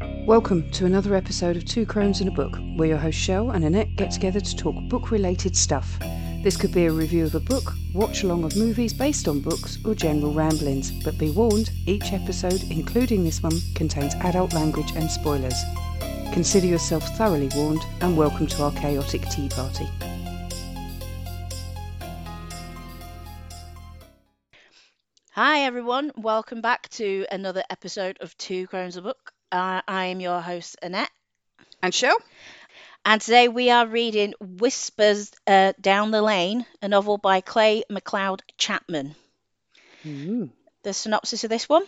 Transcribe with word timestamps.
Welcome 0.00 0.70
to 0.72 0.86
another 0.86 1.14
episode 1.14 1.56
of 1.56 1.64
Two 1.64 1.86
Crones 1.86 2.20
and 2.20 2.28
a 2.28 2.32
Book, 2.32 2.58
where 2.76 2.88
your 2.88 2.98
host 2.98 3.16
Shell 3.16 3.50
and 3.50 3.64
Annette 3.64 3.94
get 3.94 4.10
together 4.10 4.40
to 4.40 4.56
talk 4.56 4.74
book 4.88 5.10
related 5.10 5.54
stuff. 5.56 5.98
This 6.42 6.56
could 6.56 6.72
be 6.72 6.86
a 6.86 6.92
review 6.92 7.24
of 7.24 7.34
a 7.34 7.40
book, 7.40 7.72
watch 7.92 8.24
along 8.24 8.42
of 8.44 8.56
movies 8.56 8.92
based 8.92 9.28
on 9.28 9.40
books, 9.40 9.78
or 9.84 9.94
general 9.94 10.34
ramblings, 10.34 10.90
but 11.04 11.16
be 11.16 11.30
warned, 11.30 11.70
each 11.86 12.12
episode, 12.12 12.62
including 12.70 13.22
this 13.22 13.42
one, 13.42 13.60
contains 13.74 14.14
adult 14.16 14.52
language 14.52 14.90
and 14.96 15.08
spoilers. 15.08 15.60
Consider 16.32 16.66
yourself 16.66 17.04
thoroughly 17.16 17.50
warned 17.54 17.82
and 18.00 18.16
welcome 18.16 18.48
to 18.48 18.64
our 18.64 18.72
chaotic 18.72 19.22
tea 19.28 19.48
party. 19.50 19.88
Hi 25.30 25.60
everyone, 25.62 26.12
welcome 26.16 26.60
back 26.60 26.88
to 26.90 27.26
another 27.30 27.62
episode 27.70 28.18
of 28.20 28.36
Two 28.36 28.66
Crones 28.66 28.96
a 28.96 29.02
Book. 29.02 29.32
Uh, 29.54 29.80
I 29.86 30.06
am 30.06 30.20
your 30.20 30.40
host 30.40 30.76
Annette, 30.82 31.10
And 31.82 31.94
Shell? 31.94 32.16
and 33.04 33.20
today 33.20 33.48
we 33.48 33.70
are 33.70 33.86
reading 33.86 34.34
Whispers 34.40 35.30
uh, 35.46 35.72
Down 35.80 36.10
the 36.10 36.22
Lane, 36.22 36.66
a 36.82 36.88
novel 36.88 37.18
by 37.18 37.40
Clay 37.40 37.84
McLeod 37.90 38.40
Chapman. 38.58 39.14
Mm, 40.04 40.50
The 40.82 40.92
synopsis 40.92 41.44
of 41.44 41.50
this 41.50 41.68
one. 41.68 41.84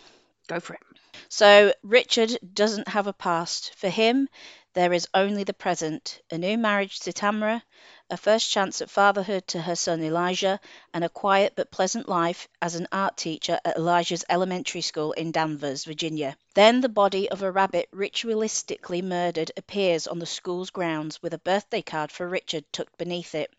go 0.47 0.59
for 0.59 0.75
it. 0.75 0.81
So, 1.29 1.73
Richard 1.83 2.37
doesn't 2.53 2.87
have 2.87 3.07
a 3.07 3.13
past. 3.13 3.75
For 3.75 3.89
him, 3.89 4.29
there 4.77 4.93
is 4.93 5.07
only 5.15 5.43
the 5.43 5.55
present 5.55 6.21
a 6.29 6.37
new 6.37 6.55
marriage 6.55 6.99
to 6.99 7.11
Tamara, 7.11 7.63
a 8.11 8.15
first 8.15 8.51
chance 8.51 8.79
at 8.79 8.91
fatherhood 8.91 9.47
to 9.47 9.59
her 9.59 9.75
son 9.75 10.03
Elijah, 10.03 10.59
and 10.93 11.03
a 11.03 11.09
quiet 11.09 11.53
but 11.55 11.71
pleasant 11.71 12.07
life 12.07 12.47
as 12.61 12.75
an 12.75 12.87
art 12.91 13.17
teacher 13.17 13.59
at 13.65 13.75
Elijah's 13.75 14.23
elementary 14.29 14.81
school 14.81 15.13
in 15.13 15.31
Danvers, 15.31 15.83
Virginia. 15.83 16.37
Then 16.53 16.81
the 16.81 16.89
body 16.89 17.27
of 17.27 17.41
a 17.41 17.51
rabbit 17.51 17.89
ritualistically 17.91 19.01
murdered 19.01 19.51
appears 19.57 20.05
on 20.05 20.19
the 20.19 20.27
school's 20.27 20.69
grounds 20.69 21.23
with 21.23 21.33
a 21.33 21.39
birthday 21.39 21.81
card 21.81 22.11
for 22.11 22.27
Richard 22.27 22.71
tucked 22.71 22.99
beneath 22.99 23.33
it. 23.33 23.51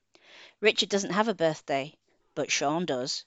Richard 0.60 0.88
doesn't 0.88 1.10
have 1.10 1.26
a 1.26 1.34
birthday, 1.34 1.96
but 2.36 2.52
Sean 2.52 2.86
does. 2.86 3.24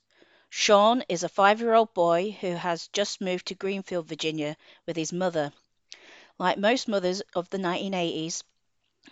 Sean 0.50 1.04
is 1.10 1.24
a 1.24 1.28
five 1.28 1.60
year 1.60 1.74
old 1.74 1.94
boy 1.94 2.38
who 2.40 2.56
has 2.56 2.88
just 2.94 3.20
moved 3.20 3.48
to 3.48 3.54
Greenfield, 3.54 4.08
Virginia 4.08 4.56
with 4.86 4.96
his 4.96 5.12
mother. 5.12 5.52
Like 6.42 6.58
most 6.58 6.88
mothers 6.88 7.22
of 7.36 7.52
the 7.52 7.60
1980s, 7.60 8.42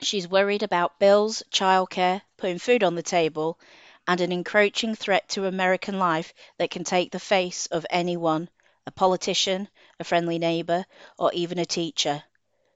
she's 0.02 0.28
worried 0.28 0.64
about 0.64 0.98
bills, 0.98 1.44
childcare, 1.52 2.24
putting 2.38 2.58
food 2.58 2.84
on 2.84 2.96
the 2.96 3.04
table, 3.04 3.60
and 4.08 4.20
an 4.20 4.32
encroaching 4.32 4.96
threat 4.96 5.30
to 5.30 5.46
American 5.46 6.00
life 6.00 6.34
that 6.58 6.72
can 6.72 6.84
take 6.84 7.12
the 7.12 7.20
face 7.20 7.68
of 7.68 7.86
anyone 7.92 8.50
a 8.88 8.92
politician, 8.92 9.70
a 10.00 10.04
friendly 10.04 10.40
neighbour, 10.40 10.88
or 11.20 11.32
even 11.34 11.60
a 11.60 11.68
teacher. 11.68 12.24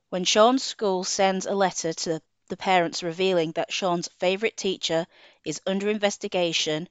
When 0.09 0.23
Sean's 0.23 0.61
school 0.61 1.03
sends 1.03 1.47
a 1.47 1.55
letter 1.55 1.91
to 1.91 2.21
the 2.47 2.55
parents 2.55 3.01
revealing 3.01 3.53
that 3.53 3.73
Sean's 3.73 4.07
favourite 4.19 4.55
teacher 4.55 5.07
is 5.43 5.61
under 5.65 5.89
investigation, 5.89 6.87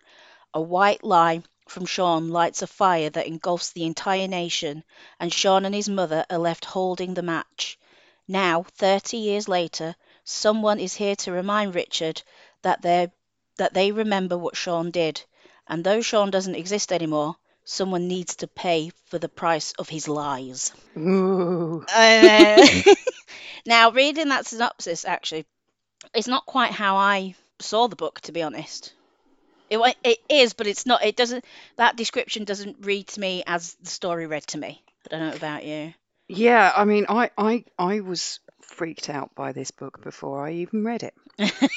a 0.53 0.61
white 0.61 1.05
lie 1.05 1.45
from 1.69 1.87
Sean 1.87 2.29
lights 2.29 2.63
a 2.63 2.67
fire 2.67 3.11
that 3.11 3.27
engulfs 3.27 3.71
the 3.71 3.85
entire 3.85 4.29
nation, 4.29 4.85
and 5.21 5.33
Sean 5.33 5.65
and 5.65 5.75
his 5.75 5.89
mother 5.89 6.27
are 6.29 6.39
left 6.39 6.65
holding 6.65 7.15
the 7.15 7.23
match. 7.23 7.79
Now, 8.29 8.63
30 8.63 9.17
years 9.17 9.49
later, 9.49 9.97
someone 10.25 10.79
is 10.79 10.95
here 10.95 11.17
to 11.17 11.33
remind 11.33 11.75
Richard 11.75 12.23
that 12.63 12.83
they 12.83 13.11
that 13.59 13.75
they 13.75 13.93
remember 13.93 14.39
what 14.39 14.57
Sean 14.57 14.91
did. 14.91 15.23
And 15.69 15.85
though 15.85 16.01
Sean 16.01 16.31
doesn't 16.31 16.55
exist 16.55 16.93
anymore, 16.93 17.37
someone 17.65 18.09
needs 18.09 18.37
to 18.37 18.47
pay 18.47 18.91
for 19.07 19.19
the 19.19 19.29
price 19.29 19.73
of 19.79 19.89
his 19.89 20.09
lies. 20.09 20.73
Ooh. 20.97 21.85
Uh, 21.95 22.67
now, 23.67 23.91
reading 23.91 24.29
that 24.29 24.47
synopsis, 24.47 25.05
actually, 25.05 25.47
it's 26.15 26.27
not 26.27 26.47
quite 26.47 26.73
how 26.73 26.97
I 26.97 27.35
saw 27.61 27.87
the 27.87 27.97
book, 27.97 28.21
to 28.23 28.33
be 28.33 28.43
honest. 28.43 28.93
It, 29.71 29.97
it 30.05 30.19
is, 30.29 30.53
but 30.53 30.67
it's 30.67 30.87
not. 30.87 31.05
It 31.05 31.17
doesn't. 31.17 31.45
That 31.77 31.97
description 31.97 32.45
doesn't 32.45 32.85
read 32.85 33.09
to 33.09 33.21
me 33.21 33.43
as 33.47 33.75
the 33.75 33.91
story 33.91 34.27
read 34.27 34.47
to 34.49 34.59
me. 34.59 34.83
I 35.07 35.09
don't 35.11 35.29
know 35.29 35.35
about 35.35 35.65
you. 35.65 35.95
Yeah, 36.29 36.73
I 36.75 36.85
mean, 36.85 37.07
I, 37.09 37.31
I, 37.37 37.65
I 37.79 38.01
was 38.01 38.41
freaked 38.63 39.09
out 39.11 39.35
by 39.35 39.53
this 39.53 39.71
book 39.71 40.03
before 40.03 40.47
I 40.47 40.53
even 40.53 40.85
read 40.85 41.03
it. 41.03 41.15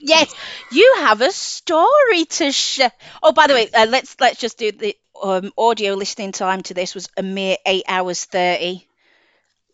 Yes, 0.00 0.34
you 0.70 0.94
have 0.98 1.20
a 1.20 1.30
story 1.32 2.24
to 2.24 2.52
share. 2.52 2.92
Oh, 3.22 3.32
by 3.32 3.46
the 3.46 3.54
way, 3.54 3.68
uh, 3.70 3.86
let's 3.88 4.16
let's 4.20 4.38
just 4.40 4.58
do 4.58 4.72
the 4.72 4.96
um, 5.20 5.52
audio 5.58 5.94
listening 5.94 6.32
time 6.32 6.62
to 6.62 6.74
this 6.74 6.94
was 6.94 7.08
a 7.16 7.22
mere 7.22 7.56
eight 7.66 7.84
hours 7.88 8.24
thirty. 8.24 8.86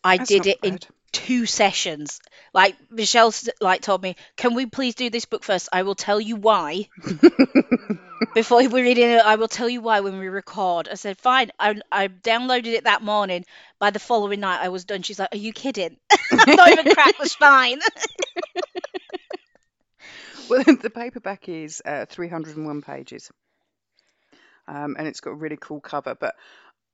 I 0.03 0.17
That's 0.17 0.17
did 0.17 0.47
it 0.47 0.59
in 0.63 0.79
bad. 0.79 0.87
Two 1.25 1.45
sessions. 1.45 2.19
Like 2.53 2.75
Michelle, 2.91 3.33
like 3.59 3.81
told 3.81 4.01
me, 4.01 4.15
can 4.37 4.53
we 4.53 4.65
please 4.65 4.95
do 4.95 5.09
this 5.09 5.25
book 5.25 5.43
first? 5.43 5.69
I 5.73 5.83
will 5.83 5.95
tell 5.95 6.21
you 6.21 6.35
why. 6.35 6.87
Before 8.33 8.59
we 8.59 8.81
read 8.81 8.97
it, 8.97 9.21
I 9.25 9.35
will 9.35 9.47
tell 9.47 9.67
you 9.67 9.81
why 9.81 10.01
when 10.01 10.19
we 10.19 10.27
record. 10.27 10.87
I 10.89 10.95
said, 10.95 11.17
fine. 11.17 11.51
I, 11.59 11.81
I 11.91 12.07
downloaded 12.07 12.73
it 12.73 12.83
that 12.85 13.01
morning. 13.01 13.45
By 13.79 13.89
the 13.89 13.99
following 13.99 14.39
night, 14.39 14.61
I 14.61 14.69
was 14.69 14.85
done. 14.85 15.01
She's 15.01 15.19
like, 15.19 15.33
are 15.33 15.37
you 15.37 15.51
kidding? 15.51 15.97
I've 16.31 16.55
not 16.55 16.71
even 16.71 16.93
cracked 16.93 17.19
the 17.19 17.29
spine. 17.29 17.79
Well, 20.47 20.63
the 20.63 20.91
paperback 20.91 21.49
is 21.49 21.81
uh, 21.83 22.05
301 22.05 22.81
pages, 22.83 23.31
um, 24.67 24.95
and 24.97 25.07
it's 25.07 25.19
got 25.19 25.31
a 25.31 25.35
really 25.35 25.57
cool 25.59 25.79
cover. 25.79 26.15
But 26.15 26.35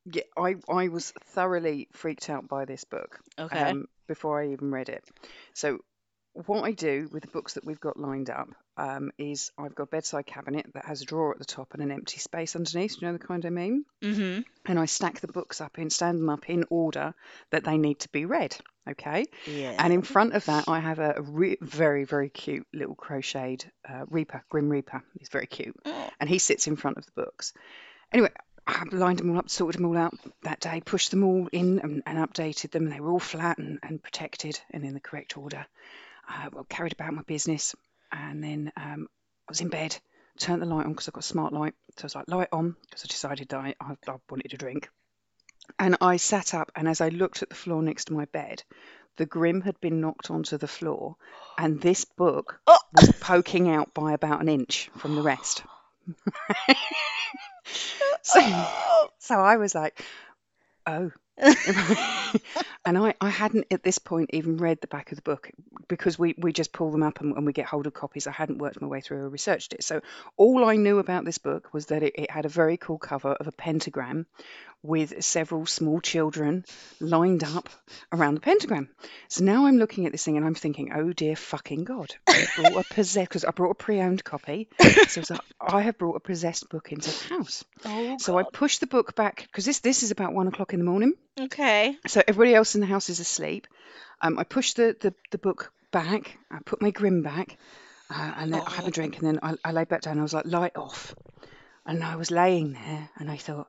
yeah, 0.06 0.24
I, 0.38 0.56
I 0.70 0.88
was 0.88 1.12
thoroughly 1.12 1.88
freaked 1.94 2.30
out 2.30 2.48
by 2.48 2.66
this 2.66 2.84
book 2.84 3.20
Okay. 3.38 3.60
um, 3.60 3.88
before 4.08 4.42
I 4.42 4.52
even 4.52 4.72
read 4.72 4.90
it. 4.90 5.04
So, 5.54 5.80
what 6.34 6.64
I 6.64 6.72
do 6.72 7.10
with 7.12 7.24
the 7.24 7.30
books 7.30 7.56
that 7.56 7.66
we've 7.66 7.80
got 7.80 8.00
lined 8.00 8.30
up 8.30 8.48
um, 8.78 9.12
is 9.18 9.52
I've 9.58 9.76
got 9.76 9.84
a 9.84 9.88
bedside 9.88 10.26
cabinet 10.26 10.66
that 10.74 10.86
has 10.86 11.02
a 11.02 11.06
drawer 11.06 11.34
at 11.34 11.40
the 11.40 11.46
top 11.46 11.74
and 11.74 11.84
an 11.84 11.92
empty 11.92 12.20
space 12.20 12.56
underneath. 12.56 13.02
You 13.02 13.08
know 13.08 13.14
the 13.14 13.20
kind 13.20 13.46
I 13.46 13.50
mean? 13.50 13.84
mm-hmm. 14.02 14.42
And 14.66 14.80
I 14.80 14.86
stack 14.86 15.20
the 15.20 15.28
books 15.28 15.60
up 15.60 15.78
in, 15.78 15.90
stand 15.90 16.22
them 16.22 16.30
up 16.30 16.50
in 16.50 16.64
order 16.70 17.14
that 17.50 17.66
they 17.66 17.78
need 17.78 18.00
to 18.00 18.10
be 18.10 18.26
read. 18.26 18.56
Okay. 18.90 19.26
Yeah. 19.46 19.76
And 19.78 19.92
in 19.92 20.04
front 20.04 20.34
of 20.34 20.46
that, 20.46 20.70
I 20.70 20.80
have 20.80 21.00
a, 21.00 21.16
re- 21.22 21.58
very, 21.60 22.06
very 22.06 22.30
cute 22.30 22.66
little 22.74 22.96
crocheted 22.96 23.70
uh, 23.88 24.06
Reaper, 24.10 24.42
Grim 24.50 24.70
Reaper. 24.70 25.04
He's 25.20 25.30
very 25.30 25.48
cute. 25.48 25.76
Oh. 25.86 26.10
And 26.20 26.30
he 26.30 26.40
sits 26.40 26.66
in 26.66 26.78
front 26.78 26.98
of 26.98 27.06
the 27.06 27.12
books. 27.14 27.52
Anyway, 28.14 28.32
I 28.68 28.84
lined 28.92 29.20
them 29.20 29.32
all 29.32 29.40
up, 29.40 29.50
sorted 29.50 29.80
them 29.80 29.88
all 29.88 29.98
out 29.98 30.14
that 30.44 30.60
day, 30.60 30.82
pushed 30.84 31.12
them 31.12 31.24
all 31.24 31.48
in 31.52 31.80
and, 31.80 32.04
and 32.06 32.18
updated 32.18 32.72
them. 32.72 32.84
And 32.84 32.92
they 32.94 33.00
were 33.00 33.12
all 33.12 33.20
flat 33.20 33.58
and, 33.58 33.80
and 33.84 34.02
protected 34.02 34.60
and 34.72 34.86
in 34.86 34.94
the 34.94 35.00
correct 35.00 35.38
order. 35.38 35.66
Uh, 36.30 36.50
well, 36.52 36.66
carried 36.66 36.94
about 36.94 37.14
my 37.14 37.24
business. 37.24 37.76
And 38.12 38.44
then 38.44 38.72
um, 38.78 39.08
I 39.48 39.52
was 39.52 39.62
in 39.62 39.70
bed, 39.70 39.98
turned 40.38 40.62
the 40.62 40.66
light 40.66 40.86
on 40.86 40.92
because 40.92 41.08
I've 41.08 41.14
got 41.14 41.24
a 41.24 41.28
smart 41.28 41.54
light. 41.54 41.74
So 41.98 42.04
I 42.04 42.06
was 42.06 42.16
like, 42.16 42.28
light 42.28 42.50
on 42.52 42.76
because 42.82 43.04
I 43.06 43.08
decided 43.08 43.50
that 43.50 43.60
I, 43.60 43.76
I, 43.80 43.96
I 44.08 44.16
wanted 44.30 44.54
a 44.54 44.58
drink. 44.58 44.90
And 45.80 45.98
I 46.02 46.18
sat 46.18 46.54
up, 46.54 46.72
and 46.76 46.88
as 46.88 47.02
I 47.02 47.10
looked 47.10 47.44
at 47.44 47.50
the 47.50 47.56
floor 47.56 47.82
next 47.82 48.06
to 48.06 48.14
my 48.14 48.26
bed, 48.26 48.64
the 49.18 49.26
Grim 49.26 49.62
had 49.62 49.80
been 49.80 50.02
knocked 50.02 50.32
onto 50.32 50.58
the 50.58 50.68
floor, 50.68 51.16
and 51.58 51.80
this 51.80 52.06
book 52.06 52.60
Oh. 52.68 52.80
was 52.96 53.12
poking 53.20 53.70
out 53.70 53.94
by 53.94 54.14
about 54.14 54.42
an 54.42 54.50
inch 54.50 54.90
from 54.98 55.16
the 55.16 55.22
rest. 55.22 55.64
so, 58.22 58.40
oh. 58.44 59.10
so 59.20 59.36
I 59.36 59.58
was 59.58 59.76
like, 59.76 60.04
oh. 60.88 61.12
and 62.86 62.98
I, 62.98 63.16
I 63.20 63.30
hadn't 63.30 63.66
at 63.72 63.82
this 63.82 63.98
point 63.98 64.30
even 64.34 64.58
read 64.58 64.80
the 64.80 64.88
back 64.88 65.12
of 65.12 65.16
the 65.16 65.24
book 65.24 65.50
because 65.88 66.20
we, 66.20 66.36
we 66.38 66.54
just 66.54 66.72
pull 66.72 66.92
them 66.92 67.02
up 67.02 67.20
and, 67.20 67.36
and 67.36 67.46
we 67.46 67.54
get 67.54 67.66
hold 67.66 67.88
of 67.88 67.94
copies. 67.94 68.28
I 68.28 68.32
hadn't 68.32 68.60
worked 68.60 68.80
my 68.80 68.88
way 68.88 69.02
through 69.02 69.22
or 69.22 69.30
researched 69.30 69.74
it. 69.74 69.84
So 69.84 70.02
all 70.38 70.66
I 70.66 70.76
knew 70.76 71.00
about 71.00 71.26
this 71.26 71.40
book 71.40 71.74
was 71.74 71.88
that 71.88 72.04
it, 72.04 72.14
it 72.16 72.30
had 72.30 72.46
a 72.46 72.50
very 72.50 72.78
cool 72.78 73.00
cover 73.00 73.34
of 73.34 73.48
a 73.48 73.52
pentagram 73.52 74.28
with 74.84 75.24
several 75.24 75.66
small 75.66 76.02
children 76.02 76.66
lined 77.00 77.44
up 77.44 77.70
around 78.12 78.34
the 78.36 78.42
pentagram. 78.42 78.90
So 79.28 79.44
now 79.44 79.68
I'm 79.68 79.78
looking 79.78 80.06
at 80.08 80.12
this 80.12 80.24
thing 80.24 80.38
and 80.38 80.46
I'm 80.46 80.56
thinking, 80.56 80.92
oh 80.94 81.14
dear 81.14 81.36
fucking 81.36 81.84
God, 81.84 82.14
I 82.28 82.48
brought 82.56 82.86
a 82.86 82.94
possessed, 82.94 83.30
because 83.30 83.46
I 83.46 83.52
brought 83.52 83.72
a 83.72 83.76
pre-owned 83.76 84.24
copy. 84.24 84.70
So 85.08 85.22
it's 85.22 85.30
like, 85.30 85.42
I 85.60 85.82
have 85.82 85.98
brought 86.00 86.16
a 86.16 86.20
possessed 86.20 86.70
book 86.70 86.92
into 86.92 87.10
the 87.12 87.36
house. 87.36 87.64
oh, 87.86 88.18
So 88.18 88.38
I 88.40 88.44
pushed 88.44 88.80
the 88.80 88.88
book 88.88 89.16
back 89.16 89.44
because 89.48 89.66
this 89.66 89.80
this 89.80 90.02
is 90.04 90.12
about 90.12 90.34
one 90.34 90.48
o'clock 90.48 90.74
in 90.74 90.80
the 90.80 90.86
morning. 90.86 91.14
okay. 91.40 91.96
So 92.08 92.24
everybody 92.28 92.56
else 92.56 92.74
in 92.76 92.82
the 92.82 92.88
house 92.88 93.10
is 93.10 93.20
asleep. 93.20 93.68
Um, 94.22 94.40
I 94.40 94.44
pushed 94.44 94.78
the, 94.78 94.96
the, 95.00 95.14
the 95.32 95.38
book 95.38 95.72
back. 95.92 96.38
I 96.50 96.58
put 96.66 96.82
my 96.82 96.90
grim 96.92 97.22
back, 97.22 97.58
uh, 98.10 98.34
and 98.38 98.54
then 98.54 98.62
I 98.66 98.70
had 98.72 98.88
a 98.88 98.92
drink, 98.92 99.18
and 99.20 99.28
then 99.28 99.40
I, 99.44 99.56
I 99.64 99.72
lay 99.74 99.84
back 99.86 100.02
down. 100.02 100.18
I 100.20 100.22
was 100.24 100.34
like, 100.34 100.46
light 100.46 100.76
off, 100.76 101.14
and 101.86 102.04
I 102.04 102.16
was 102.16 102.32
laying 102.32 102.74
there, 102.74 103.10
and 103.18 103.30
I 103.32 103.38
thought, 103.38 103.68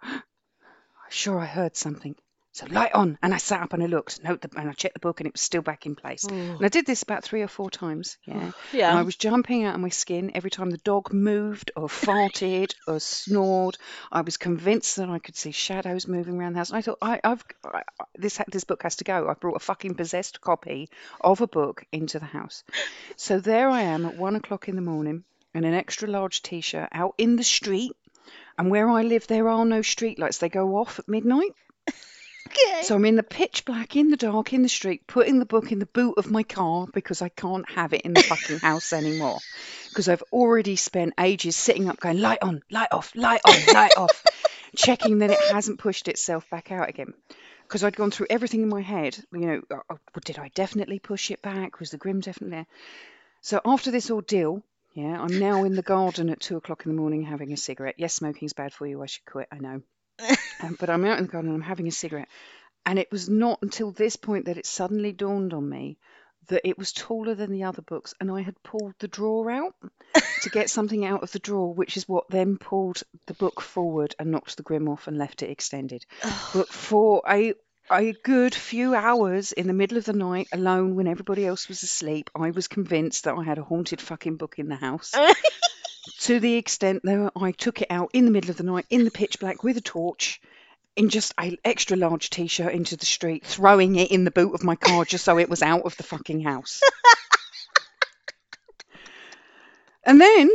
sure, 1.13 1.39
I 1.39 1.47
heard 1.47 1.77
something. 1.77 2.15
So 2.55 2.67
light 2.67 2.93
on, 2.93 3.17
and 3.23 3.33
I 3.33 3.39
sat 3.39 3.63
up 3.63 3.73
and 3.73 3.83
I 3.83 3.87
looked, 3.87 4.23
note 4.23 4.43
the, 4.43 4.51
and 4.59 4.69
I 4.69 4.75
checked 4.75 4.93
the 4.93 5.01
book, 5.01 5.21
and 5.21 5.27
it 5.27 5.33
was 5.33 5.41
still 5.41 5.63
back 5.63 5.87
in 5.87 5.95
place. 5.97 6.25
And 6.25 6.63
I 6.63 6.69
did 6.69 6.85
this 6.85 7.03
about 7.03 7.25
three 7.25 7.41
or 7.41 7.49
four 7.49 7.71
times. 7.71 8.19
Yeah. 8.27 8.91
And 8.91 8.99
I 8.99 9.03
was 9.03 9.17
jumping 9.17 9.65
out 9.65 9.75
of 9.75 9.81
my 9.81 9.89
skin 9.89 10.33
every 10.35 10.51
time 10.51 10.69
the 10.69 10.77
dog 10.77 11.15
moved 11.15 11.71
or 11.77 11.89
farted 11.89 12.75
or 12.87 13.01
snored. 13.01 13.79
I 14.11 14.21
was 14.21 14.37
convinced 14.37 14.97
that 14.97 15.09
I 15.09 15.19
could 15.19 15.35
see 15.35 15.51
shadows 15.51 16.07
moving 16.07 16.37
around 16.39 16.53
the 16.53 16.59
house. 16.59 16.69
And 16.69 16.77
I 16.77 16.83
thought, 16.83 16.99
I, 17.01 17.21
I- 17.25 17.37
this 18.17 18.39
this 18.49 18.65
book 18.65 18.83
has 18.83 18.97
to 18.97 19.05
go. 19.05 19.29
I've 19.31 19.41
brought 19.41 19.57
a 19.57 19.61
fucking 19.61 19.95
possessed 19.95 20.43
copy 20.43 20.91
of 21.23 21.41
a 21.41 21.47
book 21.47 21.87
into 21.91 22.19
the 22.19 22.27
house. 22.27 22.65
So 23.17 23.41
there 23.41 23.71
I 23.71 23.81
am 23.83 24.05
at 24.05 24.19
one 24.19 24.37
o'clock 24.37 24.69
in 24.69 24.77
the 24.77 24.83
morning 24.83 25.25
in 25.55 25.65
an 25.65 25.73
extra 25.75 26.07
large 26.09 26.43
t-shirt 26.43 26.91
out 26.93 27.15
in 27.17 27.37
the 27.37 27.45
street. 27.45 27.93
And 28.59 28.71
where 28.71 28.89
I 28.89 29.03
live, 29.03 29.27
there 29.27 29.49
are 29.49 29.65
no 29.65 29.81
streetlights. 29.81 30.39
They 30.39 30.49
go 30.49 30.77
off 30.77 30.99
at 30.99 31.09
midnight. 31.09 31.55
Okay. 32.49 32.83
So 32.83 32.97
I'm 32.97 33.05
in 33.05 33.17
the 33.17 33.23
pitch 33.23 33.65
black, 33.65 33.97
in 33.97 34.11
the 34.11 34.17
dark, 34.17 34.53
in 34.53 34.63
the 34.63 34.69
street, 34.69 35.07
putting 35.07 35.39
the 35.39 35.47
book 35.47 35.73
in 35.73 35.79
the 35.79 35.87
boot 35.87 36.15
of 36.19 36.31
my 36.31 36.43
car 36.43 36.87
because 36.93 37.23
I 37.23 37.29
can't 37.29 37.69
have 37.71 37.93
it 37.93 38.03
in 38.03 38.13
the 38.13 38.23
fucking 38.23 38.59
house 38.63 38.93
anymore. 38.93 39.39
Because 39.89 40.09
I've 40.09 40.25
already 40.33 40.77
spent 40.77 41.15
ages 41.19 41.57
sitting 41.57 41.89
up 41.89 42.01
going, 42.01 42.21
light 42.21 42.43
on, 42.43 42.63
light 42.71 42.89
off, 42.93 43.15
light 43.15 43.41
on, 43.47 43.75
light 43.75 43.97
off, 43.97 44.25
checking 44.77 45.19
that 45.19 45.31
it 45.31 45.39
hasn't 45.53 45.79
pushed 45.79 46.09
itself 46.09 46.49
back 46.51 46.73
out 46.73 46.89
again. 46.89 47.15
Because 47.63 47.85
I'd 47.85 47.97
gone 47.97 48.11
through 48.11 48.27
everything 48.29 48.63
in 48.63 48.69
my 48.69 48.83
head. 48.83 49.17
You 49.33 49.47
know, 49.47 49.63
oh, 49.71 49.83
oh, 49.91 49.99
did 50.25 50.39
I 50.39 50.51
definitely 50.55 50.99
push 50.99 51.31
it 51.31 51.43
back? 51.43 51.81
Was 51.81 51.91
the 51.91 51.97
grim 51.97 52.21
definitely 52.21 52.57
there? 52.57 52.67
So 53.41 53.61
after 53.65 53.91
this 53.91 54.11
ordeal, 54.11 54.63
yeah, 54.95 55.21
I'm 55.21 55.39
now 55.39 55.65
in 55.65 55.75
the 55.75 55.83
garden 55.83 56.29
at 56.29 56.41
two 56.41 56.57
o'clock 56.57 56.85
in 56.85 56.95
the 56.95 57.01
morning 57.01 57.23
having 57.23 57.53
a 57.53 57.57
cigarette. 57.57 57.95
Yes, 57.99 58.15
smoking's 58.15 58.53
bad 58.53 58.73
for 58.73 58.87
you. 58.87 59.03
I 59.03 59.07
should 59.07 59.25
quit. 59.25 59.49
I 59.53 59.59
know. 59.59 59.83
Um, 60.63 60.77
but 60.79 60.91
I'm 60.91 61.05
out 61.05 61.19
in 61.19 61.25
the 61.25 61.33
garden 61.33 61.51
and 61.51 61.61
I'm 61.61 61.69
having 61.69 61.89
a 61.89 61.91
cigarette. 61.91 62.29
And 62.87 62.97
it 62.97 63.11
was 63.11 63.29
not 63.29 63.59
until 63.63 63.91
this 63.91 64.15
point 64.15 64.45
that 64.45 64.59
it 64.59 64.67
suddenly 64.67 65.11
dawned 65.11 65.53
on 65.55 65.69
me 65.69 65.99
that 66.49 66.67
it 66.69 66.79
was 66.79 66.93
taller 66.93 67.35
than 67.35 67.51
the 67.51 67.65
other 67.65 67.83
books 67.83 68.15
and 68.21 68.31
I 68.31 68.43
had 68.43 68.63
pulled 68.63 68.95
the 69.01 69.09
drawer 69.09 69.51
out 69.51 69.75
to 70.43 70.51
get 70.51 70.71
something 70.71 71.05
out 71.05 71.25
of 71.25 71.33
the 71.33 71.41
drawer, 71.41 71.75
which 71.75 71.97
is 71.97 72.09
what 72.09 72.29
then 72.29 72.59
pulled 72.59 73.03
the 73.27 73.35
book 73.35 73.61
forward 73.61 74.15
and 74.21 74.31
knocked 74.31 74.57
the 74.57 74.63
grim 74.63 74.89
off 74.89 75.09
and 75.09 75.19
left 75.19 75.43
it 75.43 75.51
extended. 75.51 76.07
But 76.53 76.69
for 76.69 77.23
a 77.29 77.55
a 77.93 78.13
good 78.13 78.55
few 78.55 78.95
hours 78.95 79.53
in 79.53 79.67
the 79.67 79.73
middle 79.73 79.99
of 79.99 80.05
the 80.05 80.13
night, 80.13 80.49
alone 80.53 80.95
when 80.97 81.07
everybody 81.07 81.47
else 81.47 81.69
was 81.69 81.83
asleep, 81.83 82.31
I 82.35 82.51
was 82.51 82.69
convinced 82.69 83.25
that 83.25 83.35
I 83.35 83.45
had 83.45 83.59
a 83.59 83.63
haunted 83.63 84.01
fucking 84.01 84.37
book 84.37 84.59
in 84.59 84.69
the 84.69 84.77
house. 84.77 85.13
to 86.21 86.41
the 86.41 86.55
extent 86.55 87.03
that 87.05 87.33
I 87.37 87.53
took 87.53 87.83
it 87.83 87.91
out 87.91 88.11
in 88.13 88.25
the 88.25 88.31
middle 88.31 88.51
of 88.51 88.57
the 88.57 88.63
night 88.63 88.87
in 88.91 89.05
the 89.05 89.11
pitch 89.11 89.39
black 89.39 89.63
with 89.63 89.77
a 89.77 89.81
torch 89.81 90.41
in 90.97 91.09
just 91.09 91.33
a 91.41 91.59
extra 91.65 91.97
large 91.97 92.31
t-shirt 92.31 92.73
into 92.73 92.97
the 92.97 93.07
street, 93.07 93.45
throwing 93.45 93.97
it 93.97 94.11
in 94.11 94.25
the 94.25 94.31
boot 94.31 94.55
of 94.55 94.65
my 94.65 94.77
car 94.77 95.05
just 95.05 95.25
so 95.25 95.39
it 95.39 95.49
was 95.49 95.63
out 95.63 95.83
of 95.83 95.97
the 95.97 96.03
fucking 96.03 96.41
house. 96.41 96.81
and 100.05 100.21
then 100.21 100.51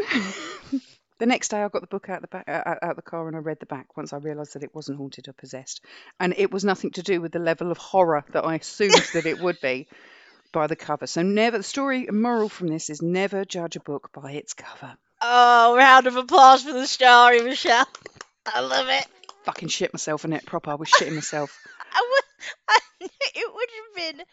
the 1.19 1.25
next 1.25 1.50
day 1.50 1.62
I 1.62 1.68
got 1.69 1.81
the 1.81 1.88
book 1.88 2.10
out 2.10 2.22
the 2.22 2.28
back 2.28 2.48
uh, 2.48 2.75
out 2.81 2.96
the 2.96 3.02
car 3.02 3.28
and 3.28 3.36
I 3.36 3.40
read 3.40 3.60
the 3.60 3.66
back 3.66 3.98
once 3.98 4.14
I 4.14 4.18
realised 4.18 4.54
that 4.54 4.64
it 4.64 4.75
wasn't 4.75 4.98
haunted 4.98 5.28
or 5.28 5.34
possessed, 5.34 5.81
and 6.19 6.34
it 6.38 6.52
was 6.52 6.64
nothing 6.64 6.92
to 6.92 7.04
do 7.04 7.22
with 7.22 7.31
the 7.31 7.40
level 7.40 7.72
of 7.72 7.78
horror 7.78 8.24
that 8.31 8.46
I 8.46 8.56
assumed 8.56 9.08
that 9.14 9.25
it 9.25 9.40
would 9.40 9.60
be 9.62 9.88
by 10.52 10.68
the 10.68 10.75
cover. 10.75 11.08
So 11.08 11.22
never 11.22 11.58
the 11.58 11.64
story 11.64 12.08
and 12.08 12.22
moral 12.22 12.50
from 12.50 12.68
this 12.68 12.90
is 12.90 13.02
never 13.02 13.46
judge 13.46 13.75
a 13.75 13.80
book 13.80 14.12
by 14.14 14.31
its 14.34 14.54
cover. 14.54 14.98
Oh, 15.22 15.75
round 15.75 16.08
of 16.08 16.16
applause 16.16 16.64
for 16.64 16.74
the 16.74 16.88
story, 16.88 17.42
Michelle. 17.42 17.88
I 18.46 18.62
love 18.62 18.88
it. 18.90 19.06
Fucking 19.44 19.69
shit 19.69 19.94
myself 19.94 20.25
in 20.25 20.34
it 20.34 20.46
proper. 20.46 20.72
I 20.72 20.75
was 20.75 20.90
shitting 20.90 21.16
myself. 21.16 21.58
I 21.92 22.08
would, 22.10 22.24
I, 22.69 23.10
it 23.36 23.54
would 23.54 23.69
have 23.78 24.16
been 24.16 24.25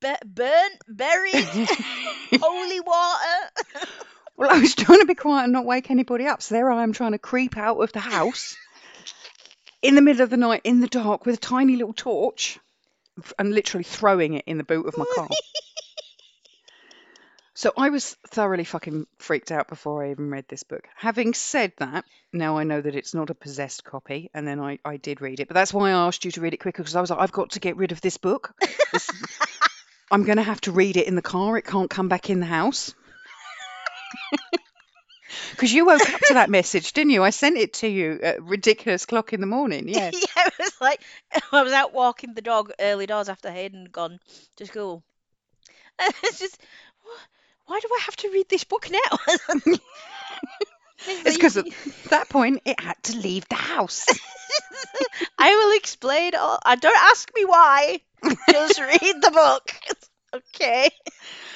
be- 0.00 0.28
burnt, 0.42 0.78
buried, 0.88 1.68
holy 2.40 2.80
water. 2.80 3.86
Well, 4.38 4.48
I 4.54 4.58
was 4.60 4.74
trying 4.74 5.00
to 5.00 5.06
be 5.06 5.14
quiet 5.14 5.44
and 5.44 5.52
not 5.52 5.66
wake 5.66 5.90
anybody 5.90 6.26
up. 6.26 6.40
So 6.40 6.54
there 6.54 6.70
I 6.70 6.82
am 6.82 6.94
trying 6.94 7.12
to 7.12 7.18
creep 7.18 7.58
out 7.58 7.78
of 7.78 7.92
the 7.92 8.00
house 8.00 8.56
in 9.82 9.94
the 9.94 10.02
middle 10.02 10.22
of 10.22 10.30
the 10.30 10.36
night 10.38 10.62
in 10.64 10.80
the 10.80 10.88
dark 10.88 11.26
with 11.26 11.34
a 11.34 11.40
tiny 11.40 11.76
little 11.76 11.92
torch 11.92 12.58
and 13.38 13.52
literally 13.52 13.84
throwing 13.84 14.34
it 14.34 14.44
in 14.46 14.56
the 14.56 14.64
boot 14.64 14.86
of 14.86 14.96
my 14.96 15.04
car. 15.14 15.28
So 17.54 17.72
I 17.76 17.88
was 17.90 18.14
thoroughly 18.28 18.62
fucking 18.62 19.08
freaked 19.18 19.50
out 19.50 19.66
before 19.66 20.04
I 20.04 20.12
even 20.12 20.30
read 20.30 20.44
this 20.46 20.62
book. 20.62 20.84
Having 20.94 21.34
said 21.34 21.72
that, 21.78 22.04
now 22.32 22.56
I 22.56 22.62
know 22.62 22.80
that 22.80 22.94
it's 22.94 23.14
not 23.14 23.30
a 23.30 23.34
possessed 23.34 23.82
copy, 23.82 24.30
and 24.32 24.46
then 24.46 24.60
I, 24.60 24.78
I 24.84 24.96
did 24.96 25.20
read 25.20 25.40
it. 25.40 25.48
But 25.48 25.54
that's 25.54 25.74
why 25.74 25.88
I 25.88 26.06
asked 26.06 26.24
you 26.24 26.30
to 26.30 26.40
read 26.40 26.54
it 26.54 26.58
quicker 26.58 26.84
because 26.84 26.94
I 26.94 27.00
was 27.00 27.10
like, 27.10 27.18
I've 27.18 27.32
got 27.32 27.50
to 27.50 27.58
get 27.58 27.76
rid 27.76 27.90
of 27.90 28.00
this 28.00 28.16
book. 28.16 28.54
This- 28.92 29.10
I'm 30.12 30.22
going 30.22 30.36
to 30.36 30.44
have 30.44 30.60
to 30.60 30.70
read 30.70 30.96
it 30.96 31.08
in 31.08 31.16
the 31.16 31.20
car. 31.20 31.58
It 31.58 31.64
can't 31.64 31.90
come 31.90 32.08
back 32.08 32.30
in 32.30 32.38
the 32.38 32.46
house. 32.46 32.94
Because 35.50 35.72
you 35.72 35.84
woke 35.86 36.08
up 36.08 36.20
to 36.20 36.34
that 36.34 36.48
message, 36.50 36.92
didn't 36.92 37.10
you? 37.10 37.22
I 37.22 37.30
sent 37.30 37.58
it 37.58 37.74
to 37.74 37.88
you 37.88 38.18
at 38.22 38.42
ridiculous 38.42 39.06
clock 39.06 39.32
in 39.32 39.40
the 39.40 39.46
morning. 39.46 39.88
Yes. 39.88 40.14
yeah, 40.14 40.44
it 40.46 40.54
was 40.58 40.80
like 40.80 41.02
I 41.52 41.62
was 41.62 41.72
out 41.72 41.92
walking 41.92 42.34
the 42.34 42.42
dog 42.42 42.72
early 42.78 43.06
doors 43.06 43.28
after 43.28 43.50
Hayden 43.50 43.82
had 43.82 43.92
gone 43.92 44.20
to 44.56 44.66
school. 44.66 45.02
And 46.00 46.14
it's 46.22 46.38
just, 46.38 46.56
why 47.66 47.80
do 47.80 47.88
I 47.92 48.02
have 48.04 48.14
to 48.16 48.30
read 48.30 48.48
this 48.48 48.62
book 48.62 48.88
now? 48.88 49.18
It's 51.06 51.36
because 51.36 51.56
at 51.56 51.66
that 52.10 52.28
point 52.28 52.62
it 52.64 52.78
had 52.78 53.02
to 53.04 53.16
leave 53.16 53.48
the 53.48 53.56
house. 53.56 54.04
I 55.38 55.54
will 55.56 55.76
explain 55.76 56.34
all. 56.34 56.58
I 56.64 56.76
don't 56.76 56.96
ask 56.96 57.30
me 57.34 57.44
why. 57.44 58.00
Just 58.50 58.80
read 58.80 59.00
the 59.22 59.30
book. 59.32 59.74
Okay. 60.34 60.90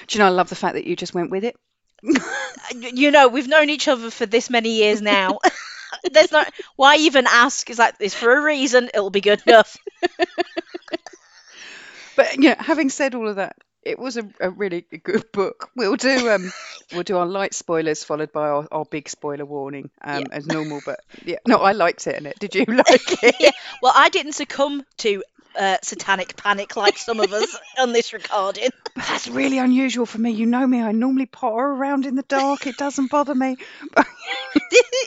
Do 0.07 0.17
you 0.17 0.21
know, 0.21 0.27
I 0.27 0.31
love 0.31 0.49
the 0.49 0.57
fact 0.57 0.75
that 0.75 0.87
you 0.87 0.97
just 0.97 1.15
went 1.15 1.31
with 1.31 1.45
it. 1.45 1.57
You 2.73 3.11
know, 3.11 3.29
we've 3.29 3.49
known 3.49 3.71
each 3.71 3.89
other 3.89 4.11
for 4.11 4.27
this 4.27 4.51
many 4.51 4.77
years 4.77 5.01
now. 5.03 5.39
There's 6.13 6.33
not 6.33 6.53
why 6.77 6.97
even 6.97 7.27
ask. 7.29 7.69
It's 7.71 7.79
like 7.79 7.95
it's 8.01 8.15
for 8.15 8.33
a 8.37 8.43
reason. 8.43 8.89
It'll 8.93 9.11
be 9.11 9.21
good 9.21 9.43
enough. 9.47 9.77
But 12.17 12.35
you 12.37 12.51
know, 12.51 12.57
having 12.59 12.91
said 12.91 13.15
all 13.15 13.29
of 13.29 13.37
that, 13.37 13.57
it 13.83 13.99
was 13.99 14.17
a, 14.17 14.29
a 14.41 14.51
really 14.51 14.83
good 14.83 15.31
book. 15.33 15.71
We'll 15.77 15.97
do 15.97 16.31
um 16.31 16.53
we'll 16.91 17.03
do 17.03 17.17
our 17.17 17.27
light 17.27 17.55
spoilers 17.55 18.05
followed 18.05 18.33
by 18.33 18.49
our, 18.49 18.69
our 18.71 18.85
big 18.85 19.09
spoiler 19.09 19.45
warning 19.45 19.91
um 20.03 20.29
as 20.33 20.47
normal. 20.47 20.81
But 20.85 21.01
yeah, 21.23 21.39
no, 21.47 21.59
I 21.59 21.73
liked 21.73 22.07
it 22.07 22.17
in 22.17 22.27
it. 22.27 22.39
Did 22.39 22.55
you 22.55 22.65
like 22.69 23.23
it? 23.23 23.37
yeah. 23.41 23.51
Well, 23.81 23.93
I 23.95 24.09
didn't 24.09 24.33
succumb 24.33 24.85
to 24.99 25.23
uh, 25.59 25.79
satanic 25.83 26.37
panic 26.37 26.77
like 26.77 26.99
some 26.99 27.21
of 27.21 27.33
us 27.33 27.59
on 27.79 27.93
this 27.93 28.13
recording. 28.13 28.71
But 28.95 29.05
that's 29.07 29.29
really 29.29 29.59
unusual 29.59 30.07
for 30.07 30.19
me. 30.19 30.31
You 30.31 30.47
know 30.47 30.67
me. 30.67 30.81
I 30.83 30.93
normally 30.93 31.27
potter 31.27 31.65
around 31.65 32.07
in 32.07 32.15
the 32.15 32.23
dark. 32.23 32.67
It 32.67 32.77
doesn't 32.77 33.11
bother 33.11 33.35
me. 33.35 33.57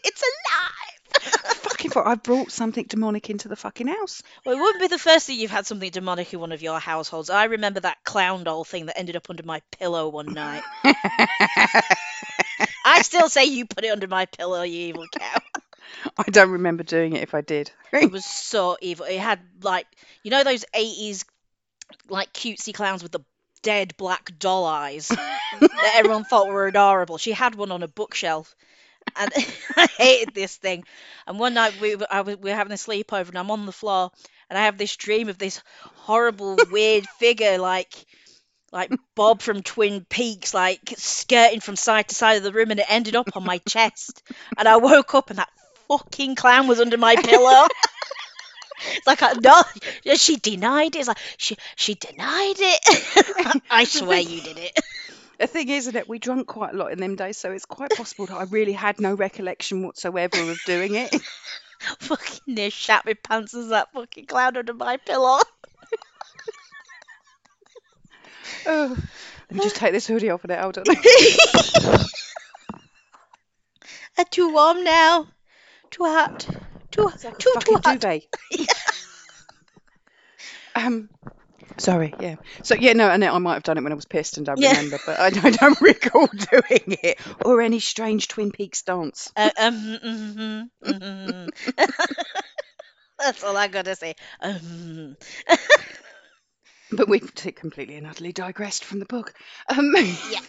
It's 0.08 0.22
alive. 0.22 1.56
fucking 1.56 1.92
for 1.92 2.08
I 2.08 2.16
brought 2.16 2.52
something 2.52 2.86
demonic 2.88 3.30
into 3.30 3.48
the 3.48 3.56
fucking 3.56 3.88
house. 3.88 4.22
Well, 4.46 4.56
it 4.56 4.60
wouldn't 4.62 4.82
be 4.82 4.88
the 4.88 5.00
first 5.00 5.28
thing 5.28 5.40
you've 5.40 5.52
had 5.52 5.66
something 5.66 5.90
demonic 5.90 6.32
in 6.34 6.40
one 6.40 6.52
of 6.52 6.62
your 6.62 6.80
households. 6.80 7.30
I 7.30 7.46
remember 7.46 7.80
that 7.82 8.04
clown 8.04 8.44
doll 8.44 8.64
thing 8.64 8.86
that 8.86 8.98
ended 8.98 9.16
up 9.16 9.30
under 9.30 9.44
my 9.44 9.62
pillow 9.72 10.10
one 10.10 10.34
night. 10.34 10.64
I 12.86 13.02
still 13.02 13.30
say 13.30 13.46
you 13.46 13.66
put 13.66 13.84
it 13.84 13.90
under 13.90 14.08
my 14.08 14.26
pillow, 14.26 14.62
you 14.62 14.88
evil 14.90 15.06
cow. 15.12 15.40
I 16.18 16.24
don't 16.30 16.52
remember 16.52 16.84
doing 16.84 17.16
it 17.16 17.24
if 17.24 17.34
I 17.34 17.42
did. 17.42 17.72
It 17.94 18.12
was 18.12 18.26
so 18.26 18.78
evil. 18.82 19.06
It 19.06 19.20
had 19.20 19.40
like 19.62 19.88
you 20.24 20.32
know 20.32 20.44
those 20.44 20.66
eighties 20.74 21.26
like 22.10 22.34
cutesy 22.34 22.74
clowns 22.74 23.04
with 23.04 23.12
the 23.12 23.22
dead 23.62 23.98
black 23.98 24.38
doll 24.38 24.66
eyes 24.66 25.08
that 25.60 25.94
everyone 25.96 26.24
thought 26.24 26.48
were 26.48 26.68
adorable. 26.68 27.18
She 27.18 27.32
had 27.32 27.56
one 27.56 27.72
on 27.72 27.84
a 27.84 27.88
bookshelf. 27.88 28.56
And 29.16 29.32
I 29.76 29.88
hated 29.98 30.34
this 30.34 30.56
thing. 30.56 30.84
And 31.28 31.40
one 31.40 31.54
night 31.54 31.80
we 31.80 31.96
were, 31.96 32.08
I 32.10 32.22
was, 32.22 32.38
we 32.38 32.50
were 32.50 32.56
having 32.56 32.74
a 32.74 32.76
sleepover, 32.76 33.30
and 33.30 33.38
I'm 33.38 33.52
on 33.52 33.66
the 33.66 33.72
floor, 33.72 34.12
and 34.50 34.58
I 34.58 34.66
have 34.66 34.78
this 34.78 34.96
dream 34.96 35.30
of 35.30 35.38
this 35.38 35.62
horrible, 35.96 36.58
weird 36.72 37.08
figure, 37.20 37.58
like 37.58 37.94
like 38.72 38.92
Bob 39.16 39.42
from 39.42 39.64
Twin 39.64 40.06
Peaks, 40.10 40.54
like 40.54 40.82
skirting 40.98 41.62
from 41.62 41.76
side 41.76 42.10
to 42.10 42.16
side 42.16 42.38
of 42.38 42.44
the 42.44 42.52
room, 42.52 42.72
and 42.72 42.80
it 42.80 42.86
ended 42.90 43.16
up 43.16 43.30
on 43.36 43.46
my 43.46 43.60
chest. 43.60 44.22
And 44.58 44.68
I 44.68 44.78
woke 44.78 45.16
up, 45.16 45.30
and 45.30 45.40
that 45.40 45.50
fucking 45.88 46.36
clown 46.36 46.68
was 46.68 46.80
under 46.80 46.98
my 46.98 47.16
pillow. 47.16 47.68
It's 48.94 49.08
like, 49.08 49.24
I, 49.24 49.34
no, 49.34 49.64
she 50.16 50.36
denied 50.36 50.96
it. 50.96 51.00
It's 51.00 51.08
like, 51.08 51.18
she, 51.38 51.58
she 51.76 51.96
denied 51.96 52.56
it. 52.58 53.62
I 53.70 53.86
swear 53.86 54.20
you 54.20 54.42
did 54.42 54.58
it. 54.58 54.80
The 55.40 55.48
thing 55.48 55.70
is 55.70 55.92
that 55.92 56.08
we 56.08 56.20
drank 56.20 56.48
quite 56.48 56.74
a 56.74 56.78
lot 56.78 56.92
in 56.92 57.00
them 57.00 57.16
days, 57.16 57.38
so 57.38 57.52
it's 57.52 57.66
quite 57.66 57.92
possible 57.92 58.26
that 58.28 58.36
I 58.36 58.44
really 58.44 58.74
had 58.74 59.00
no 59.00 59.14
recollection 59.14 59.84
whatsoever 59.84 60.38
of 60.52 60.60
doing 60.66 60.96
it. 60.96 61.16
fucking 62.00 62.56
near 62.56 62.70
shat 62.70 63.06
my 63.06 63.14
pants 63.14 63.54
as 63.54 63.70
that 63.70 63.92
fucking 63.94 64.26
clown 64.26 64.58
under 64.58 64.74
my 64.74 64.98
pillow. 64.98 65.40
Oh, 68.68 68.98
let 69.50 69.52
me 69.52 69.64
just 69.64 69.76
take 69.76 69.92
this 69.92 70.08
hoodie 70.08 70.30
off 70.30 70.44
and 70.44 70.54
hold 70.54 70.78
on. 70.78 70.86
I'm 74.18 74.26
too 74.32 74.52
warm 74.52 74.84
now. 74.84 75.28
Too 75.92 76.04
hot. 76.04 76.48
Too, 76.92 77.12
It's 77.14 77.24
like 77.24 77.40
a 77.40 77.44
too, 77.44 77.56
too 77.60 77.76
fucking 77.76 77.82
hot. 77.84 78.06
duvet. 78.06 78.24
Um, 80.76 81.10
sorry, 81.80 82.16
yeah. 82.18 82.36
So 82.64 82.76
yeah, 82.76 82.94
no, 82.94 83.10
and 83.10 83.24
I 83.24 83.38
might 83.40 83.56
have 83.56 83.64
done 83.64 83.78
it 83.78 83.84
when 83.84 83.92
I 83.92 83.96
was 83.96 84.06
pissed 84.06 84.38
and 84.38 84.46
don't 84.46 84.62
Yeah. 84.62 84.62
remember, 84.62 85.00
but 85.06 85.20
I, 85.20 85.28
I 85.28 85.52
don't 85.52 85.82
recall 85.82 86.28
doing 86.28 86.98
it 87.04 87.20
or 87.44 87.62
any 87.62 87.80
strange 87.80 88.28
Twin 88.28 88.52
Peaks 88.52 88.84
dance. 88.84 89.32
Uh, 89.36 89.52
um, 89.58 89.74
mhm, 90.04 90.70
mhm. 90.84 91.52
That's 93.20 93.44
all 93.44 93.56
I 93.58 93.68
gotta 93.68 93.96
say. 93.96 94.16
Um, 94.42 95.16
But 96.92 97.08
we've 97.10 97.34
t- 97.34 97.52
completely 97.52 97.96
and 97.96 98.08
utterly 98.08 98.32
digressed 98.32 98.84
from 98.86 99.00
the 99.00 99.06
book. 99.06 99.34
Um, 99.70 99.94
yeah. 100.22 100.40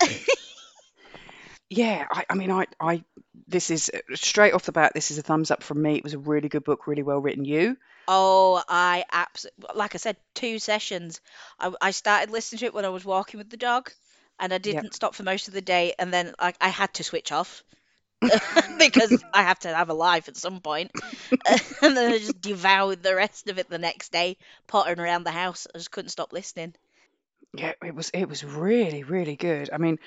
yeah, 1.68 2.06
I, 2.10 2.24
I 2.30 2.34
mean, 2.34 2.50
I, 2.50 2.66
I, 2.80 3.04
this 3.48 3.70
is 3.70 3.90
uh, 3.92 3.98
straight 4.14 4.52
off 4.52 4.64
the 4.64 4.72
bat. 4.72 4.92
This 4.94 5.10
is 5.10 5.18
a 5.18 5.22
thumbs 5.22 5.50
up 5.50 5.62
from 5.62 5.82
me. 5.82 5.96
It 5.96 6.04
was 6.04 6.14
a 6.14 6.18
really 6.18 6.48
good 6.48 6.64
book, 6.64 6.86
really 6.86 7.02
well 7.02 7.20
written. 7.20 7.44
You, 7.44 7.76
Oh, 8.08 8.62
I 8.68 9.04
absolutely, 9.10 9.66
like 9.74 9.94
I 9.94 9.98
said, 9.98 10.16
two 10.34 10.58
sessions. 10.58 11.20
I, 11.58 11.72
I 11.80 11.90
started 11.90 12.30
listening 12.30 12.60
to 12.60 12.66
it 12.66 12.74
when 12.74 12.84
I 12.84 12.90
was 12.90 13.04
walking 13.04 13.38
with 13.38 13.50
the 13.50 13.56
dog, 13.56 13.90
and 14.38 14.52
I 14.52 14.58
didn't 14.58 14.94
stop 14.94 15.14
for 15.14 15.24
most 15.24 15.48
of 15.48 15.54
the 15.54 15.60
day, 15.60 15.94
and 15.98 16.12
then 16.12 16.34
I, 16.38 16.54
I 16.60 16.68
had 16.68 16.94
to 16.94 17.04
switch 17.04 17.32
off 17.32 17.64
because 18.78 19.24
I 19.32 19.42
have 19.42 19.58
to 19.60 19.74
have 19.74 19.90
a 19.90 19.94
life 19.94 20.28
at 20.28 20.36
some 20.36 20.60
point. 20.60 20.92
and 21.82 21.96
then 21.96 22.12
I 22.12 22.18
just 22.18 22.40
devoured 22.40 23.02
the 23.02 23.14
rest 23.14 23.48
of 23.48 23.58
it 23.58 23.68
the 23.68 23.78
next 23.78 24.12
day, 24.12 24.36
pottering 24.68 25.00
around 25.00 25.24
the 25.24 25.32
house. 25.32 25.66
I 25.74 25.78
just 25.78 25.90
couldn't 25.90 26.10
stop 26.10 26.32
listening. 26.32 26.74
yeah, 27.54 27.72
it 27.84 27.94
was, 27.94 28.10
it 28.10 28.28
was 28.28 28.44
really, 28.44 29.02
really 29.02 29.36
good. 29.36 29.70
I 29.72 29.78
mean, 29.78 29.98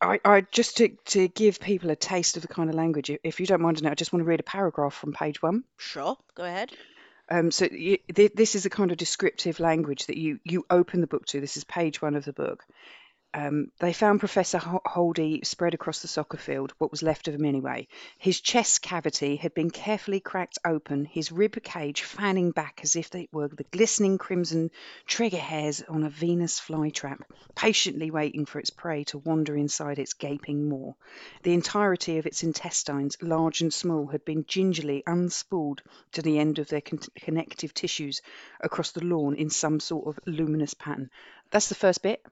I, 0.00 0.20
I 0.24 0.40
just 0.52 0.76
to 0.78 0.88
to 1.06 1.28
give 1.28 1.60
people 1.60 1.90
a 1.90 1.96
taste 1.96 2.36
of 2.36 2.42
the 2.42 2.48
kind 2.48 2.68
of 2.68 2.74
language. 2.76 3.10
if- 3.22 3.40
you 3.40 3.46
don't 3.46 3.62
mind, 3.62 3.84
I 3.86 3.94
just 3.94 4.12
want 4.12 4.20
to 4.22 4.28
read 4.28 4.40
a 4.40 4.44
paragraph 4.44 4.94
from 4.94 5.12
page 5.12 5.40
one. 5.42 5.64
Sure, 5.78 6.16
go 6.34 6.44
ahead. 6.44 6.72
Um, 7.28 7.50
so 7.50 7.66
y 7.70 7.98
th 8.14 8.32
this 8.34 8.54
is 8.54 8.66
a 8.66 8.70
kind 8.70 8.90
of 8.92 8.98
descriptive 8.98 9.58
language 9.58 10.06
that 10.06 10.16
you 10.16 10.38
you 10.44 10.64
open 10.70 11.00
the 11.00 11.06
book 11.06 11.26
to. 11.26 11.40
This 11.40 11.56
is 11.56 11.64
page 11.64 12.00
one 12.00 12.14
of 12.14 12.24
the 12.24 12.32
book. 12.32 12.64
Um, 13.36 13.70
they 13.80 13.92
found 13.92 14.20
Professor 14.20 14.56
Holdy 14.58 15.42
spread 15.44 15.74
across 15.74 16.00
the 16.00 16.08
soccer 16.08 16.38
field, 16.38 16.72
what 16.78 16.90
was 16.90 17.02
left 17.02 17.28
of 17.28 17.34
him 17.34 17.44
anyway. 17.44 17.86
His 18.16 18.40
chest 18.40 18.80
cavity 18.80 19.36
had 19.36 19.52
been 19.52 19.68
carefully 19.68 20.20
cracked 20.20 20.58
open, 20.64 21.04
his 21.04 21.30
rib 21.30 21.62
cage 21.62 22.00
fanning 22.00 22.50
back 22.50 22.80
as 22.82 22.96
if 22.96 23.10
they 23.10 23.28
were 23.32 23.48
the 23.48 23.64
glistening 23.64 24.16
crimson 24.16 24.70
trigger 25.04 25.36
hairs 25.36 25.82
on 25.82 26.02
a 26.02 26.08
Venus 26.08 26.58
flytrap, 26.58 27.20
patiently 27.54 28.10
waiting 28.10 28.46
for 28.46 28.58
its 28.58 28.70
prey 28.70 29.04
to 29.04 29.18
wander 29.18 29.54
inside 29.54 29.98
its 29.98 30.14
gaping 30.14 30.70
maw. 30.70 30.94
The 31.42 31.52
entirety 31.52 32.16
of 32.16 32.24
its 32.24 32.42
intestines, 32.42 33.18
large 33.20 33.60
and 33.60 33.70
small, 33.70 34.06
had 34.06 34.24
been 34.24 34.46
gingerly 34.46 35.02
unspooled 35.06 35.80
to 36.12 36.22
the 36.22 36.38
end 36.38 36.58
of 36.58 36.68
their 36.68 36.80
con- 36.80 37.00
connective 37.14 37.74
tissues 37.74 38.22
across 38.62 38.92
the 38.92 39.04
lawn 39.04 39.34
in 39.34 39.50
some 39.50 39.78
sort 39.78 40.06
of 40.06 40.18
luminous 40.24 40.72
pattern. 40.72 41.10
That's 41.50 41.68
the 41.68 41.74
first 41.74 42.02
bit. 42.02 42.24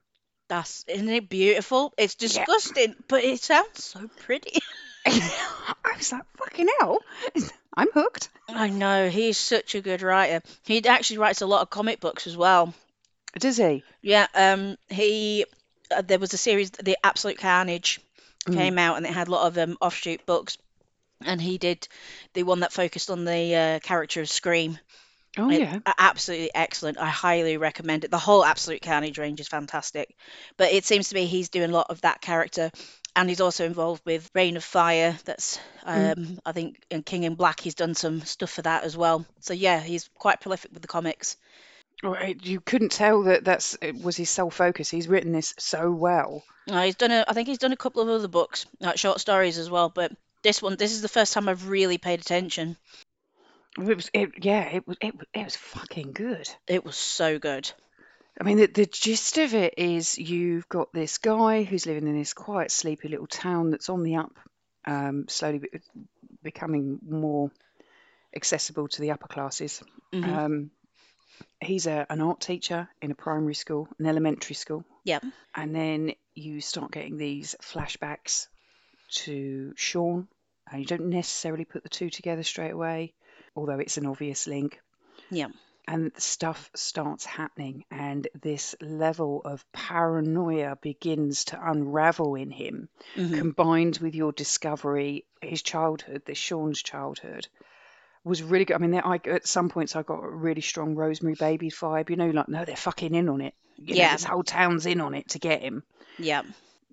That's 0.47 0.83
isn't 0.87 1.09
it 1.09 1.29
beautiful? 1.29 1.93
It's 1.97 2.15
Yeah. 2.19 2.45
disgusting, 2.45 2.95
but 3.07 3.23
it 3.23 3.41
sounds 3.41 3.83
so 3.83 4.07
pretty. 4.21 4.59
I 5.05 5.73
was 5.97 6.11
like, 6.11 6.23
fucking 6.37 6.67
hell, 6.79 6.99
I'm 7.77 7.91
hooked. 7.93 8.29
I 8.47 8.69
know 8.69 9.09
he's 9.09 9.37
such 9.37 9.75
a 9.75 9.81
good 9.81 10.01
writer. 10.01 10.41
He 10.63 10.85
actually 10.87 11.17
writes 11.19 11.41
a 11.41 11.47
lot 11.47 11.61
of 11.61 11.69
comic 11.69 11.99
books 11.99 12.27
as 12.27 12.35
well. 12.37 12.73
Does 13.37 13.57
he? 13.57 13.83
Yeah, 14.01 14.27
um, 14.33 14.77
he 14.89 15.45
uh, 15.95 16.01
there 16.01 16.19
was 16.19 16.33
a 16.33 16.37
series, 16.37 16.71
The 16.71 16.97
Absolute 17.03 17.37
Carnage, 17.39 17.99
Mm. 18.47 18.53
came 18.53 18.77
out, 18.77 18.97
and 18.97 19.05
it 19.07 19.11
had 19.13 19.27
a 19.27 19.31
lot 19.31 19.47
of 19.47 19.57
um, 19.57 19.75
offshoot 19.81 20.25
books. 20.27 20.57
And 21.21 21.41
he 21.41 21.57
did 21.57 21.87
the 22.33 22.43
one 22.43 22.59
that 22.59 22.71
focused 22.73 23.09
on 23.09 23.25
the 23.25 23.55
uh, 23.55 23.79
character 23.79 24.21
of 24.21 24.29
Scream. 24.29 24.77
Oh, 25.37 25.49
yeah. 25.49 25.79
absolutely 25.97 26.51
excellent. 26.55 26.97
I 26.97 27.07
highly 27.07 27.57
recommend 27.57 28.03
it. 28.05 28.11
The 28.11 28.17
whole 28.17 28.45
Absolute 28.45 28.81
Carnage 28.81 29.17
range 29.17 29.39
is 29.39 29.47
fantastic. 29.47 30.15
But 30.57 30.71
it 30.71 30.85
seems 30.85 31.09
to 31.09 31.15
me 31.15 31.25
he's 31.25 31.49
doing 31.49 31.69
a 31.71 31.73
lot 31.73 31.87
of 31.89 32.01
that 32.01 32.21
character. 32.21 32.71
And 33.17 33.29
he's 33.29 33.41
also 33.41 33.65
involved 33.65 34.01
with 34.05 34.29
Reign 34.33 34.57
of 34.57 34.63
Fire. 34.63 35.17
That's, 35.25 35.59
Mm. 35.85 36.17
um, 36.17 36.39
I 36.45 36.51
think, 36.51 36.81
in 36.89 37.03
King 37.03 37.23
in 37.23 37.35
Black, 37.35 37.59
he's 37.59 37.75
done 37.75 37.95
some 37.95 38.21
stuff 38.21 38.49
for 38.49 38.61
that 38.63 38.83
as 38.83 38.97
well. 38.97 39.25
So, 39.39 39.53
yeah, 39.53 39.79
he's 39.79 40.09
quite 40.17 40.41
prolific 40.41 40.71
with 40.73 40.81
the 40.81 40.87
comics. 40.87 41.37
It- 42.03 42.45
you 42.45 42.59
couldn't 42.59 42.91
tell 42.91 43.23
that 43.23 43.45
that's 43.45 43.77
it 43.81 43.95
was 44.01 44.17
his 44.17 44.29
sole 44.29 44.51
focus. 44.51 44.89
He's 44.89 45.07
written 45.07 45.31
this 45.31 45.53
so 45.57 45.91
well. 45.91 46.43
Uh, 46.69 46.81
he's 46.83 46.95
done 46.95 47.11
a, 47.11 47.23
I 47.27 47.33
think 47.33 47.47
he's 47.47 47.57
done 47.57 47.71
a 47.71 47.77
couple 47.77 48.01
of 48.01 48.09
other 48.09 48.27
books, 48.27 48.65
like 48.79 48.97
short 48.97 49.19
stories 49.21 49.57
as 49.57 49.69
well. 49.69 49.89
But 49.89 50.11
this 50.43 50.61
one, 50.61 50.75
this 50.75 50.91
is 50.91 51.01
the 51.01 51.07
first 51.07 51.33
time 51.33 51.47
I've 51.47 51.67
really 51.69 51.97
paid 51.97 52.19
attention. 52.19 52.75
It 53.77 53.95
was, 53.95 54.09
it, 54.13 54.43
yeah, 54.43 54.63
it 54.69 54.87
was, 54.87 54.97
it, 55.01 55.15
was- 55.17 55.27
it 55.33 55.43
was 55.43 55.55
fucking 55.55 56.11
good. 56.13 56.49
It 56.67 56.85
was 56.85 56.95
so 56.95 57.39
good. 57.39 57.71
I 58.39 58.43
mean, 58.43 58.57
the, 58.57 58.67
the 58.67 58.85
gist 58.85 59.37
of 59.37 59.53
it 59.53 59.75
is 59.77 60.17
you've 60.17 60.67
got 60.67 60.91
this 60.91 61.17
guy 61.19 61.63
who's 61.63 61.85
living 61.85 62.07
in 62.07 62.17
this 62.17 62.33
quiet, 62.33 62.69
sleepy 62.69 63.07
little 63.07 63.27
town 63.27 63.71
that's 63.71 63.89
on 63.89 64.03
the 64.03 64.15
up, 64.17 64.33
um, 64.85 65.25
slowly 65.29 65.59
be- 65.59 65.69
becoming 66.43 66.99
more 67.07 67.49
accessible 68.35 68.89
to 68.89 69.01
the 69.01 69.11
upper 69.11 69.27
classes. 69.27 69.81
hmm 70.11 70.23
Um, 70.23 70.71
he's 71.61 71.87
a, 71.87 72.05
an 72.09 72.19
art 72.21 72.41
teacher 72.41 72.89
in 73.01 73.11
a 73.11 73.15
primary 73.15 73.55
school, 73.55 73.87
an 73.99 74.05
elementary 74.05 74.55
school. 74.55 74.83
Yep. 75.05 75.23
And 75.55 75.73
then 75.73 76.11
you 76.33 76.59
start 76.59 76.91
getting 76.91 77.17
these 77.17 77.55
flashbacks 77.61 78.47
to 79.11 79.73
Sean, 79.77 80.27
and 80.69 80.81
you 80.81 80.85
don't 80.85 81.09
necessarily 81.09 81.63
put 81.63 81.83
the 81.83 81.89
two 81.89 82.09
together 82.09 82.43
straight 82.43 82.71
away, 82.71 83.13
although 83.55 83.79
it's 83.79 83.97
an 83.97 84.05
obvious 84.05 84.47
link. 84.47 84.79
Yeah. 85.29 85.47
And 85.87 86.11
stuff 86.17 86.71
starts 86.75 87.25
happening, 87.25 87.85
and 87.91 88.27
this 88.41 88.75
level 88.81 89.41
of 89.45 89.63
paranoia 89.71 90.77
begins 90.81 91.45
to 91.45 91.69
unravel 91.71 92.35
in 92.35 92.49
him, 92.51 92.89
hmm 93.15 93.33
combined 93.33 93.99
with 93.99 94.15
your 94.15 94.31
discovery, 94.31 95.25
his 95.41 95.61
childhood, 95.61 96.23
this 96.25 96.39
Sean's 96.39 96.81
childhood, 96.81 97.47
was 98.23 98.41
really 98.43 98.65
good. 98.65 98.75
I 98.75 98.79
mean, 98.79 98.91
there, 98.91 99.05
I, 99.05 99.19
at 99.25 99.47
some 99.47 99.69
points 99.69 99.95
I 99.95 100.01
got 100.03 100.23
a 100.23 100.27
really 100.29 100.61
strong 100.61 100.95
Rosemary 100.95 101.35
Baby 101.35 101.69
vibe. 101.69 102.09
You 102.09 102.15
know, 102.15 102.29
like 102.29 102.49
no, 102.49 102.65
they're 102.65 102.75
fucking 102.75 103.13
in 103.13 103.29
on 103.29 103.41
it. 103.41 103.53
You 103.77 103.95
know, 103.95 103.95
Yeah. 103.95 104.13
this 104.13 104.23
whole 104.23 104.43
town's 104.43 104.85
in 104.87 105.01
on 105.01 105.13
it 105.13 105.29
to 105.29 105.39
get 105.39 105.61
him. 105.61 105.83
Yeah. 106.17 106.43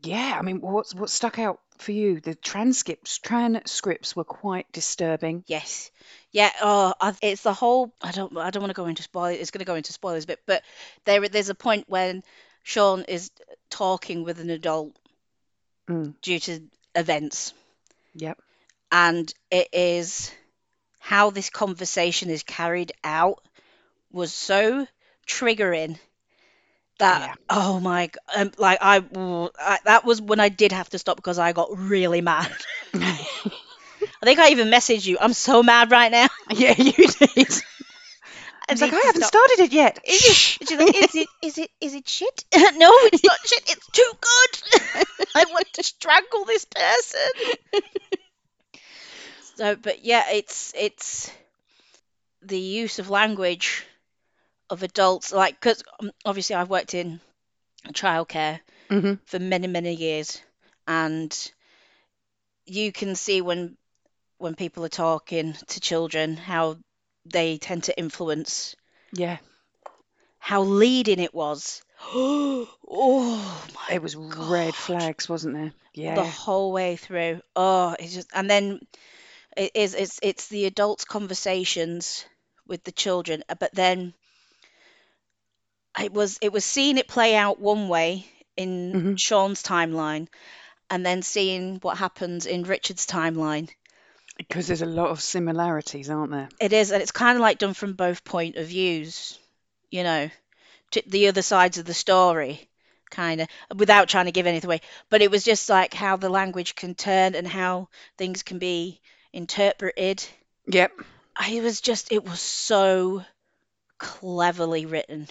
Yeah, 0.03 0.37
I 0.39 0.43
mean, 0.43 0.61
what's 0.61 0.95
what 0.95 1.11
stuck 1.11 1.39
out 1.39 1.61
for 1.83 1.93
you? 1.93 2.21
The 2.21 2.35
transcripts 2.35 3.19
transcripts 3.19 4.17
were 4.17 4.25
quite 4.25 4.71
disturbing. 4.73 5.45
Yes. 5.47 5.91
Yeah. 6.31 6.51
Oh, 6.63 6.95
I, 7.01 7.15
it's 7.23 7.43
the 7.43 7.53
whole. 7.53 7.93
I 8.01 8.13
don't. 8.13 8.37
I 8.37 8.51
don't 8.51 8.63
want 8.63 8.71
to 8.71 8.81
go 8.81 8.87
into 8.87 9.03
spoil. 9.03 9.27
It's 9.27 9.51
going 9.51 9.61
to 9.61 9.65
go 9.65 9.75
into 9.75 9.93
spoilers 9.93 10.25
a 10.25 10.29
bit, 10.29 10.41
but 10.47 10.63
there, 11.05 11.29
there's 11.29 11.49
a 11.49 11.55
point 11.55 11.85
when 11.89 12.23
Sean 12.63 13.03
is 13.03 13.31
talking 13.71 14.25
with 14.25 14.41
an 14.41 14.51
adult 14.51 14.97
Mm, 15.89 16.15
due 16.23 16.39
to 16.39 16.61
events, 16.95 17.53
yep. 18.15 18.39
and 18.93 19.35
it 19.51 19.69
is 19.73 20.33
how 21.01 21.31
this 21.31 21.51
conversation 21.51 22.31
is 22.31 22.45
carried 22.45 22.93
out 23.03 23.43
was 24.13 24.33
so 24.33 24.87
triggering 25.27 25.99
that 27.03 27.21
Yeah. 27.21 27.35
oh 27.51 27.81
my 27.81 28.11
um, 28.35 28.53
like 28.59 28.79
I, 28.81 29.03
I 29.59 29.79
that 29.85 30.05
was 30.05 30.23
when 30.23 30.41
I 30.41 30.49
did 30.49 30.73
have 30.73 30.89
to 30.91 30.99
stop 30.99 31.17
because 31.17 31.39
I 31.39 31.53
got 31.53 31.77
really 31.77 32.21
mad. 32.21 32.51
I 32.95 34.25
think 34.25 34.39
I 34.39 34.51
even 34.51 34.69
messaged 34.69 35.05
you. 35.05 35.19
I'm 35.21 35.33
so 35.33 35.63
mad 35.63 35.91
right 35.91 36.11
now. 36.11 36.29
yeah, 36.51 36.75
you 36.79 36.93
did. 36.93 37.09
I 38.69 38.75
was 38.75 38.81
like, 38.81 38.93
I 38.93 39.01
haven't 39.05 39.23
stop. 39.23 39.35
started 39.35 39.65
it 39.65 39.73
yet. 39.73 39.99
Is 40.07 40.59
it? 40.61 40.79
Like, 40.79 40.97
is 40.97 41.15
it? 41.17 41.29
Is 41.43 41.59
it? 41.59 41.71
Is 41.81 41.95
it 41.95 42.09
shit? 42.09 42.45
no, 42.55 42.91
it's 43.11 43.25
not 43.25 43.39
shit. 43.45 43.63
It's 43.69 43.87
too 43.89 44.13
good. 44.21 45.27
I 45.35 45.45
want 45.51 45.67
to 45.73 45.83
strangle 45.83 46.45
this 46.45 46.65
person. 46.65 47.83
so, 49.57 49.77
but 49.77 50.05
yeah, 50.05 50.31
it's 50.31 50.73
it's 50.79 51.31
the 52.43 52.59
use 52.59 53.01
of 53.01 53.11
language 53.11 53.85
of 54.73 54.83
adults, 54.83 55.33
like 55.33 55.55
because 55.61 55.83
obviously 56.25 56.57
I've 56.57 56.71
worked 56.71 56.95
in 56.95 57.21
childcare 57.91 58.61
hmm 58.91 59.15
for 59.27 59.39
many 59.39 59.67
many 59.69 59.95
years, 59.95 60.41
and 60.89 61.33
you 62.67 62.93
can 62.93 63.15
see 63.15 63.41
when 63.41 63.77
when 64.39 64.55
people 64.55 64.85
are 64.85 64.89
talking 65.07 65.55
to 65.69 65.81
children 65.81 66.37
how 66.37 66.77
they 67.27 67.59
tend 67.59 67.85
to 67.85 67.99
influence 67.99 68.75
Yeah, 69.13 69.39
how 70.39 70.63
leading 70.63 71.21
it 71.21 71.35
was. 71.35 71.83
oh 72.15 72.69
my 73.75 73.95
it 73.95 74.03
was 74.03 74.17
red 74.17 74.75
flags, 74.75 75.29
wasn't 75.29 75.55
there? 75.55 75.73
Yeah. 75.95 76.15
The 76.17 76.25
whole 76.25 76.73
way 76.73 76.97
through. 76.97 77.43
Oh, 77.55 77.95
it's 77.99 78.15
just 78.15 78.29
and 78.35 78.51
then 78.51 78.81
it 79.57 79.73
is 79.75 79.95
it's 79.95 80.19
it's 80.23 80.49
the 80.49 80.67
adults' 80.67 81.05
conversations 81.05 82.25
with 82.67 82.83
the 82.85 82.93
children, 82.93 83.45
uh, 83.49 83.55
but 83.55 83.75
then 83.75 84.15
it 86.01 86.13
was 86.13 86.39
it 86.41 86.53
was 86.53 86.65
seeing 86.65 86.99
it 86.99 87.09
play 87.09 87.37
out 87.37 87.61
one 87.61 87.89
way 87.89 88.27
in 88.57 88.93
hmm 88.93 89.15
Sean's 89.17 89.63
timeline, 89.63 90.29
and 90.91 91.05
then 91.05 91.23
seeing 91.23 91.77
what 91.81 91.99
happens 91.99 92.47
in 92.47 92.65
Richard's 92.65 93.07
timeline. 93.07 93.71
Because 94.37 94.67
there's 94.67 94.83
a 94.83 94.87
lot 94.87 95.11
of 95.11 95.21
similarities, 95.21 96.11
aren't 96.11 96.33
there? 96.33 96.49
It 96.61 96.73
is, 96.73 96.91
and 96.91 97.03
it's 97.03 97.13
kind 97.13 97.37
of 97.37 97.43
like 97.43 97.59
done 97.59 97.75
from 97.75 97.93
both 97.95 98.25
point 98.25 98.57
of 98.57 98.67
views. 98.67 99.39
you 99.91 100.03
know, 100.03 100.31
to 100.93 101.03
the 101.07 101.29
other 101.29 101.43
sides 101.43 101.79
of 101.79 101.85
the 101.85 101.95
story, 101.95 102.69
kind 103.11 103.43
of, 103.43 103.49
without 103.77 104.09
trying 104.09 104.25
to 104.27 104.33
give 104.33 104.47
anything 104.47 104.69
away. 104.69 104.81
But 105.11 105.23
it 105.23 105.31
was 105.31 105.45
just 105.45 105.69
like 105.69 105.95
how 105.95 106.17
the 106.17 106.31
language 106.31 106.75
can 106.75 106.95
turn 106.95 107.35
and 107.35 107.47
how 107.47 107.89
things 108.19 108.43
can 108.43 108.59
be 108.59 109.01
interpreted. 109.33 110.25
Yep. 110.67 110.93
I 111.37 111.61
was 111.61 111.81
just, 111.81 112.11
it 112.13 112.25
was 112.25 112.41
so 112.41 113.25
cleverly 113.99 114.87
written. 114.87 115.29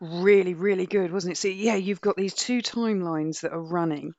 Really, 0.00 0.54
really 0.54 0.86
good, 0.86 1.12
wasn't 1.12 1.32
it? 1.32 1.36
So 1.36 1.48
yeah, 1.48 1.76
you've 1.76 2.00
got 2.00 2.16
these 2.16 2.34
two 2.34 2.60
timelines 2.60 3.40
that 3.40 3.52
are 3.52 3.62
running, 3.62 4.14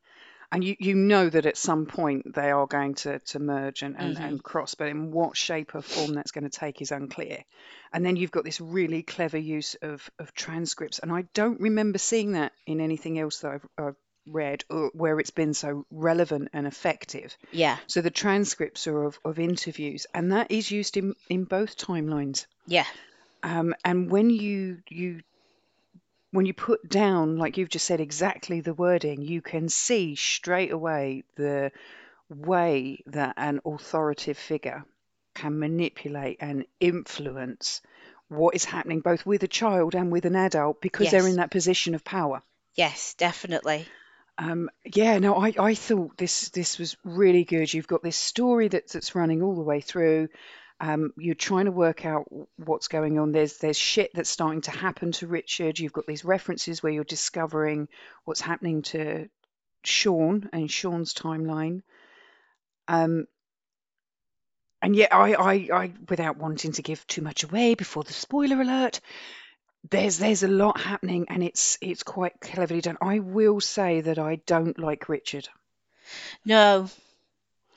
and 0.51 0.63
you, 0.63 0.75
you 0.79 0.95
know 0.95 1.29
that 1.29 1.45
at 1.45 1.57
some 1.57 1.85
point 1.85 2.33
they 2.33 2.49
are 2.51 2.65
going 2.65 2.95
to, 2.95 3.19
to 3.19 3.39
merge 3.39 3.83
and, 3.83 3.95
and, 3.97 4.15
Mhm. 4.17 4.23
and 4.27 4.43
cross, 4.43 4.73
but 4.75 4.87
in 4.87 5.11
what 5.11 5.37
shape 5.37 5.75
or 5.75 5.81
form 5.81 6.13
that's 6.13 6.31
going 6.31 6.49
to 6.49 6.59
take 6.59 6.81
is 6.81 6.91
unclear. 6.91 7.43
And 7.93 8.03
then 8.05 8.15
you've 8.15 8.31
got 8.31 8.43
this 8.43 8.59
really 8.59 9.03
clever 9.03 9.37
use 9.37 9.75
of, 9.81 10.09
of 10.17 10.33
transcripts, 10.33 10.99
and 10.99 11.11
I 11.11 11.25
don't 11.33 11.59
remember 11.61 11.99
seeing 11.99 12.31
that 12.31 12.53
in 12.65 12.81
anything 12.81 13.19
else 13.19 13.39
that 13.41 13.51
I've, 13.51 13.67
I've 13.77 13.95
read 14.25 14.63
or 14.69 14.89
where 14.93 15.19
it's 15.19 15.29
been 15.31 15.53
so 15.53 15.85
relevant 15.91 16.49
and 16.53 16.65
effective. 16.65 17.37
Yeah, 17.53 17.77
So 17.87 18.01
the 18.01 18.09
transcripts 18.09 18.87
are 18.87 19.03
of, 19.03 19.19
of 19.23 19.37
interviews, 19.39 20.07
and 20.13 20.31
that 20.31 20.49
is 20.51 20.71
used 20.71 20.97
in, 20.97 21.13
in 21.29 21.43
both 21.43 21.77
timelines. 21.77 22.45
yeah, 22.65 22.85
Um, 23.43 23.75
and 23.85 24.09
when 24.09 24.29
you 24.29 24.79
you 24.89 25.21
when 26.31 26.45
you 26.45 26.53
put 26.53 26.87
down, 26.87 27.37
like 27.37 27.57
you've 27.57 27.69
just 27.69 27.85
said, 27.85 28.01
exactly 28.01 28.61
the 28.61 28.73
wording, 28.73 29.21
you 29.21 29.41
can 29.41 29.69
see 29.69 30.15
straight 30.15 30.71
away 30.71 31.23
the 31.35 31.71
way 32.29 33.01
that 33.07 33.35
an 33.37 33.61
authoritative 33.65 34.37
figure 34.37 34.83
can 35.33 35.59
manipulate 35.59 36.37
and 36.41 36.65
influence 36.79 37.81
what 38.27 38.55
is 38.55 38.65
happening 38.65 38.99
both 38.99 39.25
with 39.25 39.43
a 39.43 39.47
child 39.47 39.95
and 39.95 40.11
with 40.11 40.25
an 40.25 40.35
adult 40.35 40.81
because 40.81 41.09
they're 41.11 41.27
in 41.27 41.37
that 41.37 41.51
position 41.51 41.95
of 41.95 42.03
power. 42.03 42.41
yes, 42.75 43.13
definitely. 43.13 43.87
Um, 44.39 44.69
yeah, 44.85 45.17
no, 45.17 45.35
I, 45.35 45.53
I 45.57 45.73
thought 45.73 46.17
this 46.17 46.49
this 46.49 46.77
was 46.77 46.95
really 47.03 47.43
good. 47.43 47.73
You've 47.73 47.87
got 47.87 48.03
this 48.03 48.17
story 48.17 48.67
that's 48.67 48.93
that's 48.93 49.15
running 49.15 49.41
all 49.41 49.55
the 49.55 49.61
way 49.61 49.81
through. 49.81 50.29
Um, 50.79 51.13
you're 51.17 51.35
trying 51.35 51.65
to 51.65 51.71
work 51.71 52.05
out 52.05 52.25
what's 52.57 52.87
going 52.87 53.17
on. 53.17 53.31
There's 53.31 53.57
there's 53.57 53.77
shit 53.77 54.11
that's 54.13 54.29
starting 54.29 54.61
to 54.61 54.71
happen 54.71 55.11
to 55.13 55.27
Richard. 55.27 55.79
You've 55.79 55.93
got 55.93 56.05
these 56.05 56.23
references 56.23 56.83
where 56.83 56.91
you're 56.91 57.03
discovering 57.03 57.87
what's 58.25 58.41
happening 58.41 58.83
to 58.83 59.27
Sean 59.83 60.49
and 60.53 60.69
Sean's 60.69 61.13
timeline. 61.13 61.81
Um, 62.87 63.27
and 64.81 64.95
yet, 64.95 65.13
I, 65.13 65.33
I, 65.33 65.53
I, 65.73 65.93
without 66.07 66.37
wanting 66.37 66.73
to 66.73 66.83
give 66.83 67.05
too 67.07 67.21
much 67.21 67.43
away 67.43 67.73
before 67.73 68.03
the 68.03 68.13
spoiler 68.13 68.61
alert, 68.61 69.01
there's 69.89 70.19
there's 70.19 70.43
a 70.43 70.47
lot 70.47 70.79
happening, 70.79 71.25
and 71.29 71.43
it's 71.43 71.77
it's 71.81 72.03
quite 72.03 72.39
cleverly 72.39 72.81
done. 72.81 72.97
I 73.01 73.19
will 73.19 73.59
say 73.59 74.01
that 74.01 74.19
I 74.19 74.35
don't 74.45 74.77
like 74.77 75.09
Richard, 75.09 75.49
No, 76.45 76.89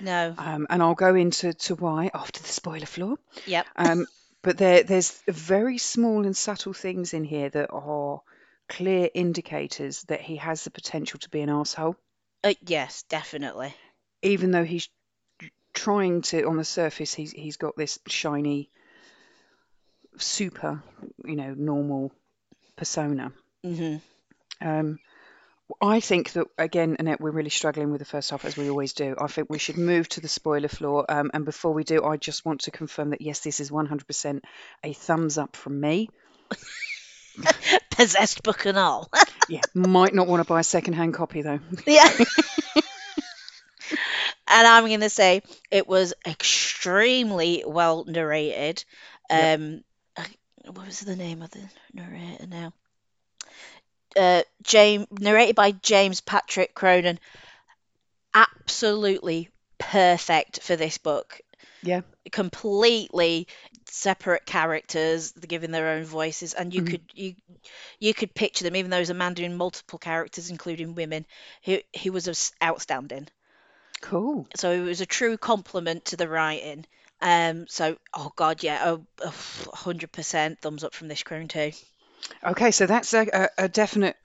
no, 0.00 0.34
um, 0.38 0.66
and 0.70 0.82
I'll 0.82 0.94
go 0.94 1.14
into 1.14 1.52
to 1.52 1.74
why 1.74 2.10
after 2.14 2.40
the 2.40 2.48
spoiler 2.48 2.86
floor. 2.86 3.16
yep, 3.46 3.66
Um, 3.76 4.06
but 4.42 4.58
there 4.58 4.82
there's 4.82 5.22
very 5.28 5.78
small 5.78 6.24
and 6.24 6.36
subtle 6.36 6.72
things 6.72 7.12
in 7.14 7.24
here 7.24 7.50
that 7.50 7.70
are 7.70 8.20
clear 8.68 9.08
indicators 9.14 10.02
that 10.04 10.20
he 10.20 10.36
has 10.36 10.64
the 10.64 10.70
potential 10.70 11.18
to 11.20 11.28
be 11.28 11.40
an 11.40 11.50
asshole, 11.50 11.96
uh, 12.44 12.54
yes, 12.66 13.02
definitely. 13.08 13.74
even 14.22 14.50
though 14.50 14.64
he's 14.64 14.88
trying 15.72 16.22
to 16.22 16.44
on 16.44 16.56
the 16.56 16.64
surface 16.64 17.14
he's 17.14 17.30
he's 17.32 17.56
got 17.56 17.76
this 17.76 17.98
shiny 18.06 18.68
super 20.18 20.82
you 21.24 21.36
know 21.36 21.54
normal 21.54 22.12
persona. 22.76 23.32
Hmm 23.64 23.96
um 24.60 24.98
I 25.80 26.00
think 26.00 26.32
that 26.32 26.46
again, 26.58 26.96
Annette, 26.98 27.20
we're 27.20 27.30
really 27.30 27.50
struggling 27.50 27.90
with 27.90 27.98
the 27.98 28.04
first 28.04 28.30
half 28.30 28.44
as 28.44 28.56
we 28.56 28.70
always 28.70 28.92
do. 28.92 29.14
I 29.18 29.26
think 29.26 29.50
we 29.50 29.58
should 29.58 29.78
move 29.78 30.08
to 30.10 30.20
the 30.20 30.28
spoiler 30.28 30.68
floor. 30.68 31.04
Um, 31.08 31.30
and 31.34 31.44
before 31.44 31.72
we 31.72 31.84
do, 31.84 32.04
I 32.04 32.16
just 32.16 32.44
want 32.44 32.62
to 32.62 32.70
confirm 32.70 33.10
that 33.10 33.20
yes, 33.20 33.40
this 33.40 33.60
is 33.60 33.70
100% 33.70 34.40
a 34.84 34.92
thumbs 34.92 35.38
up 35.38 35.56
from 35.56 35.80
me. 35.80 36.08
Possessed 37.90 38.42
book 38.42 38.66
and 38.66 38.78
all. 38.78 39.10
Yeah, 39.48 39.62
might 39.74 40.14
not 40.14 40.28
want 40.28 40.40
to 40.40 40.48
buy 40.48 40.60
a 40.60 40.62
second-hand 40.62 41.12
copy 41.12 41.42
though. 41.42 41.58
yeah. 41.86 42.08
and 44.46 44.66
I'm 44.66 44.86
going 44.86 45.00
to 45.00 45.10
say 45.10 45.42
it 45.72 45.88
was 45.88 46.14
extremely 46.24 47.64
well 47.66 48.04
narrated. 48.04 48.84
Yep. 49.28 49.58
Um, 49.60 49.84
I- 50.16 50.70
what 50.70 50.86
was 50.86 51.00
the 51.00 51.16
name 51.16 51.42
of 51.42 51.50
the 51.50 51.68
narrator 51.92 52.46
now? 52.46 52.72
Uh, 54.16 54.42
James, 54.62 55.06
narrated 55.10 55.56
by 55.56 55.72
James 55.72 56.20
Patrick 56.20 56.74
Cronin. 56.74 57.18
Absolutely 58.34 59.48
perfect 59.78 60.62
for 60.62 60.76
this 60.76 60.98
book. 60.98 61.40
Yeah. 61.82 62.02
Completely 62.32 63.46
separate 63.86 64.46
characters, 64.46 65.32
given 65.32 65.70
their 65.70 65.88
own 65.90 66.04
voices, 66.04 66.54
and 66.54 66.72
you 66.74 66.82
Mhm. 66.82 66.90
could 66.90 67.02
you 67.14 67.34
you 67.98 68.14
could 68.14 68.34
picture 68.34 68.64
them, 68.64 68.76
even 68.76 68.90
though 68.90 68.96
there's 68.98 69.10
a 69.10 69.14
man 69.14 69.34
doing 69.34 69.56
multiple 69.56 69.98
characters, 69.98 70.50
including 70.50 70.94
women. 70.94 71.26
He 71.62 71.84
he 71.92 72.10
was 72.10 72.52
outstanding. 72.62 73.28
Cool. 74.00 74.46
So 74.56 74.70
it 74.70 74.80
was 74.80 75.00
a 75.00 75.06
true 75.06 75.36
compliment 75.36 76.04
to 76.06 76.16
the 76.16 76.28
writing. 76.28 76.86
Um, 77.20 77.66
so 77.68 77.98
oh 78.14 78.32
god, 78.36 78.62
yeah, 78.62 78.80
oh, 78.84 79.06
oh, 79.22 79.34
100% 79.66 80.60
thumbs 80.60 80.84
up 80.84 80.94
from 80.94 81.08
this 81.08 81.22
crone 81.22 81.48
too. 81.48 81.72
Okay, 82.44 82.70
so 82.70 82.86
that's 82.86 83.12
a, 83.14 83.48
a, 83.58 83.68
definite 83.68 84.16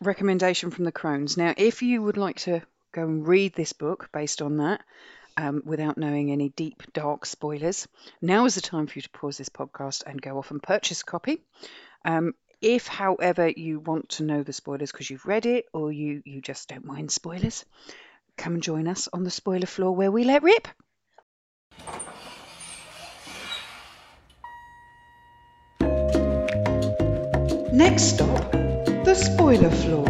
recommendation 0.00 0.70
from 0.70 0.84
the 0.84 0.92
Crones. 0.92 1.36
Now, 1.36 1.54
if 1.56 1.82
you 1.82 2.02
would 2.02 2.16
like 2.16 2.40
to 2.40 2.62
go 2.92 3.02
and 3.02 3.26
read 3.26 3.54
this 3.54 3.72
book 3.72 4.10
based 4.12 4.42
on 4.42 4.58
that, 4.58 4.82
um, 5.36 5.62
without 5.64 5.98
knowing 5.98 6.32
any 6.32 6.48
deep, 6.48 6.82
dark 6.92 7.24
spoilers, 7.24 7.86
now 8.20 8.44
is 8.44 8.54
the 8.54 8.60
time 8.60 8.86
for 8.86 8.98
you 8.98 9.02
to 9.02 9.10
pause 9.10 9.38
this 9.38 9.48
podcast 9.48 10.02
and 10.04 10.20
go 10.20 10.38
off 10.38 10.50
and 10.50 10.62
purchase 10.62 11.02
a 11.02 11.04
copy. 11.04 11.42
Um, 12.04 12.34
if, 12.60 12.88
however, 12.88 13.48
you 13.48 13.78
want 13.78 14.08
to 14.10 14.24
know 14.24 14.42
the 14.42 14.52
spoilers 14.52 14.90
because 14.90 15.08
you've 15.08 15.26
read 15.26 15.46
it 15.46 15.66
or 15.72 15.92
you, 15.92 16.22
you 16.24 16.40
just 16.40 16.68
don't 16.68 16.84
mind 16.84 17.12
spoilers, 17.12 17.64
come 18.36 18.54
and 18.54 18.62
join 18.62 18.88
us 18.88 19.08
on 19.12 19.22
the 19.22 19.30
spoiler 19.30 19.66
floor 19.66 19.94
where 19.94 20.10
we 20.10 20.24
let 20.24 20.42
rip. 20.42 20.66
Next 27.78 28.14
stop, 28.14 28.50
the 29.04 29.14
spoiler 29.14 29.70
floor. 29.70 30.04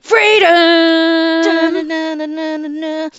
Freedom! 0.00 0.50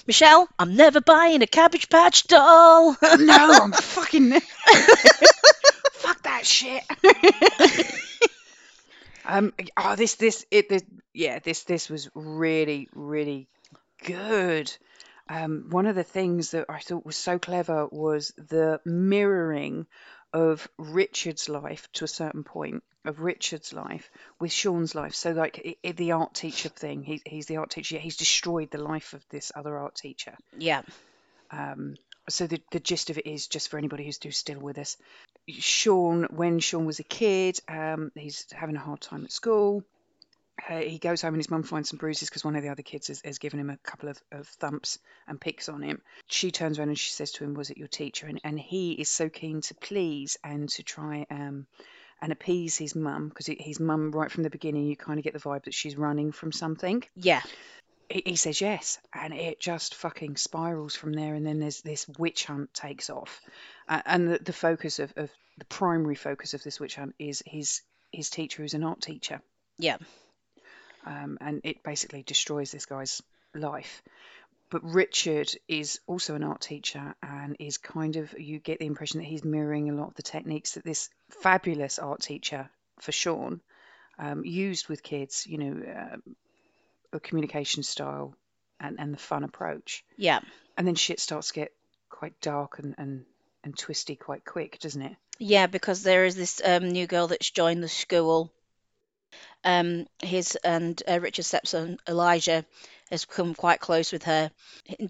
Michelle, 0.05 0.47
I'm 0.59 0.75
never 0.75 1.01
buying 1.01 1.41
a 1.41 1.47
Cabbage 1.47 1.89
Patch 1.89 2.27
doll. 2.27 2.95
no, 3.17 3.59
I'm 3.63 3.71
fucking. 3.71 4.29
Fuck 5.93 6.21
that 6.21 6.45
shit. 6.45 6.83
um. 9.25 9.53
Oh, 9.75 9.95
this, 9.95 10.17
this, 10.17 10.45
it, 10.51 10.69
this, 10.69 10.83
yeah, 11.15 11.39
this, 11.39 11.63
this 11.63 11.89
was 11.89 12.11
really, 12.13 12.89
really 12.93 13.47
good. 14.03 14.71
Um, 15.31 15.67
one 15.69 15.85
of 15.85 15.95
the 15.95 16.03
things 16.03 16.51
that 16.51 16.65
I 16.67 16.79
thought 16.79 17.05
was 17.05 17.15
so 17.15 17.39
clever 17.39 17.87
was 17.87 18.33
the 18.37 18.81
mirroring 18.83 19.87
of 20.33 20.67
Richard's 20.77 21.47
life 21.47 21.89
to 21.93 22.03
a 22.03 22.07
certain 22.07 22.43
point 22.43 22.83
of 23.05 23.21
Richard's 23.21 23.71
life 23.71 24.11
with 24.41 24.51
Sean's 24.51 24.93
life. 24.93 25.15
So, 25.15 25.31
like 25.31 25.61
i 25.65 25.87
i 25.87 25.91
the 25.93 26.11
art 26.11 26.33
teacher 26.33 26.67
thing, 26.67 27.03
he, 27.03 27.21
he's 27.25 27.45
the 27.45 27.57
art 27.57 27.69
teacher. 27.69 27.97
He's 27.97 28.17
destroyed 28.17 28.71
the 28.71 28.83
life 28.83 29.13
of 29.13 29.23
this 29.29 29.53
other 29.55 29.77
art 29.77 29.95
teacher. 29.95 30.35
yeah, 30.57 30.81
Um, 31.49 31.95
so 32.27 32.45
the, 32.45 32.61
the 32.71 32.81
gist 32.81 33.09
of 33.09 33.17
it 33.17 33.25
is 33.25 33.47
just 33.47 33.69
for 33.69 33.77
anybody 33.77 34.03
who's 34.03 34.19
who's 34.21 34.37
still 34.37 34.59
with 34.59 34.77
us. 34.77 34.97
Sean, 35.47 36.23
when 36.25 36.59
Sean 36.59 36.85
was 36.85 36.99
a 36.99 37.03
kid, 37.03 37.57
um, 37.69 38.11
he's 38.15 38.47
having 38.51 38.75
a 38.75 38.79
hard 38.79 38.99
time 38.99 39.23
at 39.23 39.31
school. 39.31 39.85
Uh, 40.69 40.79
he 40.79 40.97
goes 40.99 41.21
home 41.21 41.33
and 41.33 41.39
his 41.39 41.49
mum 41.49 41.63
finds 41.63 41.89
some 41.89 41.97
bruises 41.97 42.29
because 42.29 42.45
one 42.45 42.55
of 42.55 42.63
the 42.63 42.69
other 42.69 42.83
kids 42.83 43.07
has, 43.07 43.21
has 43.25 43.39
given 43.39 43.59
him 43.59 43.69
a 43.69 43.77
couple 43.77 44.09
of, 44.09 44.21
of 44.31 44.47
thumps 44.47 44.99
and 45.27 45.41
picks 45.41 45.69
on 45.69 45.81
him. 45.81 46.01
She 46.27 46.51
turns 46.51 46.77
around 46.77 46.89
and 46.89 46.99
she 46.99 47.11
says 47.11 47.31
to 47.33 47.43
him, 47.43 47.53
"Was 47.53 47.69
it 47.69 47.77
your 47.77 47.87
teacher?" 47.87 48.27
And 48.27 48.39
and 48.43 48.59
he 48.59 48.93
is 48.93 49.09
so 49.09 49.29
keen 49.29 49.61
to 49.61 49.75
please 49.75 50.37
and 50.43 50.69
to 50.69 50.83
try 50.83 51.25
um 51.29 51.67
and 52.21 52.31
appease 52.31 52.77
his 52.77 52.95
mum 52.95 53.29
because 53.29 53.47
his 53.47 53.79
mum 53.79 54.11
right 54.11 54.31
from 54.31 54.43
the 54.43 54.49
beginning 54.49 54.85
you 54.85 54.95
kind 54.95 55.17
of 55.17 55.23
get 55.23 55.33
the 55.33 55.39
vibe 55.39 55.63
that 55.63 55.73
she's 55.73 55.97
running 55.97 56.31
from 56.31 56.51
something. 56.51 57.03
Yeah, 57.15 57.41
he, 58.09 58.21
he 58.25 58.35
says 58.35 58.61
yes 58.61 58.99
and 59.13 59.33
it 59.33 59.59
just 59.59 59.95
fucking 59.95 60.35
spirals 60.37 60.95
from 60.95 61.13
there 61.13 61.33
and 61.33 61.45
then 61.45 61.59
there's 61.59 61.81
this 61.81 62.07
witch 62.19 62.45
hunt 62.45 62.73
takes 62.73 63.09
off. 63.09 63.41
Uh, 63.87 64.01
and 64.05 64.27
the, 64.27 64.39
the 64.39 64.53
focus 64.53 64.99
of, 64.99 65.11
of 65.15 65.29
the 65.57 65.65
primary 65.65 66.15
focus 66.15 66.53
of 66.53 66.63
this 66.63 66.79
witch 66.79 66.95
hunt 66.95 67.15
is 67.19 67.41
his 67.45 67.81
his 68.11 68.29
teacher 68.29 68.61
who's 68.61 68.73
an 68.73 68.83
art 68.83 69.01
teacher. 69.01 69.41
Yeah, 69.77 69.97
um, 71.05 71.37
and 71.41 71.61
it 71.63 71.83
basically 71.83 72.23
destroys 72.23 72.71
this 72.71 72.85
guy's 72.85 73.21
life 73.53 74.01
but 74.71 74.83
Richard 74.85 75.51
is 75.67 75.99
also 76.07 76.35
an 76.35 76.43
art 76.43 76.61
teacher 76.61 77.13
and 77.21 77.57
is 77.59 77.77
kind 77.77 78.15
of 78.15 78.33
you 78.39 78.57
get 78.57 78.79
the 78.79 78.85
impression 78.85 79.19
that 79.19 79.27
he's 79.27 79.43
mirroring 79.43 79.89
a 79.89 79.93
lot 79.93 80.07
of 80.07 80.15
the 80.15 80.23
techniques 80.23 80.71
that 80.71 80.85
this 80.85 81.09
fabulous 81.29 81.99
art 81.99 82.21
teacher 82.21 82.69
for 82.99 83.11
Sean 83.11 83.59
um, 84.17 84.45
used 84.45 84.87
with 84.87 85.03
kids. 85.03 85.45
You 85.45 85.57
know, 85.57 85.83
uh, 85.83 86.17
a 87.13 87.19
communication 87.19 87.83
style 87.83 88.33
and, 88.79 88.97
and 88.99 89.13
the 89.13 89.17
fun 89.17 89.43
approach. 89.43 90.05
Yeah. 90.17 90.39
And 90.77 90.87
then 90.87 90.95
shit 90.95 91.19
starts 91.19 91.49
to 91.49 91.53
get 91.53 91.73
quite 92.09 92.39
dark 92.39 92.79
and, 92.79 92.95
and, 92.97 93.25
and 93.63 93.77
twisty 93.77 94.15
quite 94.15 94.45
quick, 94.45 94.79
doesn't 94.79 95.01
it? 95.01 95.15
Yeah, 95.37 95.67
because 95.67 96.03
there 96.03 96.25
is 96.25 96.35
this 96.35 96.61
um, 96.63 96.89
new 96.89 97.07
girl 97.07 97.27
that's 97.27 97.49
joined 97.49 97.83
the 97.83 97.89
school. 97.89 98.53
Um, 99.63 100.07
his 100.23 100.55
and 100.63 101.01
uh, 101.07 101.19
Richard's 101.19 101.47
stepson 101.47 101.97
Elijah 102.07 102.65
has 103.09 103.25
become 103.25 103.53
quite 103.53 103.79
close 103.79 104.11
with 104.11 104.23
her, 104.23 104.51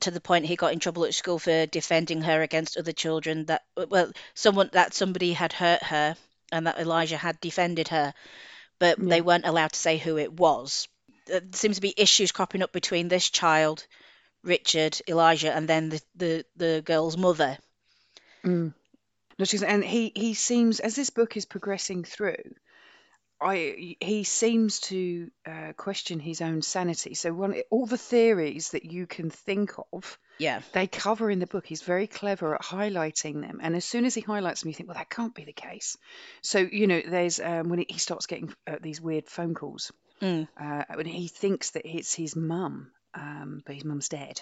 to 0.01 0.11
the 0.11 0.21
point 0.21 0.45
he 0.45 0.55
got 0.55 0.73
in 0.73 0.79
trouble 0.79 1.05
at 1.05 1.13
school 1.13 1.39
for 1.39 1.65
defending 1.67 2.21
her 2.21 2.41
against 2.41 2.77
other 2.77 2.91
children. 2.91 3.45
That 3.45 3.63
well, 3.89 4.11
someone 4.33 4.69
that 4.73 4.93
somebody 4.93 5.33
had 5.33 5.53
hurt 5.53 5.83
her, 5.83 6.15
and 6.51 6.67
that 6.67 6.79
Elijah 6.79 7.17
had 7.17 7.39
defended 7.39 7.87
her, 7.89 8.13
but 8.79 8.99
Yeah. 8.99 9.09
they 9.09 9.21
weren't 9.21 9.45
allowed 9.45 9.73
to 9.73 9.79
say 9.79 9.97
who 9.97 10.17
it 10.17 10.33
was. 10.33 10.87
There 11.27 11.41
seems 11.53 11.77
to 11.77 11.81
be 11.81 11.93
issues 11.95 12.31
cropping 12.31 12.63
up 12.63 12.71
between 12.71 13.07
this 13.07 13.29
child, 13.29 13.85
Richard, 14.43 14.99
Elijah, 15.07 15.53
and 15.53 15.67
then 15.67 15.89
the 15.89 16.01
the, 16.15 16.45
the 16.57 16.81
girl's 16.83 17.15
mother. 17.17 17.57
Mm. 18.43 18.73
No, 19.37 19.45
she's, 19.45 19.63
and 19.63 19.83
he, 19.83 20.11
he 20.15 20.33
seems, 20.33 20.79
as 20.79 20.95
this 20.95 21.09
book 21.09 21.35
is 21.37 21.45
progressing 21.45 22.03
through, 22.03 22.53
I 23.41 23.95
he 23.99 24.23
seems 24.23 24.79
to 24.81 25.31
uh, 25.45 25.73
question 25.75 26.19
his 26.19 26.41
own 26.41 26.61
sanity. 26.61 27.13
So 27.15 27.33
one, 27.33 27.55
all 27.69 27.85
the 27.85 27.97
theories 27.97 28.69
that 28.71 28.85
you 28.85 29.07
can 29.07 29.29
think 29.29 29.71
of, 29.91 30.19
Yeah. 30.37 30.61
they 30.73 30.87
cover 30.87 31.31
in 31.31 31.39
the 31.39 31.47
book. 31.47 31.65
He's 31.65 31.81
very 31.81 32.07
clever 32.07 32.53
at 32.55 32.61
highlighting 32.61 33.41
them. 33.41 33.59
And 33.61 33.75
as 33.75 33.85
soon 33.85 34.05
as 34.05 34.13
he 34.15 34.21
highlights 34.21 34.61
them, 34.61 34.69
you 34.69 34.75
think, 34.75 34.89
well, 34.89 34.97
that 34.97 35.09
can't 35.09 35.33
be 35.33 35.45
the 35.45 35.53
case. 35.53 35.97
So 36.41 36.59
you 36.59 36.87
know, 36.87 37.01
there's 37.05 37.39
um, 37.39 37.69
when 37.69 37.83
he 37.87 37.97
starts 37.97 38.27
getting 38.27 38.53
uh, 38.67 38.75
these 38.81 39.01
weird 39.01 39.27
phone 39.27 39.53
calls 39.55 39.91
Mm. 40.21 40.47
uh, 40.55 40.83
when 40.93 41.07
he 41.07 41.27
thinks 41.27 41.71
that 41.71 41.87
it's 41.89 42.13
his 42.13 42.35
mum, 42.35 42.91
um, 43.15 43.63
but 43.65 43.73
his 43.73 43.83
mum's 43.85 44.07
dead. 44.07 44.39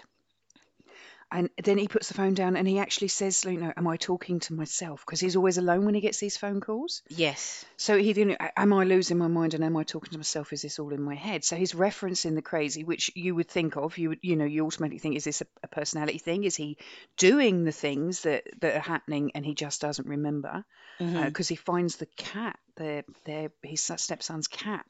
And 1.31 1.49
then 1.61 1.77
he 1.77 1.87
puts 1.87 2.07
the 2.07 2.15
phone 2.15 2.33
down 2.33 2.55
and 2.55 2.67
he 2.67 2.79
actually 2.79 3.09
says, 3.09 3.45
you 3.45 3.59
know, 3.59 3.71
am 3.77 3.87
I 3.87 3.97
talking 3.97 4.39
to 4.41 4.53
myself? 4.53 5.03
Because 5.05 5.19
he's 5.19 5.35
always 5.35 5.59
alone 5.59 5.85
when 5.85 5.93
he 5.93 6.01
gets 6.01 6.17
these 6.17 6.37
phone 6.37 6.59
calls. 6.59 7.03
Yes. 7.07 7.65
So 7.77 7.97
he 7.97 8.13
didn't, 8.13 8.37
am 8.57 8.73
I 8.73 8.83
losing 8.83 9.19
my 9.19 9.27
mind 9.27 9.53
and 9.53 9.63
am 9.63 9.77
I 9.77 9.83
talking 9.83 10.11
to 10.11 10.17
myself? 10.17 10.51
Is 10.53 10.63
this 10.63 10.79
all 10.79 10.91
in 10.91 11.01
my 11.01 11.13
head? 11.13 11.43
So 11.43 11.55
he's 11.55 11.73
referencing 11.73 12.33
the 12.33 12.41
crazy, 12.41 12.83
which 12.83 13.11
you 13.15 13.35
would 13.35 13.47
think 13.47 13.77
of, 13.77 13.97
you 13.99 14.09
would, 14.09 14.19
you 14.23 14.35
know, 14.37 14.45
you 14.45 14.65
automatically 14.65 14.97
think, 14.97 15.17
is 15.17 15.23
this 15.23 15.41
a, 15.41 15.45
a 15.63 15.67
personality 15.67 16.17
thing? 16.17 16.45
Is 16.45 16.55
he 16.55 16.77
doing 17.15 17.63
the 17.63 17.71
things 17.71 18.21
that, 18.23 18.45
that 18.61 18.75
are 18.75 18.79
happening 18.79 19.31
and 19.35 19.45
he 19.45 19.53
just 19.53 19.81
doesn't 19.81 20.07
remember? 20.07 20.65
Mm-hmm. 20.99 21.15
Uh, 21.15 21.25
because 21.25 21.47
he 21.47 21.55
finds 21.55 21.97
the 21.97 22.07
cat, 22.17 22.57
their, 22.75 23.03
their, 23.25 23.51
his 23.61 23.81
stepson's 23.81 24.47
cat, 24.47 24.83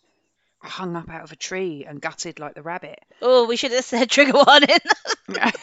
hung 0.62 0.95
up 0.95 1.10
out 1.10 1.23
of 1.23 1.32
a 1.32 1.36
tree 1.36 1.86
and 1.88 2.02
gutted 2.02 2.39
like 2.39 2.54
the 2.54 2.62
rabbit. 2.62 2.99
Oh, 3.21 3.45
we 3.45 3.56
should 3.58 3.71
have 3.71 3.86
said 3.86 4.10
trigger 4.10 4.34
warning. 4.34 4.78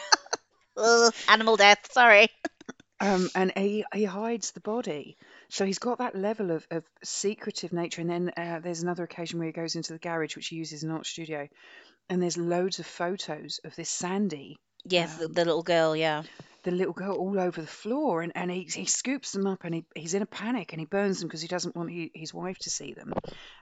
Ugh, 0.77 1.13
animal 1.27 1.57
death. 1.57 1.91
Sorry. 1.91 2.29
um, 2.99 3.29
and 3.35 3.51
he, 3.55 3.85
he 3.93 4.05
hides 4.05 4.51
the 4.51 4.59
body. 4.59 5.17
So 5.49 5.65
he's 5.65 5.79
got 5.79 5.99
that 5.99 6.15
level 6.15 6.51
of, 6.51 6.67
of 6.71 6.83
secretive 7.03 7.73
nature. 7.73 8.01
And 8.01 8.09
then 8.09 8.31
uh, 8.37 8.59
there's 8.59 8.83
another 8.83 9.03
occasion 9.03 9.39
where 9.39 9.47
he 9.47 9.53
goes 9.53 9.75
into 9.75 9.93
the 9.93 9.99
garage, 9.99 10.35
which 10.35 10.47
he 10.47 10.57
uses 10.57 10.79
as 10.79 10.83
an 10.83 10.91
art 10.91 11.05
studio, 11.05 11.47
and 12.09 12.21
there's 12.21 12.37
loads 12.37 12.79
of 12.79 12.85
photos 12.85 13.59
of 13.63 13.75
this 13.75 13.89
Sandy, 13.89 14.59
Yes, 14.89 15.15
the, 15.17 15.25
um, 15.25 15.33
the 15.33 15.45
little 15.45 15.63
girl. 15.63 15.95
Yeah. 15.95 16.23
the 16.63 16.71
little 16.71 16.93
girl, 16.93 17.15
all 17.15 17.39
over 17.39 17.61
the 17.61 17.67
floor. 17.67 18.21
And, 18.21 18.31
and 18.35 18.51
he, 18.51 18.63
he 18.63 18.85
scoops 18.85 19.31
them 19.31 19.47
up 19.47 19.63
and 19.63 19.73
he, 19.75 19.85
he's 19.95 20.13
in 20.13 20.21
a 20.21 20.25
panic 20.25 20.73
and 20.73 20.79
he 20.79 20.85
burns 20.85 21.19
them 21.19 21.27
because 21.29 21.41
he 21.41 21.47
doesn't 21.47 21.75
want 21.75 21.89
he, 21.91 22.11
his 22.13 22.33
wife 22.33 22.57
to 22.59 22.69
see 22.69 22.93
them. 22.93 23.13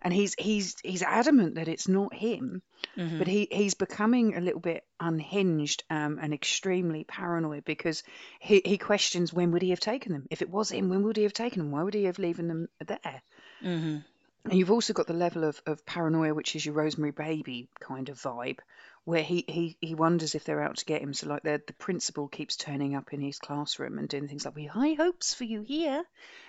And 0.02 0.14
he's 0.14 0.34
he's 0.40 0.76
he's 0.84 1.04
adamant 1.04 1.56
that 1.56 1.68
it's 1.68 1.88
not 1.88 2.14
him. 2.14 2.62
Mhm. 2.98 3.18
but 3.20 3.28
he 3.28 3.48
he's 3.52 3.74
becoming 3.76 4.36
a 4.36 4.42
little 4.42 4.60
bit 4.60 4.84
unhinged 5.00 5.84
um, 5.90 6.18
and 6.22 6.34
extremely 6.34 7.04
paranoid 7.04 7.64
because 7.66 8.04
he, 8.40 8.62
he 8.66 8.78
questions 8.78 9.34
when 9.34 9.52
would 9.52 9.62
he 9.62 9.72
have 9.72 9.80
taken 9.82 10.14
them 10.14 10.26
if 10.32 10.42
it 10.42 10.50
was 10.50 10.72
him 10.72 10.90
when 10.90 11.04
would 11.04 11.18
he 11.18 11.24
have 11.24 11.34
taken 11.34 11.60
them 11.60 11.72
why 11.72 11.84
would 11.84 11.94
he 11.94 12.06
have 12.06 12.20
leaving 12.20 12.48
them 12.48 12.68
there 12.86 13.22
Mhm. 13.64 14.04
and 14.46 14.54
you've 14.54 14.72
also 14.72 14.94
got 14.94 15.08
the 15.08 15.14
level 15.14 15.44
of, 15.44 15.62
of 15.66 15.86
paranoia 15.86 16.34
which 16.34 16.56
is 16.56 16.66
your 16.66 16.76
rosemary 16.76 17.12
baby 17.12 17.68
kind 17.80 18.10
of 18.10 18.18
vibe 18.22 18.60
where 19.06 19.24
he, 19.24 19.46
he, 19.48 19.78
he 19.80 19.96
wonders 19.96 20.36
if 20.36 20.44
they're 20.44 20.62
out 20.62 20.78
to 20.78 20.86
get 20.86 21.02
him 21.02 21.14
so 21.14 21.28
like 21.28 21.44
the, 21.44 21.62
the 21.66 21.74
principal 21.74 22.28
keeps 22.28 22.56
turning 22.56 22.96
up 22.96 23.14
in 23.14 23.22
his 23.22 23.40
classroom 23.40 23.98
and 23.98 24.10
doing 24.10 24.28
things 24.28 24.46
like 24.46 24.56
we 24.56 24.66
high 24.66 24.94
hopes 24.94 25.34
for 25.34 25.46
you 25.46 25.62
here 25.62 26.04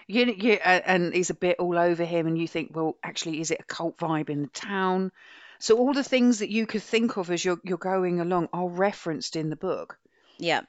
you, 0.06 0.24
you, 0.24 0.52
uh, 0.54 0.80
and 0.84 1.14
he's 1.14 1.30
a 1.30 1.34
bit 1.34 1.58
all 1.58 1.78
over 1.78 2.04
him 2.04 2.26
and 2.26 2.38
you 2.38 2.48
think 2.48 2.72
well 2.74 2.96
actually 3.02 3.40
is 3.40 3.50
it 3.50 3.60
a 3.60 3.64
cult 3.64 3.96
vibe 3.98 4.30
in 4.30 4.42
the 4.42 4.48
town 4.48 5.12
so 5.58 5.78
all 5.78 5.92
the 5.92 6.04
things 6.04 6.40
that 6.40 6.50
you 6.50 6.66
could 6.66 6.82
think 6.82 7.16
of 7.16 7.30
as 7.30 7.44
you're 7.44 7.60
you're 7.64 7.78
going 7.78 8.20
along 8.20 8.48
are 8.52 8.68
referenced 8.68 9.36
in 9.36 9.50
the 9.50 9.56
book. 9.56 9.98
Yeah. 10.38 10.62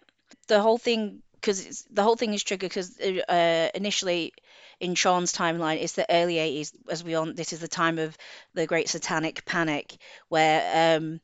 The 0.48 0.62
whole 0.62 0.78
thing, 0.78 1.22
because 1.34 1.86
the 1.92 2.04
whole 2.04 2.16
thing 2.16 2.34
is 2.34 2.44
triggered 2.44 2.70
because 2.70 3.00
uh, 3.00 3.70
initially 3.74 4.34
in 4.80 4.96
Sean's 4.96 5.34
timeline, 5.34 5.82
it's 5.82 5.94
the 5.94 6.06
early 6.10 6.36
80s, 6.36 6.72
as 6.90 7.04
we 7.04 7.16
on. 7.16 7.36
This 7.36 7.54
is 7.54 7.60
the 7.60 7.68
time 7.68 7.98
of 8.00 8.18
the 8.54 8.68
Great 8.68 8.90
Satanic 8.90 9.44
Panic, 9.46 9.98
where 10.30 10.98
um, 10.98 11.20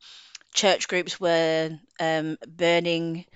church 0.54 0.88
groups 0.88 1.20
were 1.20 1.70
um, 2.00 2.38
burning 2.46 3.26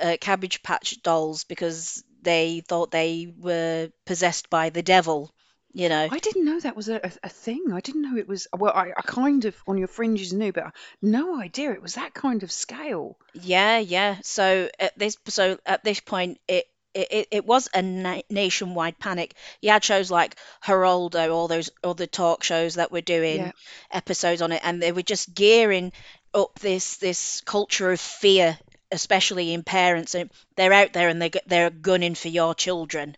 uh, 0.00 0.16
Cabbage 0.20 0.62
Patch 0.62 1.00
dolls 1.02 1.44
because 1.44 2.02
they 2.22 2.60
thought 2.66 2.90
they 2.90 3.32
were 3.38 3.90
possessed 4.04 4.50
by 4.50 4.70
the 4.70 4.82
devil. 4.82 5.32
You 5.72 5.90
know. 5.90 6.08
I 6.10 6.18
didn't 6.18 6.46
know 6.46 6.58
that 6.58 6.74
was 6.74 6.88
a, 6.88 6.96
a, 6.96 7.12
a 7.24 7.28
thing. 7.28 7.66
I 7.70 7.80
didn't 7.80 8.00
know 8.00 8.16
it 8.16 8.26
was 8.26 8.48
well. 8.56 8.72
I, 8.74 8.92
I 8.96 9.02
kind 9.02 9.44
of 9.44 9.54
on 9.66 9.76
your 9.76 9.88
fringes 9.88 10.32
knew, 10.32 10.50
but 10.50 10.72
no 11.02 11.38
idea 11.38 11.72
it 11.72 11.82
was 11.82 11.96
that 11.96 12.14
kind 12.14 12.42
of 12.42 12.50
scale. 12.50 13.18
Yeah, 13.34 13.78
yeah. 13.78 14.16
So 14.22 14.70
at 14.80 14.98
this 14.98 15.18
so 15.26 15.58
at 15.66 15.84
this 15.84 16.00
point 16.00 16.40
it 16.48 16.64
it, 16.94 17.28
it 17.30 17.44
was 17.44 17.68
a 17.74 17.82
na- 17.82 18.22
nationwide 18.30 18.98
panic. 18.98 19.34
You 19.60 19.70
had 19.70 19.84
shows 19.84 20.10
like 20.10 20.36
Geraldo, 20.64 21.30
all 21.30 21.46
those 21.46 21.68
other 21.84 22.06
talk 22.06 22.42
shows 22.42 22.76
that 22.76 22.90
were 22.90 23.02
doing 23.02 23.36
Yeah. 23.36 23.52
episodes 23.90 24.40
on 24.40 24.52
it, 24.52 24.62
and 24.64 24.82
they 24.82 24.92
were 24.92 25.02
just 25.02 25.34
gearing 25.34 25.92
up 26.36 26.58
this 26.58 26.98
this 26.98 27.40
culture 27.40 27.90
of 27.90 28.00
fear, 28.00 28.58
especially 28.92 29.52
in 29.52 29.64
parents. 29.64 30.14
And 30.14 30.30
they're 30.54 30.72
out 30.72 30.92
there 30.92 31.08
and 31.08 31.20
they 31.20 31.30
they're 31.46 31.70
gunning 31.70 32.14
for 32.14 32.28
your 32.28 32.54
children. 32.54 33.16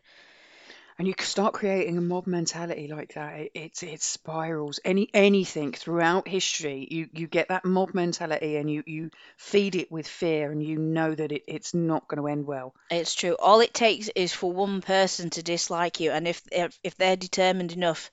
And 0.98 1.06
you 1.06 1.14
start 1.20 1.54
creating 1.54 1.96
a 1.96 2.00
mob 2.00 2.26
mentality 2.26 2.88
like 2.88 3.14
that. 3.14 3.38
It, 3.38 3.50
it 3.54 3.82
it 3.82 4.02
spirals. 4.02 4.80
Any 4.84 5.08
anything 5.14 5.72
throughout 5.72 6.26
history, 6.26 6.88
you 6.90 7.08
you 7.12 7.28
get 7.28 7.48
that 7.48 7.64
mob 7.64 7.94
mentality, 7.94 8.56
and 8.56 8.68
you 8.70 8.82
you 8.84 9.10
feed 9.36 9.76
it 9.76 9.92
with 9.92 10.08
fear, 10.08 10.50
and 10.50 10.60
you 10.60 10.76
know 10.76 11.14
that 11.14 11.30
it, 11.30 11.44
it's 11.46 11.72
not 11.72 12.08
going 12.08 12.20
to 12.20 12.26
end 12.28 12.46
well. 12.46 12.74
It's 12.90 13.14
true. 13.14 13.36
All 13.38 13.60
it 13.60 13.74
takes 13.74 14.08
is 14.16 14.32
for 14.32 14.52
one 14.52 14.80
person 14.80 15.30
to 15.30 15.42
dislike 15.42 16.00
you, 16.00 16.10
and 16.10 16.26
if 16.26 16.42
if, 16.50 16.76
if 16.82 16.96
they're 16.96 17.16
determined 17.16 17.72
enough, 17.72 18.10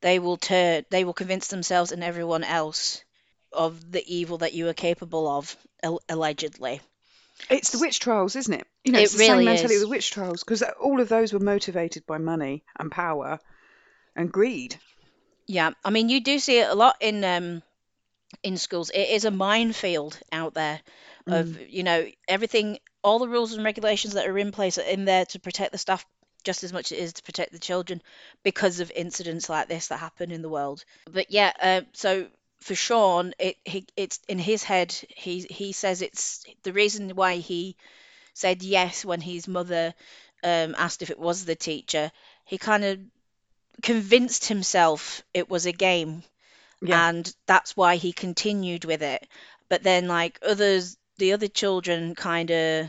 they 0.00 0.18
will 0.18 0.38
turn. 0.38 0.86
They 0.88 1.04
will 1.04 1.12
convince 1.12 1.48
themselves 1.48 1.92
and 1.92 2.02
everyone 2.02 2.44
else 2.44 3.04
of 3.52 3.92
the 3.92 4.04
evil 4.06 4.38
that 4.38 4.52
you 4.54 4.68
are 4.68 4.74
capable 4.74 5.28
of, 5.28 5.56
al- 5.82 6.00
allegedly. 6.08 6.80
It's 7.50 7.70
the 7.70 7.78
witch 7.78 8.00
trials, 8.00 8.36
isn't 8.36 8.52
it? 8.52 8.66
You 8.84 8.92
know, 8.92 8.98
It 9.00 9.02
it's 9.02 9.12
the 9.12 9.18
really 9.18 9.28
same 9.28 9.44
mentality 9.44 9.74
is. 9.74 9.82
of 9.82 9.88
the 9.88 9.88
witch 9.88 10.10
trials 10.10 10.44
because 10.44 10.62
all 10.62 11.00
of 11.00 11.08
those 11.08 11.32
were 11.32 11.40
motivated 11.40 12.06
by 12.06 12.18
money 12.18 12.64
and 12.78 12.90
power 12.90 13.38
and 14.16 14.32
greed. 14.32 14.78
Yeah, 15.46 15.70
I 15.84 15.90
mean, 15.90 16.08
you 16.08 16.20
do 16.20 16.38
see 16.38 16.58
it 16.58 16.68
a 16.70 16.74
lot 16.74 16.96
in 17.00 17.24
um 17.24 17.62
in 18.42 18.56
schools. 18.56 18.90
It 18.90 19.08
is 19.08 19.24
a 19.24 19.30
minefield 19.30 20.18
out 20.32 20.54
there 20.54 20.80
of 21.26 21.48
Mm. 21.48 21.70
you 21.70 21.82
know 21.82 22.06
everything, 22.28 22.78
all 23.02 23.18
the 23.18 23.28
rules 23.28 23.52
and 23.52 23.64
regulations 23.64 24.14
that 24.14 24.26
are 24.26 24.38
in 24.38 24.52
place 24.52 24.78
are 24.78 24.82
in 24.82 25.04
there 25.04 25.26
to 25.26 25.38
protect 25.40 25.72
the 25.72 25.78
staff 25.78 26.04
just 26.44 26.64
as 26.64 26.72
much 26.72 26.90
as 26.92 26.98
it 26.98 27.02
is 27.02 27.12
to 27.14 27.22
protect 27.22 27.52
the 27.52 27.58
children 27.58 28.00
because 28.42 28.80
of 28.80 28.90
incidents 28.92 29.48
like 29.48 29.68
this 29.68 29.88
that 29.88 29.98
happen 29.98 30.30
in 30.30 30.40
the 30.42 30.48
world. 30.48 30.84
But 31.10 31.30
yeah, 31.30 31.52
uh, 31.60 31.80
so 31.92 32.28
for 32.60 32.74
Sean, 32.74 33.32
it 33.38 33.56
he 33.64 33.86
it's 33.96 34.20
in 34.28 34.38
his 34.38 34.62
head. 34.62 34.92
He 35.08 35.46
he 35.50 35.72
says 35.72 36.02
it's 36.02 36.44
the 36.62 36.72
reason 36.72 37.10
why 37.16 37.36
he 37.36 37.76
said 38.34 38.62
yes 38.62 39.04
when 39.04 39.20
his 39.20 39.48
mother 39.48 39.94
um, 40.44 40.74
asked 40.78 41.02
if 41.02 41.10
it 41.10 41.18
was 41.18 41.44
the 41.44 41.56
teacher. 41.56 42.12
He 42.44 42.58
kind 42.58 42.84
of 42.84 43.00
convinced 43.82 44.46
himself 44.46 45.22
it 45.32 45.48
was 45.48 45.66
a 45.66 45.72
game 45.72 46.22
Yeah, 46.82 47.08
and 47.08 47.34
that's 47.46 47.76
why 47.76 47.96
he 47.96 48.12
continued 48.12 48.84
with 48.84 49.02
it. 49.02 49.26
But 49.68 49.82
then, 49.82 50.08
like 50.08 50.38
others, 50.42 50.96
the 51.18 51.32
other 51.32 51.48
children 51.48 52.14
kind 52.14 52.50
of 52.50 52.88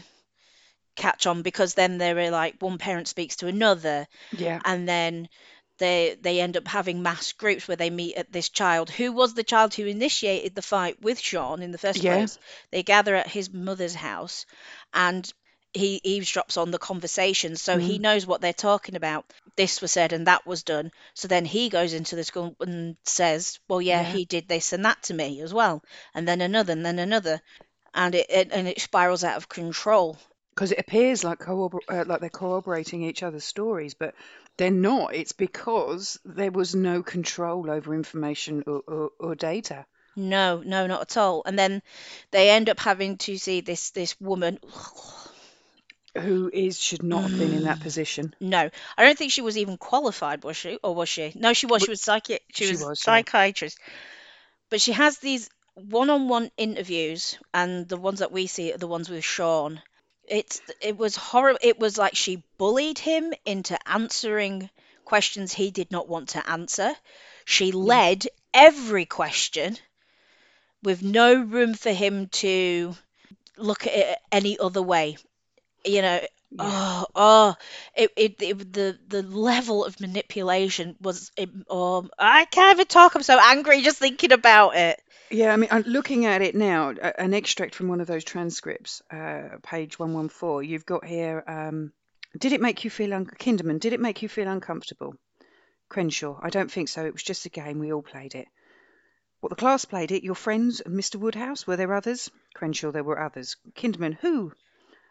catch 0.95 1.25
on 1.25 1.41
because 1.41 1.73
then 1.73 1.97
they're 1.97 2.31
like 2.31 2.55
one 2.59 2.77
parent 2.77 3.07
speaks 3.07 3.37
to 3.37 3.47
another, 3.47 4.07
yeah. 4.31 4.59
and 4.65 4.87
then 4.87 5.29
they 5.81 6.17
they 6.21 6.39
end 6.41 6.57
up 6.57 6.67
having 6.67 7.01
mass 7.03 7.33
groups 7.33 7.67
where 7.67 7.77
they 7.77 7.89
meet 7.89 8.15
at 8.15 8.31
this 8.31 8.49
child 8.49 8.89
who 8.89 9.11
was 9.11 9.33
the 9.33 9.43
child 9.43 9.73
who 9.73 9.85
initiated 9.87 10.55
the 10.55 10.61
fight 10.61 11.01
with 11.01 11.19
Sean 11.19 11.61
in 11.61 11.71
the 11.71 11.77
first 11.77 12.03
Yeah. 12.03 12.15
place. 12.17 12.37
They 12.71 12.83
gather 12.83 13.15
at 13.15 13.27
his 13.27 13.51
mother's 13.51 13.95
house 13.95 14.45
and 14.93 15.31
he 15.73 16.01
eavesdrops 16.05 16.57
on 16.57 16.71
the 16.71 16.79
conversation 16.79 17.55
so 17.55 17.77
he 17.77 17.97
Mm. 17.97 18.01
knows 18.01 18.25
what 18.25 18.41
they're 18.41 18.53
talking 18.53 18.95
about. 18.95 19.25
This 19.57 19.81
was 19.81 19.91
said 19.91 20.13
and 20.13 20.27
that 20.27 20.45
was 20.45 20.63
done. 20.63 20.91
So 21.15 21.27
then 21.27 21.45
he 21.45 21.69
goes 21.69 21.93
into 21.93 22.15
the 22.15 22.23
school 22.25 22.55
and 22.59 22.97
says, 23.05 23.59
"Well, 23.69 23.81
yeah, 23.81 24.03
Yeah. 24.03 24.13
he 24.13 24.25
did 24.25 24.47
this 24.47 24.73
and 24.73 24.85
that 24.85 25.03
to 25.03 25.13
me 25.13 25.41
as 25.41 25.53
well." 25.53 25.83
And 26.13 26.27
then 26.27 26.41
another 26.41 26.73
and 26.73 26.85
then 26.85 26.99
another 26.99 27.41
and 27.93 28.15
it, 28.15 28.27
it 28.29 28.49
and 28.51 28.67
it 28.67 28.81
spirals 28.81 29.23
out 29.23 29.37
of 29.37 29.49
control. 29.49 30.17
Because 30.61 30.73
it 30.73 30.77
appears 30.79 31.23
like 31.23 31.39
corrobor- 31.39 31.79
uh, 31.89 32.03
like 32.05 32.19
they're 32.19 32.29
corroborating 32.29 33.01
each 33.01 33.23
other's 33.23 33.43
stories, 33.43 33.95
but 33.95 34.13
they're 34.57 34.69
not. 34.69 35.15
It's 35.15 35.31
because 35.31 36.19
there 36.23 36.51
was 36.51 36.75
no 36.75 37.01
control 37.01 37.71
over 37.71 37.95
information 37.95 38.63
or, 38.67 38.83
or, 38.87 39.09
or 39.19 39.33
data. 39.33 39.87
No, 40.15 40.61
no, 40.63 40.85
not 40.85 41.01
at 41.01 41.17
all. 41.17 41.41
And 41.47 41.57
then 41.57 41.81
they 42.29 42.51
end 42.51 42.69
up 42.69 42.79
having 42.79 43.17
to 43.25 43.39
see 43.39 43.61
this 43.61 43.89
this 43.89 44.21
woman. 44.21 44.59
Who 46.15 46.51
is 46.53 46.79
should 46.79 47.01
not 47.01 47.23
have 47.23 47.39
been 47.39 47.53
in 47.53 47.63
that 47.63 47.79
position? 47.87 48.35
No, 48.39 48.69
I 48.99 49.03
don't 49.03 49.17
think 49.17 49.31
she 49.31 49.41
was 49.41 49.57
even 49.57 49.77
qualified, 49.79 50.43
was 50.43 50.57
she? 50.57 50.77
Or 50.83 50.93
was 50.93 51.09
she? 51.09 51.31
No, 51.33 51.53
she 51.53 51.65
was. 51.65 51.81
She 51.81 51.89
was 51.89 52.01
psychi- 52.01 52.37
She, 52.53 52.65
She 52.65 52.71
was, 52.73 52.85
was, 52.85 53.03
yeah. 53.07 53.15
psychiatrist. 53.15 53.79
But 54.69 54.79
she 54.79 54.91
has 54.91 55.17
these 55.17 55.49
one-on-one 55.73 56.51
interviews, 56.55 57.39
and 57.51 57.89
the 57.89 57.97
ones 57.97 58.19
that 58.19 58.31
we 58.31 58.45
see 58.45 58.73
are 58.73 58.77
the 58.77 58.85
ones 58.85 59.09
with 59.09 59.23
Sean. 59.23 59.81
It's 60.27 60.61
it 60.81 60.97
was 60.97 61.15
horrible. 61.15 61.59
It 61.61 61.77
was 61.77 61.97
like 61.97 62.15
she 62.15 62.43
bullied 62.57 62.97
him 62.97 63.33
into 63.45 63.77
answering 63.87 64.69
questions 65.05 65.53
he 65.53 65.69
did 65.71 65.91
not 65.91 66.07
want 66.07 66.29
to 66.29 66.49
answer. 66.49 66.95
She 67.45 67.71
led 67.71 68.27
every 68.53 69.05
question 69.05 69.77
with 70.83 71.03
no 71.03 71.35
room 71.35 71.73
for 71.73 71.91
him 71.91 72.27
to 72.27 72.95
look 73.57 73.87
at 73.87 73.93
it 73.93 74.19
any 74.31 74.59
other 74.59 74.81
way. 74.81 75.17
You 75.85 76.01
know, 76.01 76.21
Yeah. 76.51 76.59
oh, 76.59 77.05
oh, 77.15 77.55
it, 77.95 78.11
it, 78.17 78.35
it 78.41 78.73
the 78.73 78.99
the 79.07 79.23
level 79.23 79.85
of 79.85 79.99
manipulation 80.01 80.95
was. 81.01 81.31
It, 81.37 81.49
um, 81.69 82.09
I 82.19 82.45
can't 82.45 82.77
even 82.77 82.87
talk. 82.87 83.15
I'm 83.15 83.23
so 83.23 83.39
angry 83.41 83.81
just 83.81 83.99
thinking 83.99 84.31
about 84.33 84.75
it. 84.77 85.01
Yeah, 85.31 85.53
I 85.53 85.57
mean, 85.57 85.69
I'm 85.71 85.83
looking 85.83 86.25
at 86.25 86.41
it 86.41 86.55
now, 86.55 86.89
a- 86.91 87.19
an 87.19 87.33
extract 87.33 87.73
from 87.75 87.87
one 87.87 88.01
of 88.01 88.07
those 88.07 88.23
transcripts, 88.23 89.01
uh, 89.11 89.57
page 89.63 89.97
114. 89.97 90.69
You've 90.69 90.85
got 90.85 91.05
here, 91.05 91.43
um, 91.47 91.93
did 92.37 92.51
it 92.53 92.61
make 92.61 92.83
you 92.83 92.89
feel, 92.89 93.13
un- 93.13 93.25
Kinderman, 93.25 93.79
did 93.79 93.93
it 93.93 93.99
make 94.01 94.21
you 94.21 94.29
feel 94.29 94.47
uncomfortable? 94.47 95.15
Crenshaw, 95.89 96.37
I 96.41 96.49
don't 96.49 96.71
think 96.71 96.89
so. 96.89 97.05
It 97.05 97.13
was 97.13 97.23
just 97.23 97.45
a 97.45 97.49
game. 97.49 97.79
We 97.79 97.91
all 97.93 98.01
played 98.01 98.35
it. 98.35 98.47
What, 99.39 99.49
the 99.49 99.55
class 99.55 99.85
played 99.85 100.11
it? 100.11 100.23
Your 100.23 100.35
friends 100.35 100.81
and 100.81 100.97
Mr. 100.99 101.15
Woodhouse? 101.15 101.65
Were 101.65 101.75
there 101.77 101.93
others? 101.93 102.29
Crenshaw, 102.53 102.91
there 102.91 103.03
were 103.03 103.19
others. 103.19 103.57
Kinderman, 103.73 104.17
who? 104.21 104.53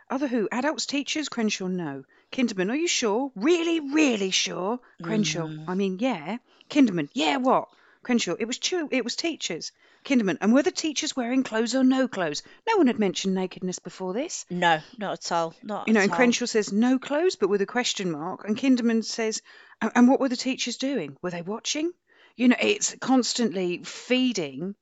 Other 0.09 0.26
who? 0.26 0.48
Adults, 0.52 0.87
teachers? 0.87 1.28
Crenshaw, 1.28 1.66
no. 1.68 2.04
Kinderman, 2.33 2.70
are 2.70 2.76
you 2.76 2.88
sure? 2.88 3.33
Really, 3.37 3.80
really 3.80 4.30
sure? 4.30 4.80
Crenshaw, 5.02 5.46
Mm. 5.46 5.64
I 5.68 5.74
mean, 5.74 5.98
yeah. 5.98 6.38
Kinderman, 6.68 7.09
yeah, 7.12 7.37
what? 7.38 7.68
Crenshaw, 8.02 8.34
it 8.38 8.46
was 8.46 8.58
true. 8.58 8.88
It 8.90 9.04
was 9.04 9.14
teachers. 9.16 9.72
Kinderman, 10.04 10.38
and 10.40 10.54
were 10.54 10.62
the 10.62 10.70
teachers 10.70 11.14
wearing 11.14 11.42
clothes 11.42 11.74
or 11.74 11.84
no 11.84 12.08
clothes? 12.08 12.42
No 12.66 12.78
one 12.78 12.86
had 12.86 12.98
mentioned 12.98 13.34
nakedness 13.34 13.78
before 13.78 14.14
this. 14.14 14.46
No, 14.48 14.80
not 14.96 15.24
at 15.24 15.32
all. 15.32 15.54
Not 15.62 15.86
You 15.86 15.94
know, 15.94 16.00
and 16.00 16.10
all. 16.10 16.16
Crenshaw 16.16 16.46
says 16.46 16.72
no 16.72 16.98
clothes, 16.98 17.36
but 17.36 17.48
with 17.48 17.60
a 17.60 17.66
question 17.66 18.10
mark. 18.10 18.46
And 18.46 18.56
Kinderman 18.56 19.04
says, 19.04 19.42
and 19.82 20.08
what 20.08 20.20
were 20.20 20.30
the 20.30 20.36
teachers 20.36 20.78
doing? 20.78 21.16
Were 21.20 21.30
they 21.30 21.42
watching? 21.42 21.92
You 22.36 22.48
know, 22.48 22.56
it's 22.58 22.96
constantly 23.00 23.82
feeding. 23.84 24.74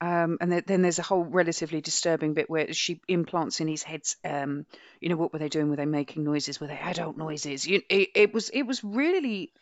Um, 0.00 0.38
and 0.40 0.52
then, 0.52 0.62
then 0.66 0.82
there's 0.82 0.98
a 0.98 1.02
whole 1.02 1.24
relatively 1.24 1.80
disturbing 1.80 2.34
bit 2.34 2.50
where 2.50 2.72
she 2.72 3.00
implants 3.08 3.60
in 3.60 3.66
his 3.66 3.82
head, 3.82 4.02
um, 4.24 4.66
you 5.00 5.08
know, 5.08 5.16
what 5.16 5.32
were 5.32 5.38
they 5.38 5.48
doing? 5.48 5.70
Were 5.70 5.76
they 5.76 5.86
making 5.86 6.22
noises? 6.22 6.60
Were 6.60 6.66
they 6.66 6.78
adult 6.78 7.16
noises? 7.16 7.66
You, 7.66 7.82
it, 7.88 8.10
it 8.14 8.34
was, 8.34 8.50
it 8.50 8.62
was 8.62 8.84
really 8.84 9.52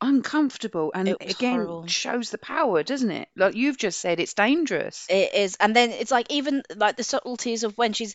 uncomfortable, 0.00 0.92
and 0.94 1.08
It 1.08 1.20
was 1.22 1.34
again 1.38 1.38
horrible. 1.38 1.86
shows 1.86 2.30
the 2.30 2.38
power, 2.38 2.82
doesn't 2.82 3.10
it? 3.10 3.28
Like 3.36 3.54
you've 3.54 3.78
just 3.78 4.00
said, 4.00 4.20
it's 4.20 4.34
dangerous. 4.34 5.10
It 5.10 5.34
is, 5.34 5.56
and 5.60 5.74
then 5.74 5.90
it's 5.90 6.10
like 6.10 6.26
even 6.30 6.62
like 6.74 6.96
the 6.96 7.04
subtleties 7.04 7.62
of 7.64 7.76
when 7.76 7.92
she's, 7.92 8.14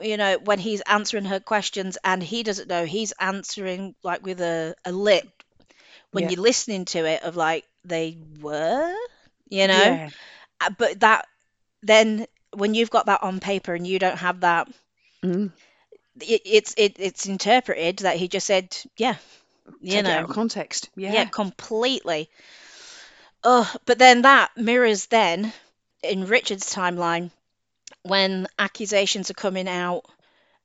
you 0.00 0.16
know, 0.16 0.38
when 0.38 0.58
he's 0.58 0.80
answering 0.82 1.24
her 1.26 1.40
questions 1.40 1.98
and 2.04 2.22
he 2.22 2.42
doesn't 2.42 2.68
know, 2.68 2.84
he's 2.84 3.12
answering 3.20 3.94
like 4.02 4.24
with 4.24 4.40
a, 4.40 4.74
a 4.84 4.92
lip 4.92 5.28
when 6.12 6.28
Yeah. 6.28 6.30
you're 6.30 6.40
listening 6.40 6.84
to 6.86 7.04
it 7.06 7.22
of 7.22 7.36
like 7.36 7.64
they 7.84 8.18
were, 8.40 8.94
you 9.48 9.66
know, 9.68 9.98
Yeah, 9.98 10.10
Uh, 10.60 10.70
but 10.78 11.00
that 11.00 11.26
then 11.82 12.26
when 12.54 12.74
you've 12.74 12.90
got 12.90 13.06
that 13.06 13.22
on 13.22 13.40
paper 13.40 13.74
and 13.74 13.86
you 13.86 13.98
don't 13.98 14.18
have 14.18 14.40
that, 14.40 14.68
mm. 15.22 15.52
it, 16.20 16.42
it's 16.44 16.74
it, 16.76 16.96
it's 16.98 17.26
interpreted 17.26 17.98
that 17.98 18.16
he 18.16 18.28
just 18.28 18.46
said, 18.46 18.76
yeah, 18.96 19.16
you 19.80 19.92
take 19.92 20.04
it 20.04 20.06
out 20.06 20.22
know, 20.22 20.28
of 20.28 20.34
context. 20.34 20.90
yeah, 20.96 21.12
Yeah, 21.12 21.24
completely. 21.26 22.30
Oh, 23.42 23.70
but 23.86 23.98
then 23.98 24.22
that 24.22 24.50
mirrors 24.56 25.06
then 25.06 25.52
in 26.02 26.26
Richard's 26.26 26.74
timeline 26.74 27.30
when 28.02 28.46
accusations 28.58 29.30
are 29.30 29.34
coming 29.34 29.68
out 29.68 30.04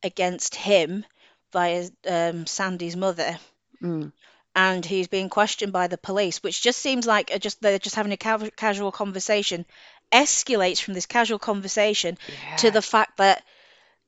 against 0.04 0.56
him 0.56 1.06
by 1.52 1.88
um, 2.08 2.46
Sandy's 2.46 2.96
mother, 2.96 3.38
mm. 3.82 4.12
and 4.56 4.86
he's 4.86 5.08
being 5.08 5.30
questioned 5.30 5.72
by 5.72 5.88
the 5.88 5.98
police, 5.98 6.44
which 6.44 6.62
just 6.62 6.80
seems 6.80 7.08
like 7.08 7.32
a 7.32 7.40
just 7.40 7.62
they're 7.62 7.80
just 7.80 7.96
having 7.96 8.12
a 8.12 8.18
ca- 8.18 8.50
casual 8.56 8.92
conversation, 8.92 9.66
escalates 10.12 10.82
from 10.82 10.94
this 10.94 11.06
casual 11.06 11.40
conversation 11.40 12.18
to 12.58 12.72
the 12.72 12.82
fact 12.82 13.18
that 13.18 13.44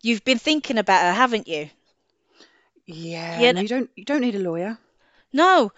you've 0.01 0.23
been 0.23 0.39
thinking 0.39 0.77
about 0.77 1.01
her, 1.01 1.13
haven't 1.13 1.47
you? 1.47 1.69
Yeah, 2.86 3.41
You 3.41 3.53
know, 3.53 3.62
you 3.62 3.67
don't 3.67 3.89
you 3.95 4.05
don't 4.05 4.21
need 4.21 4.36
a 4.36 4.39
lawyer. 4.39 4.77
No, 5.38 5.71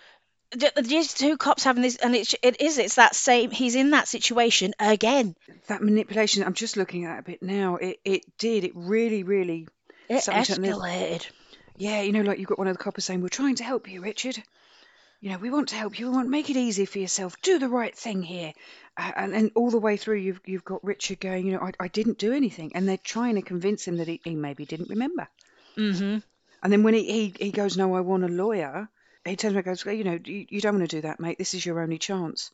th- 0.58 0.74
these 0.76 1.14
two 1.14 1.38
cops 1.38 1.64
having 1.64 1.84
this, 1.84 1.98
and 1.98 2.16
it's 2.16 2.36
it 2.42 2.60
is 2.62 2.78
it's 2.78 2.96
that 2.96 3.16
same. 3.16 3.52
He's 3.52 3.76
in 3.76 3.92
that 3.92 4.08
situation 4.08 4.74
again. 4.80 5.36
That 5.68 5.82
manipulation, 5.84 6.44
I'm 6.44 6.54
just 6.54 6.78
looking 6.78 7.06
at 7.06 7.18
it 7.18 7.20
a 7.20 7.24
bit 7.32 7.44
now. 7.44 7.76
It 7.76 8.00
it 8.06 8.22
did. 8.38 8.64
It 8.64 8.72
really, 8.76 9.24
really 9.24 9.68
It 10.10 10.22
something 10.24 10.44
to- 10.46 10.54
and 10.56 10.64
there's- 10.66 10.78
escalated. 10.78 11.28
Yeah, 11.78 12.02
you 12.02 12.12
know, 12.12 12.22
like 12.22 12.40
you've 12.40 12.50
got 12.50 12.60
one 12.60 12.68
of 12.68 12.78
the 12.78 12.84
coppers 12.84 13.06
saying, 13.06 13.22
"We're 13.22 13.30
trying 13.42 13.56
to 13.56 13.64
help 13.64 13.90
you, 13.90 14.02
Richard. 14.02 14.42
You 15.22 15.32
know, 15.32 15.38
we 15.38 15.50
want 15.50 15.70
to 15.70 15.76
help 15.76 16.00
you. 16.00 16.08
We 16.10 16.16
want 16.16 16.26
to 16.28 16.32
make 16.32 16.50
it 16.50 16.58
easy 16.58 16.86
for 16.86 17.00
yourself. 17.00 17.42
Do 17.42 17.60
the 17.60 17.70
right 17.70 17.96
thing 17.96 18.22
here." 18.24 18.54
Uh, 18.98 19.12
and 19.16 19.34
then 19.34 19.52
all 19.56 19.70
the 19.72 19.78
way 19.88 19.96
through, 19.98 20.18
you've 20.18 20.42
you've 20.46 20.66
got 20.66 20.84
Richard 20.84 21.20
going, 21.22 21.46
"You 21.46 21.54
know, 21.54 21.62
I, 21.68 21.72
I 21.86 21.88
didn't 21.88 22.18
do 22.18 22.34
anything," 22.34 22.72
and 22.76 22.88
they're 22.88 22.98
trying 23.16 23.36
to 23.36 23.42
convince 23.42 23.86
him 23.88 23.98
that 23.98 24.08
he, 24.08 24.20
he 24.24 24.36
maybe 24.36 24.66
didn't 24.66 24.90
remember. 24.90 25.28
hmm 25.76 26.18
And 26.64 26.74
then 26.74 26.84
when 26.84 26.94
he, 26.94 27.04
he, 27.04 27.46
he 27.46 27.52
goes, 27.52 27.78
No, 27.78 27.96
I 27.96 28.02
want 28.02 28.24
a 28.26 28.28
lawyer, 28.44 28.90
he 29.26 29.36
turns 29.36 29.54
around 29.54 29.66
and 29.68 29.78
goes, 29.78 29.86
You 29.86 30.04
know, 30.04 30.20
you, 30.24 30.46
you 30.50 30.62
don't 30.62 30.78
want 30.78 30.90
to 30.90 30.96
do 30.98 31.02
that, 31.02 31.20
mate. 31.20 31.38
This 31.38 31.54
is 31.54 31.66
your 31.66 31.82
only 31.82 31.98
chance. 31.98 32.52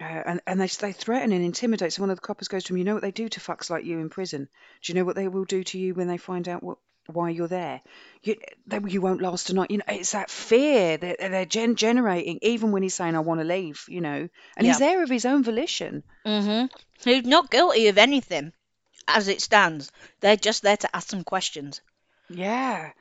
Uh, 0.00 0.04
and 0.04 0.40
and 0.46 0.60
they, 0.60 0.66
they 0.66 0.92
threaten 0.92 1.32
and 1.32 1.44
intimidate. 1.44 1.92
So 1.92 2.02
one 2.02 2.10
of 2.10 2.16
the 2.16 2.26
coppers 2.26 2.48
goes 2.48 2.64
to 2.64 2.72
him, 2.72 2.78
You 2.78 2.84
know 2.84 2.94
what 2.94 3.02
they 3.02 3.10
do 3.10 3.28
to 3.28 3.40
fucks 3.40 3.70
like 3.70 3.84
you 3.84 3.98
in 3.98 4.08
prison? 4.08 4.48
Do 4.82 4.92
you 4.92 4.98
know 4.98 5.04
what 5.04 5.16
they 5.16 5.28
will 5.28 5.44
do 5.44 5.62
to 5.64 5.78
you 5.78 5.94
when 5.94 6.08
they 6.08 6.16
find 6.16 6.48
out 6.48 6.62
what 6.62 6.78
why 7.06 7.30
you're 7.30 7.48
there? 7.48 7.80
You, 8.22 8.36
they, 8.66 8.78
you 8.86 9.00
won't 9.00 9.22
last 9.22 9.50
a 9.50 9.54
night. 9.54 9.70
You 9.70 9.78
know, 9.78 9.84
it's 9.88 10.12
that 10.12 10.30
fear 10.30 10.96
that 10.96 11.18
they're 11.18 11.44
gen- 11.44 11.74
generating, 11.74 12.38
even 12.42 12.70
when 12.70 12.84
he's 12.84 12.94
saying, 12.94 13.16
I 13.16 13.20
want 13.20 13.40
to 13.40 13.44
leave, 13.44 13.84
you 13.88 14.00
know. 14.00 14.28
And 14.56 14.66
he's 14.66 14.78
there 14.78 15.02
of 15.02 15.10
his 15.10 15.24
own 15.24 15.42
volition. 15.42 16.04
hmm 16.24 16.66
He's 17.04 17.24
not 17.24 17.50
guilty 17.50 17.88
of 17.88 17.98
anything 17.98 18.52
as 19.08 19.26
it 19.26 19.42
stands. 19.42 19.90
They're 20.20 20.36
just 20.36 20.62
there 20.62 20.76
to 20.76 20.96
ask 20.96 21.08
some 21.10 21.24
questions. 21.24 21.80
Yeah. 22.30 22.92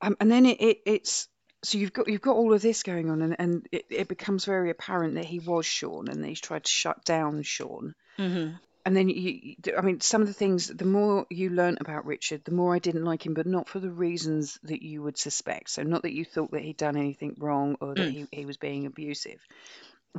Um, 0.00 0.16
and 0.20 0.30
then 0.30 0.46
it, 0.46 0.60
it 0.60 0.78
it's 0.86 1.28
so 1.66 1.78
you've 1.78 1.92
got 1.92 2.08
you've 2.08 2.20
got 2.20 2.36
all 2.36 2.52
of 2.54 2.62
this 2.62 2.82
going 2.82 3.10
on, 3.10 3.22
and, 3.22 3.36
and 3.38 3.68
it, 3.72 3.86
it 3.90 4.08
becomes 4.08 4.44
very 4.44 4.70
apparent 4.70 5.14
that 5.14 5.24
he 5.24 5.40
was 5.40 5.66
Sean, 5.66 6.08
and 6.08 6.22
that 6.22 6.28
he's 6.28 6.40
tried 6.40 6.64
to 6.64 6.70
shut 6.70 7.04
down 7.04 7.42
Sean. 7.42 7.94
hmm 8.18 8.50
And 8.84 8.96
then 8.96 9.08
you, 9.08 9.16
you, 9.42 9.56
I 9.76 9.80
mean, 9.80 10.00
some 10.00 10.22
of 10.22 10.28
the 10.28 10.34
things. 10.34 10.68
The 10.68 10.84
more 10.84 11.26
you 11.28 11.50
learn 11.50 11.76
about 11.80 12.06
Richard, 12.06 12.44
the 12.44 12.52
more 12.52 12.72
I 12.74 12.78
didn't 12.78 13.04
like 13.04 13.26
him, 13.26 13.34
but 13.34 13.46
not 13.46 13.68
for 13.68 13.80
the 13.80 13.90
reasons 13.90 14.58
that 14.62 14.80
you 14.82 15.02
would 15.02 15.18
suspect. 15.18 15.70
So 15.70 15.82
not 15.82 16.02
that 16.02 16.14
you 16.14 16.24
thought 16.24 16.52
that 16.52 16.62
he'd 16.62 16.76
done 16.76 16.96
anything 16.96 17.34
wrong 17.38 17.76
or 17.80 17.94
that 17.96 18.08
Mm. 18.08 18.28
he, 18.30 18.38
he 18.40 18.46
was 18.46 18.58
being 18.58 18.86
abusive, 18.86 19.40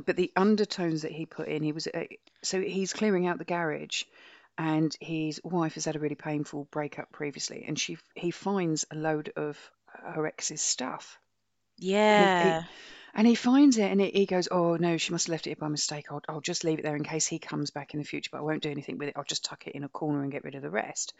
but 0.06 0.16
the 0.16 0.32
undertones 0.36 1.02
that 1.02 1.12
he 1.12 1.26
put 1.26 1.48
in. 1.48 1.62
He 1.62 1.72
was 1.72 1.86
uh, 1.86 2.04
so 2.42 2.60
he's 2.60 2.92
clearing 2.92 3.26
out 3.26 3.38
the 3.38 3.44
garage, 3.56 4.04
and 4.58 4.94
his 5.00 5.40
wife 5.44 5.74
has 5.74 5.84
had 5.86 5.96
a 5.96 6.00
really 6.00 6.14
painful 6.14 6.68
breakup 6.70 7.10
previously, 7.12 7.64
and 7.66 7.78
she 7.78 7.96
he 8.14 8.30
finds 8.30 8.84
a 8.90 8.96
load 8.96 9.32
of 9.36 9.58
her 9.86 10.26
ex's 10.26 10.60
stuff. 10.60 11.18
Yeah. 11.78 12.62
And 13.14 13.26
he 13.26 13.34
finds 13.34 13.78
it 13.78 13.90
and 13.90 14.00
he 14.00 14.10
he 14.10 14.26
goes, 14.26 14.48
Oh 14.50 14.76
no, 14.76 14.96
she 14.96 15.12
must 15.12 15.26
have 15.26 15.32
left 15.32 15.46
it 15.46 15.50
here 15.50 15.56
by 15.56 15.68
mistake. 15.68 16.06
I'll, 16.10 16.22
I'll 16.28 16.40
just 16.40 16.64
leave 16.64 16.78
it 16.78 16.82
there 16.82 16.96
in 16.96 17.04
case 17.04 17.26
he 17.26 17.38
comes 17.38 17.70
back 17.70 17.94
in 17.94 18.00
the 18.00 18.04
future, 18.06 18.28
but 18.32 18.38
I 18.38 18.42
won't 18.42 18.62
do 18.62 18.70
anything 18.70 18.98
with 18.98 19.08
it. 19.08 19.14
I'll 19.16 19.24
just 19.24 19.44
tuck 19.44 19.66
it 19.66 19.74
in 19.74 19.84
a 19.84 19.88
corner 19.88 20.22
and 20.22 20.30
get 20.32 20.44
rid 20.44 20.54
of 20.54 20.62
the 20.62 20.70
rest. 20.70 21.14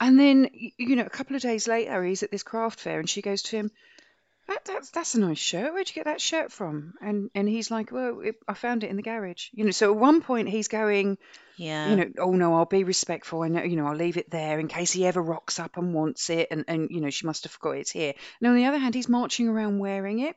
And 0.00 0.18
then, 0.18 0.50
y- 0.54 0.72
you 0.78 0.96
know, 0.96 1.04
a 1.06 1.10
couple 1.10 1.36
of 1.36 1.42
days 1.42 1.68
later, 1.68 2.04
he's 2.04 2.22
at 2.22 2.30
this 2.30 2.42
craft 2.44 2.80
fair 2.80 3.00
and 3.00 3.08
she 3.10 3.22
goes 3.22 3.42
to 3.44 3.56
him, 3.56 3.70
that, 4.48 4.64
that's 4.64 4.90
that's 4.90 5.14
a 5.14 5.20
nice 5.20 5.38
shirt. 5.38 5.72
Where'd 5.72 5.88
you 5.88 5.94
get 5.94 6.06
that 6.06 6.20
shirt 6.20 6.50
from? 6.50 6.94
And 7.00 7.30
and 7.34 7.48
he's 7.48 7.70
like, 7.70 7.92
well, 7.92 8.20
it, 8.20 8.36
I 8.48 8.54
found 8.54 8.82
it 8.84 8.90
in 8.90 8.96
the 8.96 9.02
garage. 9.02 9.48
You 9.52 9.64
know. 9.64 9.70
So 9.70 9.92
at 9.92 9.98
one 10.00 10.20
point 10.22 10.48
he's 10.48 10.68
going, 10.68 11.18
Yeah. 11.56 11.90
you 11.90 11.96
know, 11.96 12.10
oh 12.18 12.32
no, 12.32 12.54
I'll 12.54 12.64
be 12.64 12.84
respectful. 12.84 13.42
I 13.42 13.48
know, 13.48 13.62
you 13.62 13.76
know, 13.76 13.86
I'll 13.86 13.94
leave 13.96 14.16
it 14.16 14.30
there 14.30 14.58
in 14.58 14.68
case 14.68 14.90
he 14.92 15.06
ever 15.06 15.22
rocks 15.22 15.58
up 15.60 15.76
and 15.76 15.94
wants 15.94 16.30
it. 16.30 16.48
And 16.50 16.64
and 16.66 16.88
you 16.90 17.00
know, 17.00 17.10
she 17.10 17.26
must 17.26 17.44
have 17.44 17.52
forgot 17.52 17.76
it's 17.76 17.90
here. 17.90 18.14
And 18.40 18.48
on 18.48 18.56
the 18.56 18.66
other 18.66 18.78
hand, 18.78 18.94
he's 18.94 19.08
marching 19.08 19.48
around 19.48 19.78
wearing 19.78 20.20
it, 20.20 20.36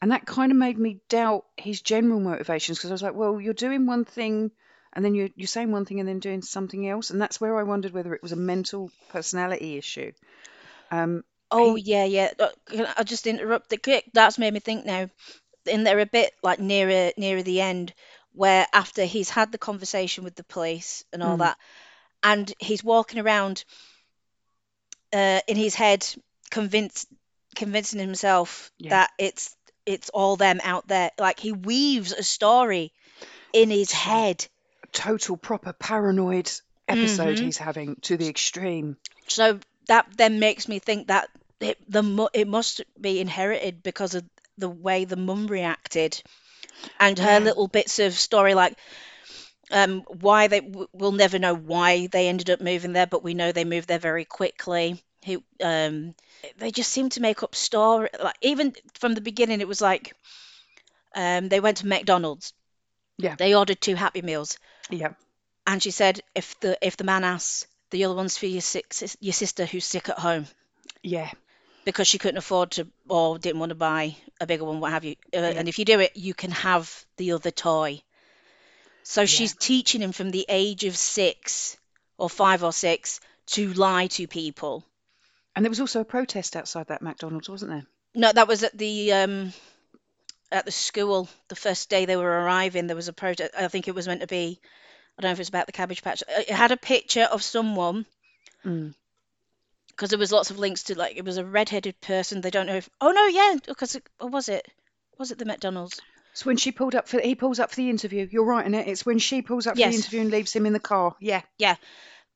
and 0.00 0.12
that 0.12 0.26
kind 0.26 0.52
of 0.52 0.58
made 0.58 0.78
me 0.78 1.00
doubt 1.08 1.44
his 1.56 1.80
general 1.80 2.20
motivations 2.20 2.78
because 2.78 2.90
I 2.90 2.94
was 2.94 3.02
like, 3.02 3.14
well, 3.14 3.40
you're 3.40 3.54
doing 3.54 3.86
one 3.86 4.04
thing. 4.04 4.50
And 4.92 5.04
then 5.04 5.14
you're, 5.14 5.28
you're 5.36 5.46
saying 5.46 5.70
one 5.72 5.84
thing 5.84 6.00
and 6.00 6.08
then 6.08 6.20
doing 6.20 6.40
something 6.40 6.88
else. 6.88 7.10
And 7.10 7.20
that's 7.20 7.38
where 7.38 7.58
I 7.58 7.64
wondered 7.64 7.92
whether 7.92 8.14
it 8.14 8.22
was 8.22 8.32
a 8.32 8.36
mental 8.36 8.90
personality 9.10 9.76
issue. 9.76 10.12
Um, 10.90 11.22
Oh 11.50 11.76
yeah, 11.76 12.04
yeah. 12.04 12.32
Uh, 12.38 12.48
Can 12.66 12.86
I 12.96 13.02
just 13.02 13.26
interrupt 13.26 13.68
the 13.70 13.76
quick? 13.78 14.04
That's 14.12 14.38
made 14.38 14.52
me 14.52 14.60
think 14.60 14.84
now. 14.86 15.08
In 15.66 15.84
there 15.84 15.98
a 16.00 16.06
bit 16.06 16.32
like 16.42 16.60
nearer 16.60 17.12
nearer 17.16 17.42
the 17.42 17.60
end, 17.60 17.94
where 18.32 18.66
after 18.72 19.04
he's 19.04 19.30
had 19.30 19.52
the 19.52 19.58
conversation 19.58 20.24
with 20.24 20.34
the 20.36 20.44
police 20.44 21.04
and 21.12 21.22
all 21.22 21.36
mm, 21.36 21.38
that, 21.38 21.58
and 22.22 22.52
he's 22.60 22.84
walking 22.84 23.20
around 23.20 23.64
uh, 25.12 25.40
in 25.46 25.56
his 25.56 25.74
head, 25.74 26.06
convinced 26.50 27.08
convincing 27.54 28.00
himself 28.00 28.70
yeah. 28.78 28.96
that 28.96 29.10
it's 29.18 29.56
it's 29.86 30.10
all 30.10 30.36
them 30.36 30.60
out 30.62 30.86
there. 30.88 31.10
Like 31.18 31.38
he 31.40 31.52
weaves 31.52 32.12
a 32.12 32.22
story 32.22 32.92
in 33.52 33.70
his 33.70 33.90
t- 33.90 33.92
head. 33.92 34.46
total 34.92 35.36
proper 35.36 35.72
paranoid 35.72 36.50
episode 36.88 37.38
hmm 37.38 37.46
he's 37.46 37.58
having 37.58 37.96
to 38.02 38.16
the 38.16 38.28
extreme. 38.28 38.96
So 39.28 39.60
that 39.88 40.06
then 40.16 40.38
makes 40.40 40.68
me 40.68 40.78
think 40.78 41.08
that 41.08 41.28
it, 41.60 41.78
the 41.90 42.02
mu- 42.02 42.28
it 42.34 42.48
must 42.48 42.82
be 43.00 43.20
inherited 43.20 43.82
because 43.82 44.14
of 44.14 44.24
the 44.58 44.68
way 44.68 45.04
the 45.04 45.16
mum 45.16 45.46
reacted 45.46 46.22
and 46.98 47.18
her 47.18 47.40
Yeah, 47.40 47.40
little 47.40 47.68
bits 47.68 47.98
of 47.98 48.14
story, 48.14 48.54
like 48.54 48.76
um, 49.70 50.02
why 50.20 50.48
they 50.48 50.60
we'll 50.92 51.12
never 51.12 51.38
know 51.38 51.54
why 51.54 52.06
they 52.08 52.28
ended 52.28 52.50
up 52.50 52.60
moving 52.60 52.92
there, 52.92 53.06
but 53.06 53.22
we 53.24 53.34
know 53.34 53.52
they 53.52 53.64
moved 53.64 53.88
there 53.88 53.98
very 53.98 54.24
quickly. 54.24 55.02
He, 55.22 55.38
um, 55.62 56.14
they 56.58 56.70
just 56.70 56.90
seem 56.90 57.08
to 57.10 57.20
make 57.22 57.42
up 57.42 57.54
story. 57.54 58.08
Like 58.22 58.36
even 58.42 58.74
from 58.94 59.14
the 59.14 59.20
beginning, 59.20 59.60
it 59.60 59.68
was 59.68 59.80
like 59.80 60.14
um, 61.14 61.48
they 61.48 61.60
went 61.60 61.78
to 61.78 61.86
McDonald's. 61.86 62.52
yeah, 63.18 63.36
They 63.36 63.54
ordered 63.54 63.80
two 63.80 63.94
Happy 63.96 64.22
Meals, 64.22 64.58
yeah, 64.90 65.12
and 65.66 65.82
she 65.82 65.90
said, 65.90 66.20
if 66.34 66.58
the 66.60 66.76
if 66.84 66.96
the 66.96 67.04
man 67.04 67.24
asks, 67.24 67.66
the 67.90 68.04
other 68.04 68.14
one's 68.14 68.36
for 68.36 68.46
your 68.46 68.60
sick 68.60 68.94
your 69.20 69.32
sister 69.32 69.64
who's 69.66 69.84
sick 69.84 70.08
at 70.08 70.18
home. 70.18 70.46
yeah, 71.02 71.30
because 71.84 72.08
she 72.08 72.18
couldn't 72.18 72.38
afford 72.38 72.72
to 72.72 72.86
or 73.08 73.38
didn't 73.38 73.60
want 73.60 73.70
to 73.70 73.76
buy 73.76 74.16
a 74.40 74.46
bigger 74.46 74.64
one, 74.64 74.80
what 74.80 74.92
have 74.92 75.04
you. 75.04 75.16
Uh, 75.32 75.38
and 75.38 75.68
if 75.68 75.78
you 75.78 75.84
do 75.84 76.00
it, 76.00 76.16
you 76.16 76.34
can 76.34 76.50
have 76.50 77.04
the 77.16 77.32
other 77.32 77.50
toy. 77.50 78.02
So 79.04 79.24
she's 79.24 79.54
teaching 79.54 80.00
him 80.02 80.10
from 80.10 80.30
the 80.32 80.44
age 80.48 80.82
of 80.82 80.96
six 80.96 81.76
or 82.18 82.28
five 82.28 82.64
or 82.64 82.72
six 82.72 83.20
to 83.46 83.72
lie 83.72 84.08
to 84.08 84.26
people. 84.26 84.84
And 85.54 85.64
there 85.64 85.70
was 85.70 85.80
also 85.80 86.00
a 86.00 86.04
protest 86.04 86.56
outside 86.56 86.88
that 86.88 87.02
McDonald's, 87.02 87.48
wasn't 87.48 87.70
there? 87.70 87.86
No, 88.16 88.32
that 88.32 88.48
was 88.48 88.64
at 88.64 88.76
the 88.76 89.12
um 89.12 89.52
at 90.50 90.64
the 90.64 90.72
school 90.72 91.28
the 91.48 91.56
first 91.56 91.88
day 91.88 92.04
they 92.04 92.16
were 92.16 92.40
arriving. 92.42 92.88
There 92.88 92.96
was 92.96 93.08
a 93.08 93.12
protest. 93.12 93.52
I 93.56 93.68
think 93.68 93.86
it 93.86 93.94
was 93.94 94.08
meant 94.08 94.22
to 94.22 94.26
be. 94.26 94.60
I 95.18 95.22
don't 95.22 95.30
know 95.30 95.32
if 95.32 95.40
it's 95.40 95.48
about 95.48 95.66
the 95.66 95.72
Cabbage 95.72 96.02
Patch. 96.02 96.22
It 96.28 96.50
had 96.50 96.72
a 96.72 96.76
picture 96.76 97.24
of 97.24 97.42
someone 97.42 98.06
Mm. 98.64 98.94
because 99.88 100.10
there 100.10 100.18
was 100.18 100.32
lots 100.32 100.50
of 100.50 100.58
links 100.58 100.84
to 100.84 100.98
like 100.98 101.16
it 101.16 101.24
was 101.24 101.36
a 101.38 101.44
red-headed 101.44 102.00
person. 102.00 102.40
They 102.40 102.50
don't 102.50 102.66
know 102.66 102.76
if. 102.76 102.88
Oh 103.00 103.12
no, 103.12 103.26
yeah, 103.26 103.56
because 103.66 103.96
or 104.20 104.28
was 104.28 104.48
it? 104.48 104.66
Was 105.18 105.30
it 105.30 105.38
the 105.38 105.44
McDonald's? 105.44 106.00
So 106.34 106.44
when 106.44 106.58
she 106.58 106.70
pulled 106.72 106.94
up 106.94 107.08
for, 107.08 107.18
he 107.18 107.34
pulls 107.34 107.58
up 107.60 107.70
for 107.70 107.76
the 107.76 107.88
interview. 107.88 108.28
You're 108.30 108.44
right 108.44 108.66
in 108.66 108.74
it. 108.74 108.88
It's 108.88 109.06
when 109.06 109.18
she 109.18 109.40
pulls 109.40 109.66
up 109.66 109.76
for 109.76 109.78
the 109.78 109.84
interview 109.96 110.20
and 110.20 110.30
leaves 110.30 110.54
him 110.54 110.66
in 110.66 110.74
the 110.74 110.80
car. 110.80 111.14
Yeah, 111.18 111.40
Yeah, 111.56 111.76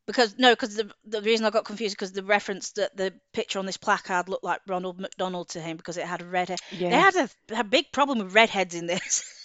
because 0.07 0.38
no, 0.38 0.53
because 0.53 0.75
the 0.77 0.90
the 1.05 1.21
reason 1.21 1.45
I 1.45 1.51
got 1.51 1.66
confused 1.66 1.97
because 1.97 2.12
the 2.12 2.23
reference 2.23 2.71
that 2.73 2.97
the 2.97 3.12
picture 3.35 3.59
on 3.59 3.66
this 3.66 3.77
placard 3.77 4.31
looked 4.31 4.45
like 4.45 4.62
Ronald 4.66 4.99
McDonald 4.99 5.51
to 5.51 5.61
him 5.61 5.77
because 5.77 5.99
it 5.99 6.07
had 6.07 6.23
a 6.23 6.25
red 6.27 6.49
head. 6.49 6.61
They 6.71 6.88
had 6.88 7.14
a, 7.16 7.29
a 7.59 7.64
big 7.64 7.93
problem 7.93 8.21
with 8.21 8.35
redheads 8.35 8.75
in 8.75 8.87
this. 8.87 9.23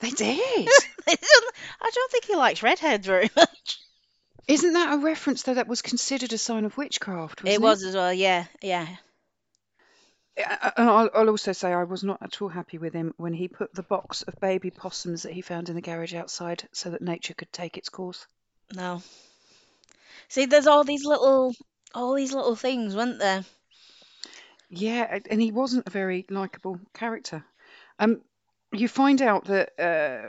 they 0.00 0.10
did. 0.10 0.38
I 1.08 1.90
don't 1.94 2.10
think 2.12 2.24
he 2.24 2.36
likes 2.36 2.62
redheads 2.62 3.06
very 3.06 3.30
much. 3.36 3.78
Isn't 4.46 4.74
that 4.74 4.94
a 4.94 4.98
reference 4.98 5.42
though? 5.42 5.54
That 5.54 5.68
was 5.68 5.82
considered 5.82 6.32
a 6.32 6.38
sign 6.38 6.64
of 6.64 6.76
witchcraft, 6.76 7.42
It 7.44 7.60
was 7.60 7.82
as 7.82 7.94
well. 7.94 8.12
Yeah, 8.12 8.44
yeah. 8.60 8.86
I'll, 10.76 11.10
I'll 11.14 11.30
also 11.30 11.52
say 11.52 11.72
I 11.72 11.84
was 11.84 12.02
not 12.02 12.20
at 12.20 12.42
all 12.42 12.48
happy 12.48 12.76
with 12.76 12.92
him 12.92 13.14
when 13.16 13.32
he 13.32 13.46
put 13.46 13.72
the 13.72 13.84
box 13.84 14.22
of 14.22 14.40
baby 14.40 14.70
possums 14.70 15.22
that 15.22 15.32
he 15.32 15.42
found 15.42 15.68
in 15.68 15.76
the 15.76 15.80
garage 15.80 16.14
outside 16.14 16.68
so 16.72 16.90
that 16.90 17.02
nature 17.02 17.34
could 17.34 17.52
take 17.52 17.78
its 17.78 17.88
course. 17.88 18.26
No. 18.74 19.02
See, 20.28 20.46
there's 20.46 20.66
all 20.66 20.82
these 20.82 21.04
little, 21.04 21.54
all 21.94 22.14
these 22.14 22.32
little 22.32 22.56
things, 22.56 22.96
weren't 22.96 23.20
there? 23.20 23.44
Yeah, 24.68 25.20
and 25.30 25.40
he 25.40 25.52
wasn't 25.52 25.86
a 25.86 25.90
very 25.90 26.26
likable 26.28 26.80
character. 26.94 27.44
Um, 28.00 28.20
you 28.74 28.88
find 28.88 29.22
out 29.22 29.44
that 29.46 29.72
uh, 29.78 30.28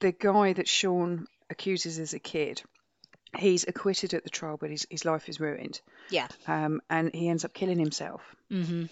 the 0.00 0.12
guy 0.12 0.52
that 0.54 0.68
Sean 0.68 1.26
accuses 1.50 1.98
as 1.98 2.14
a 2.14 2.18
kid, 2.18 2.62
he's 3.36 3.66
acquitted 3.66 4.14
at 4.14 4.24
the 4.24 4.30
trial, 4.30 4.56
but 4.58 4.70
his, 4.70 4.86
his 4.90 5.04
life 5.04 5.28
is 5.28 5.40
ruined. 5.40 5.80
Yeah. 6.10 6.28
Um, 6.46 6.80
and 6.88 7.14
he 7.14 7.28
ends 7.28 7.44
up 7.44 7.52
killing 7.54 7.78
himself. 7.78 8.22
hmm 8.50 8.84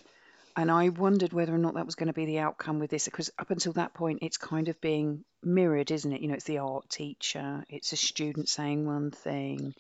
And 0.57 0.71
I 0.71 0.90
wondered 0.90 1.33
whether 1.33 1.55
or 1.55 1.59
not 1.59 1.75
that 1.75 1.87
was 1.87 1.95
going 1.95 2.09
to 2.09 2.12
be 2.12 2.27
the 2.27 2.40
outcome 2.40 2.79
with 2.79 2.90
this, 2.90 3.07
because 3.07 3.31
up 3.38 3.51
until 3.51 3.73
that 3.75 3.95
point, 3.95 4.18
it's 4.23 4.37
kind 4.37 4.68
of 4.68 4.81
being 4.81 5.25
mirrored, 5.42 5.90
isn't 5.90 6.12
it? 6.12 6.21
You 6.21 6.29
know, 6.29 6.35
it's 6.35 6.45
the 6.45 6.59
art 6.59 6.88
teacher, 6.90 7.64
it's 7.68 7.92
a 7.92 7.97
student 7.97 8.49
saying 8.49 8.87
one 8.87 9.11
thing. 9.11 9.75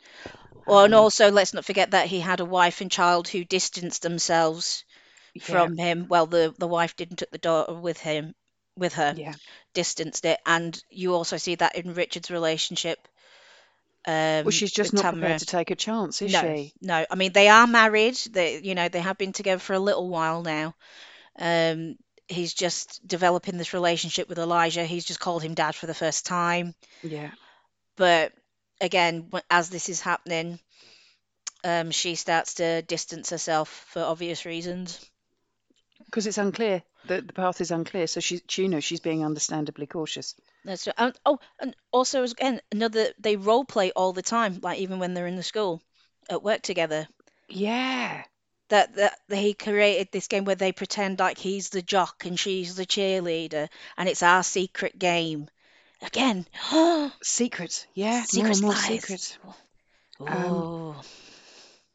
Well, 0.66 0.84
and 0.84 0.94
Um, 0.94 1.00
also 1.00 1.30
let's 1.30 1.54
not 1.54 1.64
forget 1.64 1.90
that 1.90 2.06
he 2.06 2.20
had 2.20 2.40
a 2.40 2.44
wife 2.44 2.80
and 2.80 2.90
child 2.90 3.28
who 3.28 3.44
distanced 3.44 4.02
themselves 4.02 4.84
yeah, 5.34 5.42
from 5.44 5.76
him. 5.76 6.06
Well, 6.08 6.26
the 6.26 6.54
the 6.58 6.68
wife 6.68 6.96
didn't 6.96 7.16
took 7.16 7.30
the 7.30 7.38
daughter 7.38 7.74
with 7.74 7.98
him, 7.98 8.34
with 8.76 8.94
her, 8.94 9.16
yeah, 9.16 9.34
distanced 9.74 10.24
it, 10.24 10.40
and 10.46 10.82
you 10.90 11.14
also 11.14 11.36
see 11.36 11.54
that 11.56 11.76
in 11.76 11.94
Richard's 11.94 12.30
relationship 12.30 13.08
well, 14.44 14.50
um, 14.50 14.52
she's 14.52 14.72
just 14.72 14.92
not 14.92 15.06
Tamara. 15.06 15.08
prepared 15.08 15.38
to 15.38 15.46
take 15.46 15.70
a 15.70 15.76
chance, 15.76 16.22
is 16.22 16.30
No, 16.30 16.40
she? 16.40 16.74
no. 16.80 17.04
I 17.10 17.14
mean, 17.14 17.32
they 17.32 17.48
are 17.48 17.66
married. 17.66 18.16
They, 18.30 18.60
you 18.60 18.74
know, 18.74 18.88
they 18.88 19.00
have 19.00 19.18
been 19.18 19.32
together 19.32 19.60
for 19.60 19.74
a 19.74 19.78
little 19.78 20.08
while 20.08 20.42
now. 20.42 20.74
Um, 21.38 21.96
he's 22.28 22.52
just 22.54 23.06
developing 23.06 23.56
this 23.58 23.72
relationship 23.74 24.28
with 24.28 24.38
Elijah. 24.38 24.84
He's 24.84 25.04
just 25.04 25.20
called 25.20 25.42
him 25.42 25.54
dad 25.54 25.74
for 25.74 25.86
the 25.86 25.94
first 25.94 26.26
time. 26.26 26.74
Yeah. 27.02 27.30
But 27.96 28.32
again, 28.80 29.30
as 29.50 29.68
this 29.70 29.88
is 29.88 30.00
happening, 30.00 30.58
um, 31.64 31.90
she 31.90 32.14
starts 32.14 32.54
to 32.54 32.82
distance 32.82 33.30
herself 33.30 33.68
for 33.88 34.02
obvious 34.02 34.44
reasons. 34.44 35.00
Because 36.04 36.26
it's 36.26 36.38
unclear. 36.38 36.82
The, 37.06 37.20
the 37.20 37.32
path 37.32 37.60
is 37.60 37.70
unclear. 37.70 38.06
So 38.06 38.20
she, 38.20 38.40
she, 38.48 38.62
you 38.62 38.68
know, 38.68 38.80
she's 38.80 39.00
being 39.00 39.24
understandably 39.24 39.86
cautious. 39.86 40.34
That's 40.64 40.86
right. 40.86 40.94
And, 40.98 41.14
oh, 41.26 41.38
and 41.60 41.74
also 41.90 42.22
again, 42.22 42.60
another 42.70 43.08
they 43.18 43.36
role 43.36 43.64
play 43.64 43.90
all 43.92 44.12
the 44.12 44.22
time, 44.22 44.60
like 44.62 44.78
even 44.78 44.98
when 44.98 45.14
they're 45.14 45.26
in 45.26 45.36
the 45.36 45.42
school 45.42 45.82
at 46.30 46.42
work 46.42 46.62
together. 46.62 47.08
Yeah. 47.48 48.22
that 48.68 48.96
that 48.96 49.18
he 49.28 49.52
created 49.54 50.08
this 50.10 50.28
game 50.28 50.44
where 50.44 50.54
they 50.54 50.72
pretend 50.72 51.18
like 51.18 51.38
he's 51.38 51.68
the 51.68 51.82
jock 51.82 52.24
and 52.24 52.38
she's 52.38 52.74
the 52.74 52.86
cheerleader 52.86 53.68
and 53.98 54.08
it's 54.08 54.22
our 54.22 54.42
secret 54.42 54.98
game 54.98 55.48
again 56.00 56.46
Secret. 57.22 57.86
Yeah. 57.92 58.18
More 58.18 58.24
secret 58.24 58.62
more 58.62 58.70
lies 58.70 58.86
secret. 58.86 59.38
Um, 60.20 60.28
oh 60.28 60.96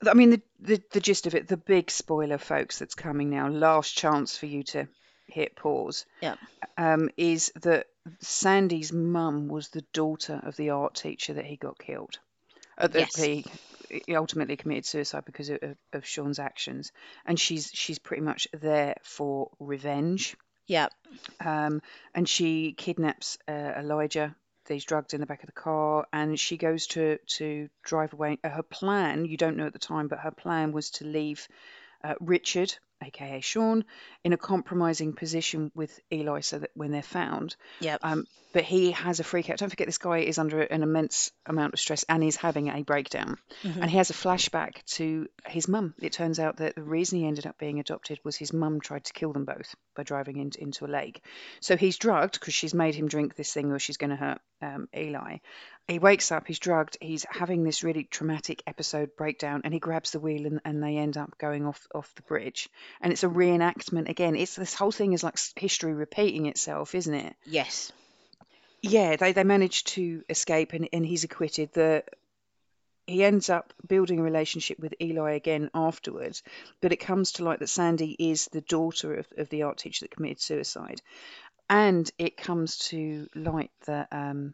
I 0.05 0.13
mean, 0.13 0.29
the, 0.31 0.41
the, 0.59 0.83
the 0.91 0.99
gist 0.99 1.27
of 1.27 1.35
it, 1.35 1.47
the 1.47 1.57
big 1.57 1.89
spoiler, 1.89 2.37
folks, 2.37 2.79
that's 2.79 2.95
coming 2.95 3.29
now, 3.29 3.47
last 3.47 3.95
chance 3.97 4.37
for 4.37 4.45
you 4.45 4.63
to 4.63 4.87
hit 5.27 5.55
pause, 5.55 6.05
yeah 6.21 6.35
um, 6.77 7.09
is 7.17 7.51
that 7.61 7.87
Sandy's 8.19 8.93
mum 8.93 9.47
was 9.47 9.69
the 9.69 9.83
daughter 9.93 10.39
of 10.43 10.55
the 10.55 10.69
art 10.69 10.95
teacher 10.95 11.33
that 11.33 11.45
he 11.45 11.57
got 11.57 11.77
killed. 11.77 12.19
Uh, 12.77 12.87
that 12.87 12.99
yes 12.99 13.15
he, 13.15 13.45
he 14.05 14.15
ultimately 14.15 14.55
committed 14.55 14.85
suicide 14.85 15.25
because 15.25 15.49
of, 15.49 15.59
of, 15.63 15.77
of 15.93 16.05
Sean's 16.05 16.39
actions. 16.39 16.91
And 17.25 17.39
she's 17.39 17.71
she's 17.73 17.99
pretty 17.99 18.21
much 18.21 18.47
there 18.53 18.95
for 19.03 19.49
revenge. 19.59 20.37
yeah 20.67 20.87
Um, 21.43 21.81
and 22.13 22.29
she 22.29 22.73
kidnaps 22.73 23.37
uh, 23.47 23.73
Elijah. 23.77 24.35
He's 24.67 24.85
drugs 24.85 25.13
in 25.13 25.19
the 25.21 25.25
back 25.25 25.43
of 25.43 25.47
the 25.47 25.53
car, 25.53 26.07
and 26.11 26.39
she 26.39 26.57
goes 26.57 26.87
to 26.87 27.17
to 27.37 27.69
drive 27.83 28.13
away. 28.13 28.39
Uh, 28.43 28.49
her 28.49 28.63
plan, 28.63 29.25
you 29.25 29.37
don't 29.37 29.57
know 29.57 29.67
at 29.67 29.73
the 29.73 29.79
time, 29.79 30.07
but 30.07 30.19
her 30.19 30.31
plan 30.31 30.71
was 30.71 30.91
to 30.91 31.05
leave 31.05 31.47
uh, 32.03 32.15
Richard 32.19 32.77
aka 33.03 33.41
Sean, 33.41 33.85
in 34.23 34.33
a 34.33 34.37
compromising 34.37 35.13
position 35.13 35.71
with 35.75 35.99
Eli 36.11 36.41
so 36.41 36.59
that 36.59 36.71
when 36.73 36.91
they're 36.91 37.01
found. 37.01 37.55
Yep. 37.79 37.99
Um, 38.03 38.27
but 38.53 38.63
he 38.63 38.91
has 38.91 39.19
a 39.19 39.23
freak 39.23 39.49
out. 39.49 39.57
Don't 39.57 39.69
forget, 39.69 39.87
this 39.87 39.99
guy 39.99 40.19
is 40.19 40.39
under 40.39 40.61
an 40.61 40.81
immense 40.81 41.31
amount 41.45 41.73
of 41.73 41.79
stress 41.79 42.03
and 42.09 42.23
he's 42.23 42.37
having 42.37 42.69
a 42.69 42.81
breakdown. 42.81 43.37
Mhm. 43.63 43.81
And 43.81 43.91
he 43.91 43.97
has 43.97 44.09
a 44.09 44.13
flashback 44.13 44.83
to 44.95 45.27
his 45.45 45.67
mum. 45.67 45.93
It 45.99 46.13
turns 46.13 46.39
out 46.39 46.57
that 46.57 46.75
the 46.75 46.81
reason 46.81 47.19
he 47.19 47.27
ended 47.27 47.45
up 47.45 47.59
being 47.59 47.79
adopted 47.79 48.19
was 48.23 48.35
his 48.35 48.53
mum 48.53 48.79
tried 48.81 49.03
to 49.05 49.13
kill 49.13 49.33
them 49.33 49.45
both 49.45 49.75
by 49.95 50.03
driving 50.03 50.37
into, 50.37 50.61
into 50.61 50.85
a 50.85 50.87
lake. 50.87 51.23
So 51.59 51.77
he's 51.77 51.97
drugged 51.97 52.39
because 52.39 52.53
she's 52.53 52.73
made 52.73 52.95
him 52.95 53.07
drink 53.07 53.35
this 53.35 53.53
thing 53.53 53.71
or 53.71 53.79
she's 53.79 53.97
going 53.97 54.09
to 54.11 54.15
hurt 54.15 54.41
um, 54.61 54.87
Eli. 54.95 55.37
He 55.87 55.99
wakes 55.99 56.31
up, 56.31 56.47
he's 56.47 56.59
drugged, 56.59 56.97
he's 56.99 57.25
having 57.29 57.63
this 57.63 57.83
really 57.83 58.03
traumatic 58.03 58.61
episode 58.67 59.15
breakdown, 59.15 59.61
and 59.63 59.73
he 59.73 59.79
grabs 59.79 60.11
the 60.11 60.19
wheel 60.19 60.45
and, 60.45 60.59
and 60.65 60.83
they 60.83 60.97
end 60.97 61.15
up 61.15 61.37
going 61.37 61.65
off 61.65 61.87
off 61.95 62.13
the 62.15 62.23
bridge. 62.23 62.69
And 63.01 63.11
it's 63.13 63.23
a 63.23 63.29
reenactment 63.29 64.09
again. 64.09 64.35
It's 64.35 64.55
this 64.55 64.73
whole 64.73 64.91
thing 64.91 65.13
is 65.13 65.23
like 65.23 65.37
history 65.55 65.93
repeating 65.93 66.45
itself, 66.45 66.95
isn't 66.95 67.13
it? 67.13 67.35
Yes. 67.45 67.91
Yeah, 68.81 69.15
they, 69.15 69.31
they 69.33 69.43
manage 69.43 69.83
to 69.85 70.23
escape 70.29 70.73
and, 70.73 70.87
and 70.93 71.05
he's 71.05 71.23
acquitted. 71.23 71.73
The 71.73 72.03
he 73.05 73.23
ends 73.23 73.49
up 73.49 73.73
building 73.87 74.19
a 74.19 74.23
relationship 74.23 74.79
with 74.79 74.93
Eli 75.01 75.31
again 75.31 75.69
afterwards, 75.73 76.43
but 76.81 76.91
it 76.91 76.97
comes 76.97 77.33
to 77.33 77.43
light 77.45 77.59
that 77.59 77.69
Sandy 77.69 78.15
is 78.19 78.49
the 78.51 78.59
daughter 78.61 79.15
of, 79.15 79.27
of 79.37 79.47
the 79.49 79.63
art 79.63 79.77
teacher 79.77 80.03
that 80.03 80.11
committed 80.11 80.41
suicide. 80.41 81.01
And 81.69 82.09
it 82.17 82.35
comes 82.35 82.77
to 82.89 83.27
light 83.33 83.71
that 83.85 84.09
um, 84.11 84.53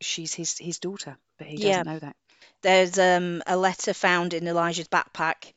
she's 0.00 0.34
his 0.34 0.58
his 0.58 0.78
daughter, 0.78 1.16
but 1.38 1.46
he 1.46 1.56
Yeah. 1.56 1.82
doesn't 1.82 1.92
know 1.92 1.98
that. 1.98 2.16
There's 2.62 2.98
um, 2.98 3.42
a 3.46 3.56
letter 3.56 3.92
found 3.92 4.32
in 4.34 4.46
Elijah's 4.46 4.88
backpack 4.88 5.52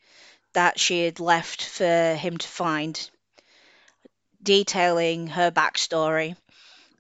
that 0.58 0.80
she 0.80 1.06
had 1.06 1.20
left 1.20 1.64
for 1.64 2.16
him 2.16 2.36
to 2.36 2.48
find, 2.48 3.12
detailing 4.42 5.28
her 5.28 5.52
backstory 5.52 6.36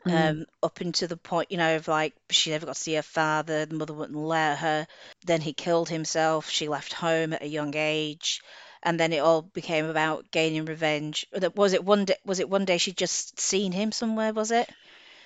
Mm. 0.05 0.30
um, 0.30 0.45
up 0.62 0.80
into 0.80 1.08
the 1.08 1.18
point, 1.18 1.51
you 1.51 1.58
know, 1.58 1.76
of 1.76 1.88
like 1.88 2.14
she 2.30 2.51
never 2.51 2.68
got 2.68 2.76
to 2.76 2.82
see 2.82 2.93
her 2.93 3.01
father, 3.01 3.66
the 3.66 3.76
mother 3.76 3.93
wouldn't 3.93 4.18
let 4.18 4.60
her. 4.60 4.88
Then 5.26 5.41
he 5.41 5.53
killed 5.53 5.89
himself. 5.89 6.49
She 6.49 6.70
left 6.70 6.93
home 6.93 7.34
at 7.34 7.41
a 7.41 7.47
young 7.47 7.74
age, 7.76 8.41
and 8.84 8.99
then 8.99 9.12
it 9.12 9.18
all 9.18 9.41
became 9.41 9.86
about 9.86 10.30
gaining 10.32 10.66
revenge. 10.66 11.26
Was 11.55 11.74
it 11.74 11.84
one 11.84 12.05
day? 12.05 12.16
Was 12.26 12.39
it 12.39 12.49
one 12.49 12.64
day 12.66 12.78
she'd 12.78 12.95
just 12.95 13.39
seen 13.39 13.72
him 13.72 13.91
somewhere? 13.91 14.34
Was 14.34 14.51
it? 14.51 14.70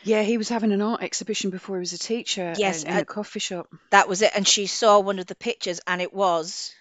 Yeah, 0.03 0.23
he 0.23 0.38
was 0.38 0.49
having 0.49 0.71
an 0.71 0.82
art 0.82 1.03
exhibition 1.03 1.51
before 1.51 1.75
he 1.75 1.82
was 1.82 1.93
a 1.93 1.99
teacher 1.99 2.53
Yes, 2.57 2.84
in, 2.84 2.91
in 2.91 2.97
uh, 2.97 3.01
a 3.01 3.05
coffee 3.05 3.39
shop. 3.39 3.67
That 3.91 4.07
was 4.07 4.23
it. 4.23 4.32
And 4.34 4.47
she 4.47 4.65
saw 4.65 4.99
one 4.99 5.19
of 5.19 5.27
the 5.27 5.36
pictures, 5.36 5.79
and 5.86 6.01
it 6.01 6.13
was 6.13 6.73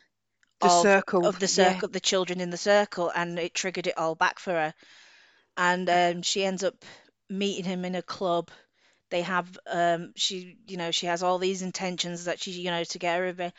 The 0.60 0.68
of, 0.68 0.82
circle. 0.82 1.26
of 1.26 1.38
the 1.38 1.46
yeah. 1.54 1.74
circle, 1.74 1.88
the 1.88 2.00
children 2.00 2.40
in 2.40 2.50
the 2.50 2.56
circle, 2.58 3.10
and 3.14 3.38
it 3.38 3.54
triggered 3.54 3.86
it 3.86 3.98
all 3.98 4.14
back 4.14 4.38
for 4.38 4.52
her. 4.52 4.74
And 5.56 5.88
um, 5.90 6.22
she 6.22 6.44
ends 6.44 6.62
up 6.64 6.84
meeting 7.28 7.64
him 7.64 7.84
in 7.84 7.94
a 7.94 8.02
club. 8.02 8.50
They 9.10 9.22
have, 9.22 9.58
um, 9.66 10.12
she, 10.16 10.58
you 10.66 10.76
know, 10.76 10.90
she 10.90 11.06
has 11.06 11.22
all 11.22 11.38
these 11.38 11.62
intentions 11.62 12.24
that 12.26 12.40
she, 12.40 12.52
you 12.52 12.70
know, 12.70 12.84
to 12.84 12.98
get 12.98 13.16
her 13.18 13.22
revenge. 13.24 13.54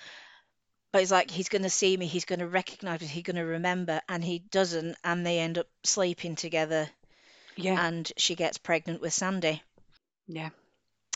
But 0.91 1.01
it's 1.03 1.11
like 1.11 1.29
he's 1.31 1.49
going 1.49 1.63
to 1.63 1.69
see 1.69 1.95
me, 1.97 2.07
he's 2.07 2.25
going 2.25 2.39
to 2.39 2.47
recognize 2.47 3.01
me, 3.01 3.07
he's 3.07 3.23
going 3.23 3.35
to 3.37 3.43
remember, 3.45 4.01
and 4.09 4.23
he 4.23 4.39
doesn't. 4.39 4.97
And 5.03 5.25
they 5.25 5.39
end 5.39 5.57
up 5.57 5.67
sleeping 5.83 6.35
together, 6.35 6.89
Yeah, 7.55 7.85
and 7.87 8.11
she 8.17 8.35
gets 8.35 8.57
pregnant 8.57 9.01
with 9.01 9.13
Sandy. 9.13 9.61
yeah. 10.27 10.49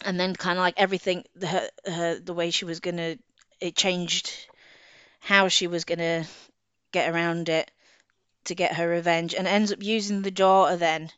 and 0.04 0.20
then 0.20 0.36
kind 0.36 0.58
of 0.58 0.64
like 0.64 0.76
everything 0.78 1.24
the 1.36 1.48
her, 1.48 1.70
her 1.86 2.20
the 2.20 2.34
way 2.34 2.52
she 2.52 2.66
was 2.66 2.80
gonna 2.80 3.18
it 3.60 3.76
changed 3.76 4.48
how 5.26 5.48
she 5.50 5.68
was 5.68 5.86
gonna 5.86 6.26
get 6.92 7.14
around 7.14 7.50
it 7.50 7.70
to 8.46 8.56
get 8.56 8.76
her 8.76 8.88
revenge 8.88 9.34
and 9.36 9.48
ends 9.48 9.72
up 9.72 9.84
using 9.84 10.22
the 10.22 10.32
daughter 10.32 10.78
then 10.78 11.12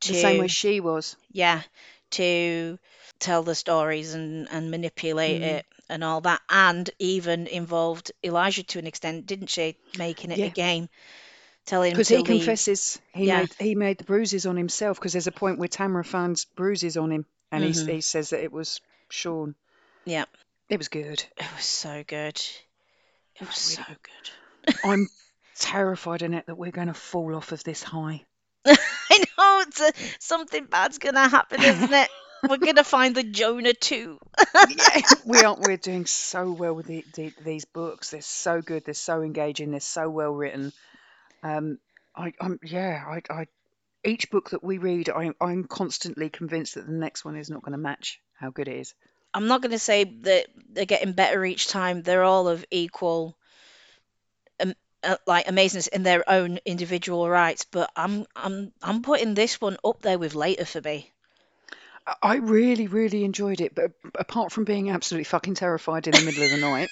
to 0.00 0.12
The 0.12 0.18
same 0.20 0.38
way 0.38 0.48
she 0.48 0.80
was. 0.80 1.16
yeah 1.32 1.62
to 2.10 2.78
tell 3.18 3.42
the 3.42 3.54
stories 3.54 4.14
and 4.14 4.48
and 4.50 4.70
manipulate 4.70 5.40
Mm. 5.40 5.56
it 5.58 5.66
and 5.88 6.04
all 6.04 6.20
that 6.20 6.40
and 6.50 6.90
even 6.98 7.46
involved 7.46 8.12
Elijah 8.24 8.62
to 8.64 8.78
an 8.78 8.86
extent 8.86 9.26
didn't 9.26 9.48
she 9.50 9.76
making 9.98 10.30
it 10.30 10.44
a 10.44 10.50
game 10.50 10.88
telling 11.66 11.92
him 11.92 11.96
Because 11.96 12.08
he 12.08 12.16
leave. 12.16 12.26
confesses 12.26 13.00
he 13.14 13.26
Yeah. 13.26 13.38
made 13.40 13.54
he 13.58 13.74
made 13.74 13.98
the 13.98 14.04
bruises 14.04 14.46
on 14.46 14.56
himself. 14.56 14.98
Because 14.98 15.12
there's 15.12 15.26
a 15.26 15.32
point 15.32 15.58
where 15.58 15.68
Tamara 15.68 16.04
finds 16.04 16.44
bruises 16.44 16.96
on 16.96 17.10
him, 17.12 17.26
and 17.50 17.64
Mhm. 17.64 17.86
he 17.88 17.94
he 17.94 18.00
says 18.00 18.30
that 18.30 18.42
it 18.42 18.52
was 18.52 18.80
Sean. 19.10 19.54
yeah 20.04 20.24
It 20.68 20.78
was 20.78 20.88
good. 20.88 21.22
it 21.38 21.46
was 21.56 21.64
so 21.64 22.02
good 22.06 22.40
it 23.42 23.48
was 23.48 23.56
so 23.56 23.82
good 23.86 24.74
I'm 24.84 25.08
terrified, 25.58 26.22
Annette, 26.22 26.46
that 26.46 26.56
we're 26.56 26.70
going 26.70 26.88
to 26.88 26.94
fall 26.94 27.34
off 27.34 27.52
of 27.52 27.64
this 27.64 27.82
high. 27.82 28.24
I 28.66 29.24
know 29.38 29.62
it's 29.66 29.80
a, 29.80 29.92
something 30.20 30.66
bad's 30.66 30.98
gonna 30.98 31.28
happen, 31.28 31.62
isn't 31.62 31.92
it? 31.92 32.08
We're 32.48 32.58
gonna 32.58 32.84
find 32.84 33.14
the 33.14 33.24
Jonah 33.24 33.72
too. 33.72 34.18
yeah, 34.68 35.00
we 35.26 35.42
are. 35.42 35.56
We're 35.58 35.76
doing 35.76 36.06
so 36.06 36.52
well 36.52 36.74
with 36.74 36.86
the, 36.86 37.04
the, 37.14 37.32
these 37.44 37.64
books. 37.64 38.10
They're 38.10 38.22
so 38.22 38.62
good. 38.62 38.84
They're 38.84 38.94
so 38.94 39.22
engaging. 39.22 39.72
They're 39.72 39.80
so 39.80 40.08
well 40.08 40.30
written. 40.30 40.72
Um, 41.42 41.78
I, 42.14 42.32
I'm 42.40 42.60
yeah. 42.62 43.04
I, 43.04 43.22
I 43.32 43.46
each 44.04 44.30
book 44.30 44.50
that 44.50 44.64
we 44.64 44.78
read, 44.78 45.10
I, 45.10 45.32
I'm 45.40 45.64
constantly 45.64 46.28
convinced 46.28 46.74
that 46.74 46.86
the 46.86 46.92
next 46.92 47.24
one 47.24 47.36
is 47.36 47.50
not 47.50 47.62
going 47.62 47.72
to 47.72 47.78
match 47.78 48.20
how 48.34 48.50
good 48.50 48.68
it 48.68 48.76
is. 48.76 48.94
I'm 49.34 49.46
not 49.46 49.62
gonna 49.62 49.78
say 49.78 50.04
that 50.04 50.46
they're 50.70 50.84
getting 50.86 51.12
better 51.12 51.44
each 51.44 51.68
time. 51.68 52.02
They're 52.02 52.24
all 52.24 52.48
of 52.48 52.64
equal, 52.70 53.36
um, 54.60 54.74
uh, 55.02 55.16
like 55.26 55.46
amazingness 55.46 55.88
in 55.88 56.02
their 56.02 56.28
own 56.28 56.58
individual 56.64 57.28
rights. 57.28 57.64
But 57.70 57.90
I'm 57.96 58.26
I'm 58.36 58.72
I'm 58.82 59.02
putting 59.02 59.34
this 59.34 59.60
one 59.60 59.76
up 59.84 60.02
there 60.02 60.18
with 60.18 60.34
later 60.34 60.64
for 60.64 60.80
me. 60.80 61.10
I- 62.06 62.16
I 62.22 62.34
really, 62.36 62.86
really 62.88 63.24
enjoyed 63.24 63.60
it, 63.60 63.74
but 63.74 63.92
apart 64.14 64.52
from 64.52 64.64
being 64.64 64.90
absolutely 64.90 65.24
fucking 65.24 65.54
terrified 65.54 66.06
in 66.06 66.12
the 66.12 66.22
middle 66.22 66.44
of 66.44 66.50
the 66.50 66.56
night, 66.56 66.90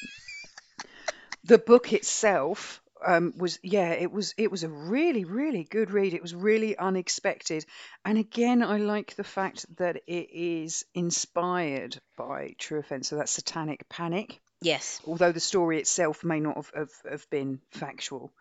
the 1.45 1.59
book 1.59 1.93
itself 1.93 2.80
um, 3.07 3.35
was 3.37 3.59
yeah, 3.63 3.91
it 3.91 4.13
was 4.13 4.35
it 4.37 4.51
was 4.51 4.63
a 4.65 4.69
really, 4.69 5.25
really 5.25 5.65
good 5.65 5.91
read. 5.91 6.15
It 6.15 6.23
was 6.23 6.35
really 6.35 6.77
unexpected, 6.77 7.65
and 8.05 8.19
again, 8.19 8.63
I 8.63 8.79
like 8.79 9.15
the 9.17 9.25
fact 9.25 9.67
that 9.77 9.97
it 10.07 10.31
is 10.33 10.85
inspired 10.95 12.01
by 12.17 12.55
true 12.59 12.79
events. 12.81 13.09
So 13.09 13.17
that's 13.17 13.33
Satanic 13.33 13.89
Panic, 13.89 14.41
Yes. 14.63 15.01
although 15.07 15.33
the 15.33 15.41
story 15.41 15.79
itself 15.79 16.25
may 16.25 16.41
not 16.41 16.57
have, 16.57 16.71
have, 16.75 16.93
have 17.11 17.31
been 17.31 17.61
factual. 17.71 18.33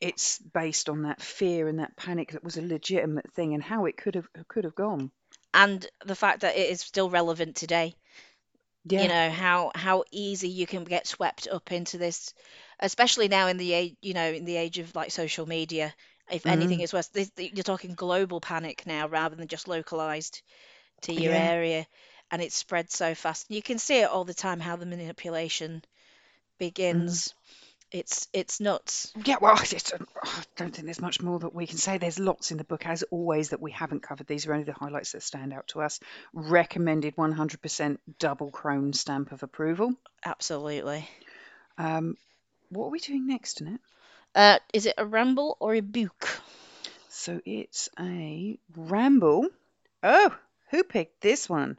It's 0.00 0.38
based 0.38 0.88
on 0.90 1.02
that 1.02 1.22
fear 1.22 1.66
and 1.66 1.78
that 1.78 1.96
panic 1.96 2.32
that 2.32 2.44
was 2.44 2.58
a 2.58 2.62
legitimate 2.62 3.32
thing, 3.32 3.54
and 3.54 3.62
how 3.62 3.86
it 3.86 3.96
could 3.96 4.14
have 4.16 4.28
could 4.48 4.64
have 4.64 4.74
gone. 4.74 5.10
And 5.54 5.86
the 6.04 6.14
fact 6.14 6.40
that 6.40 6.56
it 6.56 6.70
is 6.70 6.80
still 6.80 7.10
relevant 7.10 7.56
today. 7.56 7.94
Yeah. 8.84 9.02
you 9.02 9.08
know 9.08 9.30
how 9.30 9.70
how 9.76 10.02
easy 10.10 10.48
you 10.48 10.66
can 10.66 10.82
get 10.82 11.06
swept 11.06 11.46
up 11.46 11.70
into 11.70 11.98
this 11.98 12.34
especially 12.82 13.28
now 13.28 13.48
in 13.48 13.58
the 13.58 13.72
age 13.74 13.96
you 14.02 14.14
know 14.14 14.30
in 14.32 14.44
the 14.46 14.56
age 14.56 14.78
of 14.78 14.94
like 14.96 15.12
social 15.12 15.46
media 15.46 15.94
if 16.30 16.46
anything 16.46 16.80
Mm. 16.80 16.82
is 16.82 16.92
worse 16.94 17.08
this, 17.08 17.30
you're 17.38 17.64
talking 17.64 17.94
global 17.94 18.40
panic 18.40 18.84
now 18.86 19.08
rather 19.08 19.36
than 19.36 19.48
just 19.48 19.68
localized 19.68 20.42
to 21.02 21.12
your 21.14 21.32
Yeah. 21.32 21.34
area 21.34 21.86
and 22.30 22.42
it's 22.42 22.56
spread 22.56 22.90
so 22.90 23.14
fast 23.14 23.46
you 23.50 23.62
can 23.62 23.78
see 23.78 24.00
it 24.00 24.10
all 24.10 24.24
the 24.24 24.34
time 24.34 24.60
how 24.60 24.76
the 24.76 24.86
manipulation 24.86 25.82
begins 26.58 27.34
it's 27.92 28.28
it's 28.32 28.60
nuts 28.60 29.16
Yeah, 29.24 29.36
well, 29.40 29.54
I 29.58 29.64
just, 29.64 29.94
um, 29.94 30.06
I 30.22 30.42
don't 30.56 30.74
think 30.74 30.84
there's 30.86 31.00
much 31.00 31.22
more 31.22 31.38
that 31.38 31.54
we 31.54 31.66
can 31.66 31.78
say. 31.78 31.98
There's 31.98 32.18
lots 32.18 32.50
in 32.50 32.58
the 32.58 32.64
book, 32.64 32.86
as 32.86 33.02
always, 33.04 33.50
that 33.50 33.60
we 33.60 33.70
haven't 33.70 34.02
covered. 34.02 34.26
These 34.26 34.46
are 34.46 34.52
only 34.52 34.64
the 34.64 34.72
highlights 34.74 35.12
that 35.12 35.22
stand 35.22 35.52
out 35.52 35.68
to 35.68 35.80
us. 35.80 35.98
Recommended 36.34 37.16
100% 37.16 38.00
double 38.18 38.50
crone 38.50 38.92
stamp 38.92 39.32
of 39.32 39.42
approval. 39.42 39.94
absolutely 40.24 41.08
Um, 41.78 42.16
what 42.72 42.86
are 42.86 42.90
we 42.90 42.98
doing 42.98 43.26
next, 43.26 43.60
Annette? 43.60 43.80
uh 44.34 44.58
is 44.72 44.86
it 44.86 44.94
a 44.98 45.04
ramble 45.06 45.56
or 45.60 45.74
a 45.74 45.80
book 45.80 46.28
So 47.08 47.40
it's 47.44 47.88
a 48.00 48.58
ramble. 48.76 49.48
Oh, 50.02 50.34
who 50.70 50.82
picked 50.82 51.20
this 51.20 51.48
one? 51.48 51.76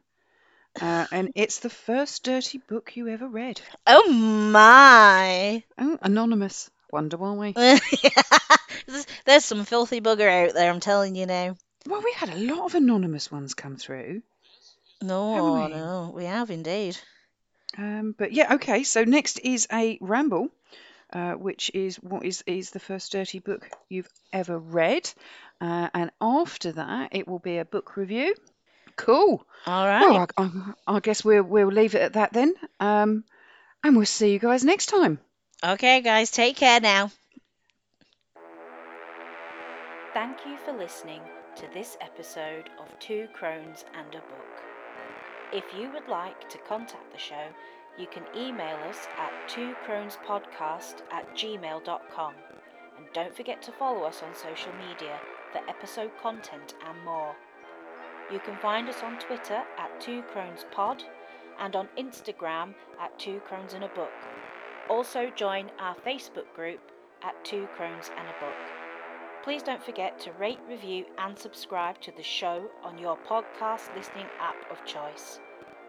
Uh, 0.80 1.06
and 1.12 1.32
it's 1.36 1.60
the 1.60 1.70
first 1.70 2.24
dirty 2.24 2.60
book 2.60 2.96
you 2.96 3.08
ever 3.08 3.28
read. 3.28 3.60
oh 3.88 4.12
my 4.12 5.64
Oh, 5.78 5.98
anonymous. 6.02 6.70
Wonder 6.92 7.18
why. 7.18 7.52
There's- 7.54 7.82
There's 9.26 9.46
some 9.46 9.66
filthy 9.66 10.02
bugger 10.02 10.30
out 10.48 10.54
there, 10.54 10.70
I'm 10.72 10.80
telling 10.80 11.16
you 11.16 11.26
now. 11.26 11.56
Well, 11.88 12.02
we 12.04 12.14
had 12.14 12.30
a 12.30 12.38
lot 12.54 12.66
of 12.66 12.76
anonymous 12.76 13.32
ones 13.32 13.54
come 13.56 13.78
through. 13.78 14.22
No, 15.02 15.66
we? 15.66 15.74
no, 15.74 16.12
we 16.16 16.26
have 16.26 16.50
indeed. 16.52 16.98
Um, 17.78 18.14
but 18.18 18.32
yeah, 18.34 18.56
okay. 18.56 18.84
So 18.84 19.04
next 19.04 19.40
is 19.40 19.68
a 19.72 19.98
ramble, 20.02 20.50
uh, 21.14 21.34
which 21.34 21.72
is 21.74 21.98
what 21.98 22.26
is 22.26 22.44
is 22.46 22.72
the 22.72 22.80
first 22.80 23.12
dirty 23.12 23.40
book 23.40 23.70
you've 23.88 24.10
ever 24.34 24.58
read, 24.58 25.10
uh, 25.62 25.90
and 25.94 26.12
after 26.20 26.72
that 26.74 27.10
it 27.16 27.28
will 27.28 27.40
be 27.40 27.60
a 27.60 27.66
book 27.66 27.96
review. 27.96 28.36
Cool. 28.96 29.46
All 29.66 29.88
right. 29.88 30.02
Well, 30.02 30.28
I, 30.38 30.44
I, 30.44 30.96
I 30.96 31.00
guess 31.00 31.24
we'll 31.24 31.44
we'll 31.44 31.68
leave 31.68 31.96
it 31.96 32.02
at 32.02 32.14
that 32.14 32.34
then. 32.34 32.54
Um, 32.80 33.24
and 33.84 33.96
we'll 33.96 34.06
see 34.06 34.32
you 34.34 34.40
guys 34.40 34.64
next 34.64 34.88
time. 34.88 35.20
Okay, 35.64 36.02
guys, 36.02 36.32
take 36.32 36.58
care 36.58 36.80
now. 36.80 37.12
Thank 40.14 40.46
you 40.46 40.58
for 40.58 40.74
listening 40.74 41.22
to 41.56 41.66
this 41.74 41.98
episode 42.02 42.70
of 42.80 42.88
Two 43.00 43.28
Crones 43.34 43.86
and 43.96 44.08
a 44.10 44.20
Book. 44.20 44.64
If 45.52 45.64
you 45.78 45.92
would 45.92 46.08
like 46.08 46.50
to 46.50 46.58
contact 46.60 47.12
the 47.12 47.20
show, 47.20 47.48
you 47.98 48.08
can 48.08 48.24
email 48.36 48.78
us 48.90 49.08
at 49.18 49.32
twocronespodcast 49.48 51.02
at 51.12 51.36
gmail.com. 51.36 52.34
And 52.98 53.06
don't 53.14 53.36
forget 53.36 53.62
to 53.64 53.72
follow 53.72 54.04
us 54.04 54.22
on 54.24 54.34
social 54.34 54.72
media 54.74 55.20
for 55.52 55.62
episode 55.70 56.12
content 56.22 56.76
and 56.88 57.06
more. 57.06 57.36
You 58.32 58.40
can 58.40 58.58
find 58.58 58.90
us 58.90 59.04
on 59.04 59.20
Twitter 59.20 59.62
at 59.78 60.02
Two 60.02 60.24
Crones 60.24 60.66
Pod 60.72 61.04
and 61.60 61.76
on 61.76 61.88
Instagram 61.98 62.74
at 63.00 63.18
Two 63.20 63.40
Crones 63.42 63.74
and 63.74 63.84
a 63.84 63.90
Book. 63.90 64.12
Also 64.90 65.30
join 65.36 65.70
our 65.80 65.96
Facebook 65.96 66.52
group 66.56 66.80
at 67.22 67.44
Two 67.46 67.68
Crones 67.76 68.10
and 68.18 68.28
a 68.28 68.44
Book. 68.44 68.56
Please 69.44 69.62
don't 69.62 69.84
forget 69.84 70.20
to 70.22 70.32
rate, 70.34 70.60
review, 70.70 71.06
and 71.18 71.38
subscribe 71.38 72.00
to 72.02 72.12
the 72.16 72.24
show 72.24 72.70
on 72.82 72.98
your 72.98 73.18
podcast 73.18 73.94
listening 73.96 74.26
app 74.40 74.56
of 74.72 74.84
choice. 74.86 75.40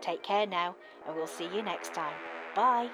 Take 0.04 0.22
care 0.22 0.46
now, 0.46 0.76
and 1.06 1.16
we'll 1.16 1.26
see 1.26 1.46
you 1.46 1.62
next 1.62 1.94
time. 1.94 2.12
Bye. 2.54 2.90